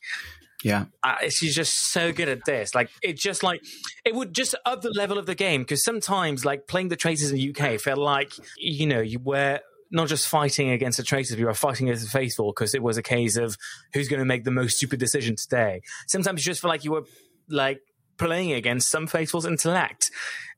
yeah. 0.63 0.85
uh, 1.03 1.29
she's 1.29 1.55
just 1.55 1.91
so 1.91 2.11
good 2.11 2.29
at 2.29 2.45
this. 2.45 2.73
Like 2.73 2.89
it 3.01 3.17
just 3.17 3.43
like 3.43 3.61
it 4.05 4.15
would 4.15 4.33
just 4.33 4.55
up 4.65 4.81
the 4.81 4.91
level 4.91 5.17
of 5.17 5.25
the 5.25 5.35
game 5.35 5.61
because 5.61 5.83
sometimes 5.83 6.45
like 6.45 6.67
playing 6.67 6.87
the 6.87 6.95
traitors 6.95 7.31
in 7.31 7.35
the 7.35 7.53
UK 7.53 7.79
felt 7.79 7.99
like 7.99 8.31
you 8.57 8.87
know 8.87 9.01
you 9.01 9.19
were 9.19 9.59
not 9.91 10.07
just 10.07 10.27
fighting 10.27 10.71
against 10.71 10.97
the 10.97 11.03
traitors, 11.03 11.37
you 11.37 11.45
were 11.45 11.53
fighting 11.53 11.87
against 11.87 12.05
the 12.05 12.09
faithful 12.09 12.51
because 12.51 12.73
it 12.73 12.81
was 12.81 12.97
a 12.97 13.03
case 13.03 13.37
of 13.37 13.55
who's 13.93 14.07
going 14.07 14.19
to 14.19 14.25
make 14.25 14.43
the 14.43 14.51
most 14.51 14.77
stupid 14.77 14.99
decision 14.99 15.35
today. 15.35 15.81
Sometimes 16.07 16.43
you 16.43 16.51
just 16.51 16.61
feel 16.61 16.69
like 16.69 16.83
you 16.83 16.91
were 16.91 17.03
like 17.47 17.79
playing 18.17 18.51
against 18.51 18.89
some 18.89 19.07
faithful's 19.07 19.45
intellect 19.45 20.11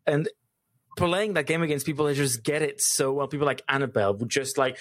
and 0.06 0.28
playing 0.98 1.34
that 1.34 1.46
game 1.46 1.62
against 1.62 1.86
people 1.86 2.06
that 2.06 2.16
just 2.16 2.44
get 2.44 2.62
it 2.62 2.82
so 2.82 3.12
well. 3.12 3.28
People 3.28 3.46
like 3.46 3.62
Annabel 3.68 4.14
would 4.16 4.30
just 4.30 4.58
like 4.58 4.78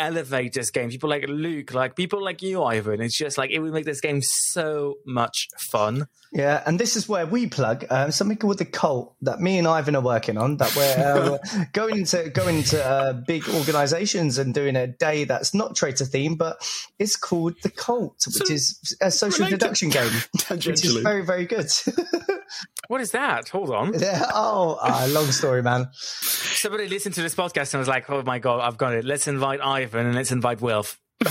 elevate 0.00 0.52
this 0.54 0.70
game. 0.70 0.90
People 0.90 1.10
like 1.10 1.26
Luke, 1.28 1.74
like 1.74 1.94
people 1.94 2.22
like 2.24 2.42
you, 2.42 2.62
Ivan. 2.62 3.00
It's 3.00 3.16
just 3.16 3.38
like 3.38 3.50
it 3.50 3.58
would 3.60 3.72
make 3.72 3.84
this 3.84 4.00
game 4.00 4.22
so 4.22 4.96
much 5.06 5.48
fun. 5.58 6.06
Yeah, 6.32 6.62
and 6.64 6.78
this 6.78 6.96
is 6.96 7.08
where 7.08 7.26
we 7.26 7.48
plug 7.48 7.84
um, 7.90 8.12
something 8.12 8.36
called 8.36 8.58
the 8.58 8.64
cult 8.64 9.14
that 9.22 9.40
me 9.40 9.58
and 9.58 9.66
Ivan 9.66 9.96
are 9.96 10.02
working 10.02 10.38
on. 10.38 10.58
That 10.58 10.74
we're 10.76 11.38
uh, 11.58 11.64
going 11.72 11.98
into 11.98 12.30
going 12.30 12.62
to 12.64 12.84
uh, 12.84 13.12
big 13.12 13.48
organisations 13.48 14.38
and 14.38 14.54
doing 14.54 14.76
a 14.76 14.86
day 14.86 15.24
that's 15.24 15.54
not 15.54 15.74
traitor 15.76 16.04
themed, 16.04 16.38
but 16.38 16.62
it's 16.98 17.16
called 17.16 17.54
the 17.62 17.70
cult, 17.70 18.24
which 18.26 18.46
So, 18.46 18.54
is 18.54 18.96
a 19.00 19.10
social 19.10 19.46
deduction 19.48 19.90
game, 19.90 20.12
which 20.48 20.66
is 20.68 20.96
very 20.96 21.24
very 21.24 21.46
good. 21.46 21.70
What 22.88 23.00
is 23.00 23.12
that? 23.12 23.48
Hold 23.50 23.70
on. 23.70 23.98
yeah, 23.98 24.24
oh, 24.34 24.78
ah, 24.80 25.06
long 25.10 25.30
story, 25.32 25.62
man. 25.62 25.88
Somebody 25.92 26.88
listened 26.88 27.14
to 27.16 27.22
this 27.22 27.34
podcast 27.34 27.72
and 27.74 27.78
was 27.78 27.88
like, 27.88 28.08
"Oh 28.10 28.22
my 28.22 28.38
god, 28.38 28.60
I've 28.60 28.78
got 28.78 28.94
it. 28.94 29.04
Let's 29.04 29.28
invite 29.28 29.60
Ivan 29.60 30.06
and 30.06 30.14
let's 30.14 30.32
invite 30.32 30.60
Wilf." 30.60 30.98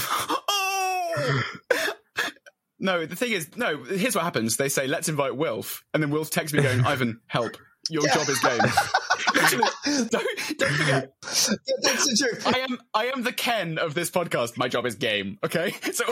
Oh! 1.22 1.44
no, 2.80 3.06
the 3.06 3.16
thing 3.16 3.32
is, 3.34 3.56
no. 3.58 3.84
Here's 3.84 4.16
what 4.16 4.24
happens: 4.24 4.56
they 4.58 4.70
say, 4.70 4.88
"Let's 4.88 5.10
invite 5.10 5.36
Wilf," 5.36 5.84
and 5.94 6.02
then 6.02 6.12
Wilf 6.12 6.30
texts 6.30 6.56
me 6.56 6.64
going, 6.64 6.86
"Ivan, 6.86 7.20
help! 7.28 7.58
Your 7.90 8.04
job 8.08 8.30
is 8.30 8.40
game." 8.40 8.60
Literally, 9.34 9.68
don't, 10.10 10.58
don't 10.58 10.74
forget, 10.74 11.14
Yeah, 11.24 11.56
that's 11.82 12.08
the 12.08 12.28
truth. 12.30 12.48
I 12.48 12.60
am 12.60 12.80
I 12.94 13.06
am 13.06 13.24
the 13.24 13.32
Ken 13.32 13.78
of 13.78 13.94
this 13.94 14.10
podcast. 14.10 14.58
My 14.58 14.68
job 14.68 14.86
is 14.86 14.96
game. 14.96 15.38
Okay, 15.44 15.72
so 15.92 16.06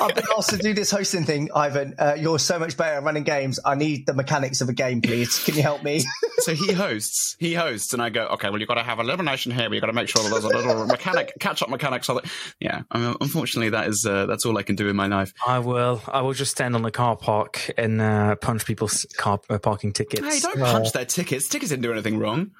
I've 0.00 0.14
been 0.14 0.24
asked 0.36 0.50
to 0.50 0.58
do 0.58 0.74
this 0.74 0.90
hosting 0.90 1.24
thing, 1.24 1.50
Ivan. 1.54 1.94
Uh, 1.98 2.16
you're 2.18 2.38
so 2.38 2.58
much 2.58 2.76
better 2.76 2.96
at 2.96 3.02
running 3.02 3.24
games. 3.24 3.60
I 3.64 3.74
need 3.74 4.06
the 4.06 4.14
mechanics 4.14 4.60
of 4.60 4.68
a 4.68 4.72
game, 4.72 5.00
please. 5.02 5.42
Can 5.44 5.54
you 5.56 5.62
help 5.62 5.82
me? 5.82 6.02
so 6.38 6.54
he 6.54 6.72
hosts, 6.72 7.36
he 7.38 7.54
hosts, 7.54 7.92
and 7.92 8.02
I 8.02 8.10
go, 8.10 8.26
okay, 8.28 8.50
well, 8.50 8.58
you've 8.58 8.68
got 8.68 8.74
to 8.74 8.82
have 8.82 8.98
elimination 8.98 9.52
here. 9.52 9.68
but 9.68 9.74
You've 9.74 9.82
got 9.82 9.88
to 9.88 9.92
make 9.92 10.08
sure 10.08 10.22
that 10.22 10.30
there's 10.30 10.44
a 10.44 10.48
little 10.48 10.86
mechanic, 10.86 11.32
catch 11.40 11.62
up 11.62 11.68
mechanic. 11.68 12.04
So 12.04 12.14
that, 12.14 12.26
yeah, 12.60 12.82
I 12.90 12.98
mean, 12.98 13.16
unfortunately, 13.20 13.70
that 13.70 13.88
is 13.88 14.06
uh, 14.08 14.26
that's 14.26 14.46
all 14.46 14.56
I 14.58 14.62
can 14.62 14.76
do 14.76 14.88
in 14.88 14.96
my 14.96 15.06
life. 15.06 15.32
I 15.46 15.58
will. 15.58 16.02
I 16.08 16.22
will 16.22 16.34
just 16.34 16.52
stand 16.52 16.74
on 16.74 16.82
the 16.82 16.90
car 16.90 17.16
park 17.16 17.70
and 17.76 18.00
uh, 18.00 18.36
punch 18.36 18.64
people's 18.64 19.06
car 19.16 19.40
uh, 19.50 19.58
parking 19.58 19.92
tickets. 19.92 20.22
Hey, 20.22 20.40
don't 20.40 20.58
punch 20.58 20.92
their 20.92 21.04
tickets. 21.04 21.48
Tickets 21.48 21.70
didn't 21.70 21.82
do 21.82 21.92
anything 21.92 22.18
wrong. 22.20 22.50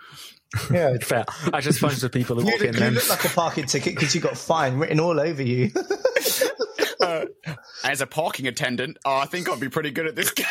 yeah. 0.72 0.96
Fair. 1.02 1.24
I 1.52 1.60
just 1.60 1.80
punch 1.80 1.98
the 1.98 2.10
people 2.10 2.34
who 2.36 2.42
You 2.42 2.46
walk 2.52 2.60
look, 2.60 2.68
in. 2.68 2.74
you 2.74 2.80
Then 2.80 2.94
look 2.94 3.08
like 3.08 3.24
a 3.24 3.28
parking 3.28 3.66
ticket 3.66 3.94
because 3.94 4.14
you 4.14 4.20
got 4.20 4.36
fine 4.36 4.78
written 4.78 4.98
all 4.98 5.20
over 5.20 5.42
you. 5.42 5.70
As 7.82 8.00
a 8.02 8.06
parking 8.06 8.46
attendant, 8.46 8.98
oh, 9.06 9.16
I 9.16 9.24
think 9.24 9.48
I'd 9.48 9.58
be 9.58 9.68
pretty 9.70 9.90
good 9.90 10.06
at 10.06 10.14
this 10.14 10.30
game. 10.34 10.46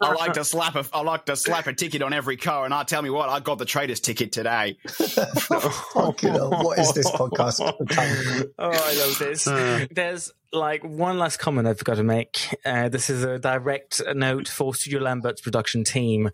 I 0.00 0.14
like 0.18 0.32
to 0.34 0.44
slap 0.44 0.74
a, 0.74 0.84
I 0.92 1.02
like 1.02 1.26
to 1.26 1.36
slap 1.36 1.66
a 1.66 1.74
ticket 1.74 2.02
on 2.02 2.12
every 2.14 2.36
car, 2.38 2.64
and 2.64 2.72
I 2.72 2.82
tell 2.84 3.02
me 3.02 3.10
what, 3.10 3.28
I 3.28 3.38
got 3.40 3.58
the 3.58 3.66
trader's 3.66 4.00
ticket 4.00 4.32
today. 4.32 4.78
Fucking 4.88 6.30
hell, 6.32 6.50
what 6.50 6.78
is 6.78 6.92
this 6.94 7.10
podcast? 7.10 7.60
oh, 7.60 8.70
I 8.72 8.94
love 8.98 9.18
this. 9.18 9.44
There's 9.90 10.32
like 10.52 10.82
one 10.82 11.18
last 11.18 11.36
comment 11.36 11.68
I've 11.68 11.84
got 11.84 11.96
to 11.96 12.02
make. 12.04 12.56
Uh, 12.64 12.88
this 12.88 13.10
is 13.10 13.22
a 13.22 13.38
direct 13.38 14.00
note 14.14 14.48
for 14.48 14.74
Studio 14.74 15.00
Lambert's 15.00 15.42
production 15.42 15.84
team. 15.84 16.30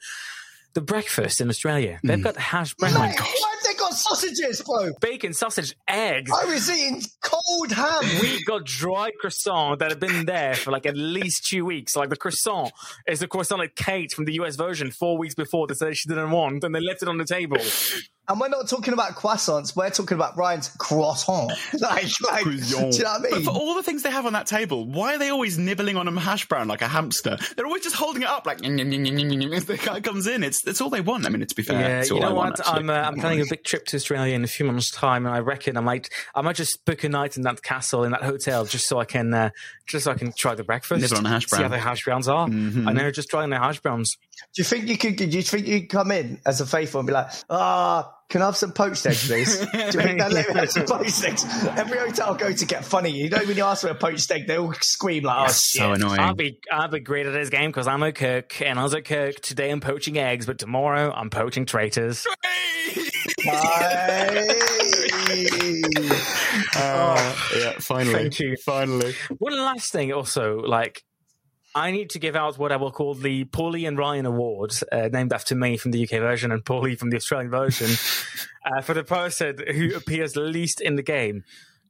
The 0.75 0.81
breakfast 0.81 1.41
in 1.41 1.49
Australia, 1.49 2.01
they've 2.03 2.17
hmm. 2.17 2.23
got 2.23 2.37
hash 2.37 2.75
brown, 2.75 2.95
Mate, 2.95 3.21
why 3.21 3.55
have 3.55 3.65
they 3.65 3.75
got 3.79 3.95
sausages, 3.95 4.61
bro? 4.63 4.91
bacon, 5.01 5.33
sausage, 5.33 5.77
eggs. 5.89 6.31
I 6.31 6.45
was 6.47 6.69
eating 6.69 7.03
cold 7.23 7.71
ham. 7.71 8.03
we 8.21 8.43
got 8.45 8.65
dried 8.65 9.13
croissant 9.21 9.79
that 9.79 9.91
had 9.91 10.01
been 10.01 10.27
there 10.27 10.55
for 10.55 10.73
like 10.73 10.85
at 10.85 10.97
least 10.97 11.47
two 11.47 11.65
weeks. 11.65 11.95
Like 11.95 12.11
the 12.11 12.17
croissant 12.17 12.73
is 13.07 13.21
the 13.21 13.29
croissant 13.29 13.61
that 13.61 13.77
Kate 13.77 14.13
from 14.13 14.25
the 14.25 14.33
US 14.35 14.57
version 14.57 14.91
four 14.91 15.17
weeks 15.17 15.35
before 15.35 15.69
they 15.69 15.75
said 15.75 15.97
she 15.97 16.09
didn't 16.09 16.33
want, 16.33 16.65
and 16.65 16.75
they 16.75 16.81
left 16.81 17.03
it 17.03 17.09
on 17.09 17.19
the 17.19 17.25
table. 17.25 17.59
And 18.27 18.41
we're 18.41 18.49
not 18.49 18.69
talking 18.69 18.95
about 18.95 19.13
croissants. 19.17 19.77
We're 19.77 19.91
talking 19.91 20.15
about 20.15 20.37
Rayan's 20.37 20.69
croissant. 20.79 21.53
Like, 21.85 22.07
like 22.23 22.45
do 22.45 22.51
you 22.53 22.81
know 22.81 22.87
what 22.87 23.07
I 23.07 23.19
mean? 23.19 23.31
But 23.31 23.43
for 23.45 23.51
all 23.51 23.75
the 23.75 23.83
things 23.83 24.03
they 24.03 24.11
have 24.11 24.25
on 24.25 24.33
that 24.33 24.47
table, 24.47 24.87
why 24.87 25.15
are 25.15 25.19
they 25.19 25.29
always 25.29 25.59
nibbling 25.59 25.97
on 25.97 26.09
a 26.09 26.21
hash 26.21 26.49
brown 26.49 26.67
like 26.69 26.81
a 26.83 26.89
hamster? 26.89 27.37
They're 27.57 27.67
always 27.67 27.83
just 27.83 27.97
holding 27.97 28.23
it 28.23 28.29
up 28.29 28.47
like 28.47 28.65
as 28.65 29.65
the 29.67 29.77
guy 29.85 30.01
comes 30.01 30.27
in. 30.27 30.43
It's 30.43 30.63
that's 30.63 30.81
all 30.81 30.89
they 30.89 31.01
want. 31.01 31.27
I 31.27 31.29
mean, 31.29 31.45
to 31.45 31.55
be 31.55 31.63
fair, 31.63 31.81
Yeah, 31.81 32.01
it's 32.01 32.11
you 32.11 32.21
know 32.21 32.31
I 32.31 32.33
what? 32.33 32.61
actually. 32.61 32.79
I'm 32.81 32.91
uh, 32.91 32.95
I'm 32.95 33.17
planning 33.17 33.41
a 33.41 33.45
big 33.49 33.65
trip 33.65 33.85
to 33.87 33.97
Australia 33.97 34.35
in 34.35 34.45
a 34.45 34.49
few 34.49 34.65
months' 34.65 34.91
time, 34.91 35.27
and 35.27 35.35
I 35.35 35.41
reckon 35.41 35.77
I 35.77 35.81
might 35.81 36.09
I 36.35 36.41
might 36.41 36.57
just 36.57 36.85
book 36.85 37.05
a 37.05 37.09
night 37.09 37.37
in 37.37 37.43
that 37.43 37.63
castle 37.63 38.05
in 38.05 38.13
that 38.13 38.23
hotel 38.23 38.65
just 38.65 38.87
so 38.87 38.99
I 38.99 39.05
can 39.05 39.35
uh, 39.35 39.51
just 39.87 40.05
so 40.05 40.13
I 40.13 40.15
can 40.15 40.33
try 40.33 40.55
the 40.55 40.65
breakfast, 40.65 41.03
Nibble 41.03 41.19
on 41.19 41.27
a 41.27 41.29
hash 41.31 41.47
see 41.47 41.63
how 41.63 41.69
the 41.69 41.79
hash 41.79 42.05
browns 42.05 42.29
are. 42.29 42.47
I 42.47 42.49
know, 42.93 43.11
just 43.11 43.29
trying 43.29 43.51
the 43.51 43.59
hash 43.59 43.81
browns. 43.81 44.17
Do 44.55 44.61
you 44.61 44.65
think 44.65 44.89
you 44.89 44.99
could? 44.99 45.17
Do 45.17 45.25
you 45.27 45.43
think 45.43 45.67
you 45.67 45.81
could 45.81 45.91
come 45.91 46.11
in 46.11 46.41
as 46.47 46.61
a 46.61 46.67
faithful 46.67 47.01
and 47.01 47.07
be 47.07 47.13
like, 47.13 47.31
ah, 47.51 48.13
can 48.29 48.43
I 48.43 48.47
have 48.47 48.57
some 48.57 48.73
poached 48.73 49.07
eggs, 49.07 49.27
please? 49.27 49.59
Do 49.59 49.65
you 49.65 49.93
think 49.93 50.19
they'll 50.19 50.29
let 50.29 50.49
me 50.49 50.55
have 50.55 50.71
some 50.71 50.87
poached 50.87 51.25
eggs? 51.25 51.45
Every 51.77 51.99
hotel 51.99 52.35
I 52.35 52.37
go 52.37 52.53
to 52.53 52.67
get 52.67 52.85
funny. 52.85 53.11
You 53.11 53.31
know, 53.31 53.39
when 53.39 53.57
you 53.57 53.65
ask 53.65 53.83
for 53.83 53.89
a 53.89 53.95
poached 53.95 54.31
egg, 54.31 54.47
they 54.47 54.59
all 54.59 54.73
scream 54.75 55.25
like, 55.25 55.51
oh, 55.51 55.53
shit. 55.53 55.81
so 55.81 55.93
annoying. 55.93 56.21
I'll 56.21 56.35
be 56.35 56.59
I'll 56.71 56.89
be 56.89 57.01
great 57.01 57.27
at 57.27 57.33
this 57.33 57.51
game 57.51 57.71
because 57.71 57.87
I'm 57.87 58.03
a 58.03 58.13
cook, 58.13 58.61
and 58.61 58.79
as 58.79 58.93
a 58.93 59.03
cook 59.03 59.37
today 59.37 59.71
I'm 59.71 59.81
poaching 59.81 60.19
eggs, 60.19 60.47
but 60.47 60.59
tomorrow 60.59 61.13
I'm 61.13 61.31
poaching 61.31 61.67
traitors. 61.67 62.27
Uh, 66.77 67.35
yeah, 67.57 67.79
finally, 67.79 68.15
Thank 68.15 68.39
you. 68.41 68.57
finally. 68.65 69.15
One 69.39 69.57
last 69.57 69.93
thing, 69.93 70.13
also, 70.13 70.59
like, 70.59 71.03
I 71.75 71.91
need 71.91 72.11
to 72.11 72.21
give 72.21 72.37
out 72.37 72.57
what 72.57 72.71
I 72.71 72.77
will 72.77 72.93
call 72.93 73.15
the 73.15 73.45
Paulie 73.47 73.89
and 73.89 73.99
Rayan 73.99 74.27
Award, 74.27 74.75
uh, 74.93 75.09
named 75.13 75.33
after 75.33 75.57
me 75.57 75.77
from 75.77 75.91
the 75.91 76.05
UK 76.05 76.21
version 76.21 76.53
and 76.53 76.65
Paulie 76.65 76.97
from 76.97 77.11
the 77.11 77.17
Australian 77.17 77.51
version, 77.51 77.91
uh, 78.65 78.81
for 78.81 78.95
the 78.95 79.03
person 79.03 79.59
who 79.75 79.95
appears 79.97 80.37
least 80.37 80.81
in 80.81 80.95
the 80.95 81.03
game. 81.03 81.43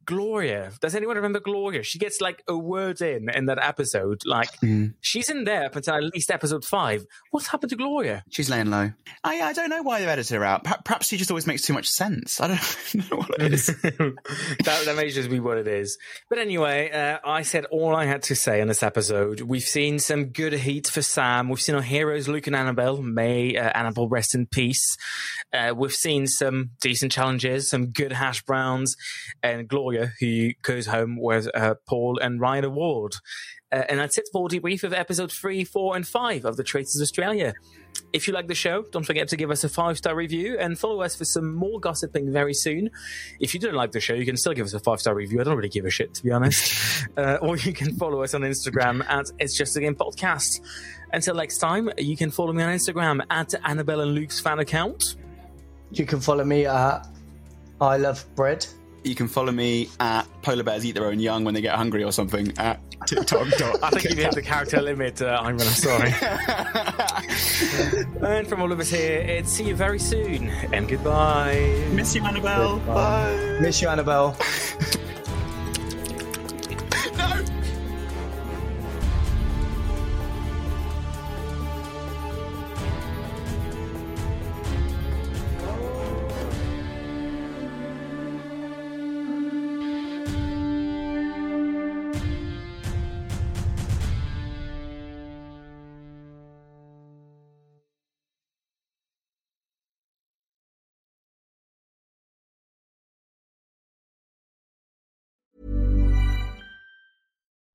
Gloria. 0.04 0.72
Does 0.80 0.94
anyone 0.94 1.16
remember 1.16 1.40
Gloria? 1.40 1.82
She 1.82 1.98
gets 1.98 2.20
like 2.20 2.42
a 2.48 2.56
word 2.56 3.00
in 3.00 3.28
in 3.30 3.46
that 3.46 3.58
episode. 3.58 4.20
Like 4.24 4.50
Mm. 4.60 4.94
she's 5.00 5.28
in 5.30 5.44
there 5.44 5.66
up 5.66 5.76
until 5.76 5.94
at 5.94 6.02
least 6.14 6.30
episode 6.30 6.64
five. 6.64 7.04
What's 7.30 7.48
happened 7.48 7.70
to 7.70 7.76
Gloria? 7.76 8.22
She's 8.30 8.48
laying 8.50 8.70
low. 8.70 8.92
I, 9.22 9.40
I 9.42 9.52
don't 9.52 9.70
know 9.70 9.82
why 9.82 10.00
they've 10.00 10.08
edited 10.08 10.36
her 10.36 10.44
out. 10.44 10.64
Perhaps 10.84 11.08
she 11.08 11.16
just 11.16 11.30
always 11.30 11.46
makes 11.46 11.62
too 11.62 11.72
much 11.72 11.88
sense. 11.88 12.40
I 12.40 12.48
don't 12.48 12.94
know 13.10 13.16
what 13.18 13.40
it 13.40 13.52
is. 13.52 13.66
that, 13.82 14.82
that 14.86 14.96
may 14.96 15.10
just 15.10 15.30
be 15.30 15.40
what 15.40 15.58
it 15.58 15.68
is. 15.68 15.98
But 16.28 16.38
anyway, 16.38 16.90
uh, 16.90 17.18
I 17.24 17.42
said 17.42 17.64
all 17.66 17.94
I 17.94 18.04
had 18.06 18.22
to 18.24 18.34
say 18.34 18.60
in 18.60 18.68
this 18.68 18.82
episode. 18.82 19.40
We've 19.40 19.62
seen 19.62 19.98
some 19.98 20.26
good 20.26 20.52
heat 20.52 20.86
for 20.88 21.02
Sam. 21.02 21.48
We've 21.48 21.60
seen 21.60 21.74
our 21.74 21.82
heroes, 21.82 22.28
Luke 22.28 22.46
and 22.46 22.56
Annabel. 22.56 23.02
May 23.02 23.56
uh, 23.56 23.70
Annabel 23.74 24.08
rest 24.08 24.34
in 24.34 24.46
peace. 24.46 24.96
Uh, 25.52 25.72
we've 25.76 25.92
seen 25.94 26.26
some 26.26 26.70
decent 26.80 27.12
challenges, 27.12 27.70
some 27.70 27.86
good 27.92 28.12
hash 28.12 28.42
browns, 28.42 28.96
and 29.42 29.68
Gloria, 29.68 29.93
who 30.20 30.50
goes 30.62 30.86
home 30.86 31.16
with 31.20 31.48
uh, 31.54 31.74
Paul 31.86 32.18
and 32.20 32.40
Rayan 32.40 32.64
Award. 32.64 33.14
Uh, 33.72 33.82
and 33.88 33.98
that's 33.98 34.18
it 34.18 34.28
for 34.32 34.48
debrief 34.48 34.84
of 34.84 34.92
episode 34.92 35.32
three, 35.32 35.64
four, 35.64 35.96
and 35.96 36.06
five 36.06 36.44
of 36.44 36.56
the 36.56 36.62
Traitors 36.62 37.00
Australia. 37.00 37.54
If 38.12 38.28
you 38.28 38.34
like 38.34 38.46
the 38.46 38.54
show, 38.54 38.84
don't 38.92 39.04
forget 39.04 39.28
to 39.28 39.36
give 39.36 39.50
us 39.50 39.64
a 39.64 39.68
five 39.68 39.98
star 39.98 40.14
review 40.14 40.56
and 40.58 40.78
follow 40.78 41.02
us 41.02 41.16
for 41.16 41.24
some 41.24 41.54
more 41.54 41.80
gossiping 41.80 42.32
very 42.32 42.54
soon. 42.54 42.90
If 43.40 43.54
you 43.54 43.60
don't 43.60 43.74
like 43.74 43.90
the 43.90 44.00
show, 44.00 44.14
you 44.14 44.24
can 44.24 44.36
still 44.36 44.52
give 44.52 44.66
us 44.66 44.74
a 44.74 44.80
five 44.80 45.00
star 45.00 45.14
review. 45.14 45.40
I 45.40 45.44
don't 45.44 45.56
really 45.56 45.68
give 45.68 45.84
a 45.84 45.90
shit, 45.90 46.14
to 46.14 46.22
be 46.22 46.30
honest. 46.30 47.06
uh, 47.16 47.38
or 47.42 47.56
you 47.56 47.72
can 47.72 47.96
follow 47.96 48.22
us 48.22 48.34
on 48.34 48.42
Instagram 48.42 49.04
at 49.08 49.30
It's 49.38 49.56
Just 49.56 49.76
a 49.76 49.80
Game 49.80 49.96
Podcast. 49.96 50.60
Until 51.12 51.34
next 51.34 51.58
time, 51.58 51.90
you 51.98 52.16
can 52.16 52.30
follow 52.30 52.52
me 52.52 52.62
on 52.62 52.72
Instagram 52.72 53.24
at 53.30 53.54
Annabel 53.64 54.00
and 54.00 54.14
Luke's 54.14 54.40
fan 54.40 54.60
account. 54.60 55.16
You 55.90 56.06
can 56.06 56.20
follow 56.20 56.44
me 56.44 56.66
at 56.66 57.06
I 57.80 57.96
Love 57.96 58.24
Bread. 58.34 58.66
You 59.04 59.14
can 59.14 59.28
follow 59.28 59.52
me 59.52 59.90
at 60.00 60.22
Polar 60.40 60.62
Bears 60.62 60.84
Eat 60.84 60.92
Their 60.92 61.06
Own 61.06 61.20
Young 61.20 61.44
when 61.44 61.52
they 61.52 61.60
get 61.60 61.74
hungry 61.74 62.02
or 62.02 62.10
something 62.10 62.54
at 62.56 62.80
TikTok. 63.06 63.46
I 63.82 63.90
think 63.90 64.04
you've 64.04 64.18
hit 64.18 64.34
the 64.34 64.42
character 64.42 64.80
limit, 64.80 65.20
uh, 65.20 65.40
I'm 65.42 65.58
really 65.58 65.68
sorry. 65.68 66.08
and 68.26 68.48
from 68.48 68.62
all 68.62 68.72
of 68.72 68.80
us 68.80 68.88
here, 68.88 69.20
it's 69.20 69.52
see 69.52 69.64
you 69.64 69.76
very 69.76 69.98
soon 69.98 70.48
and 70.72 70.88
goodbye. 70.88 71.86
Miss 71.92 72.14
you, 72.14 72.24
Annabel. 72.24 72.78
Bye. 72.78 73.58
Miss 73.60 73.82
you, 73.82 73.88
Annabel. 73.88 74.36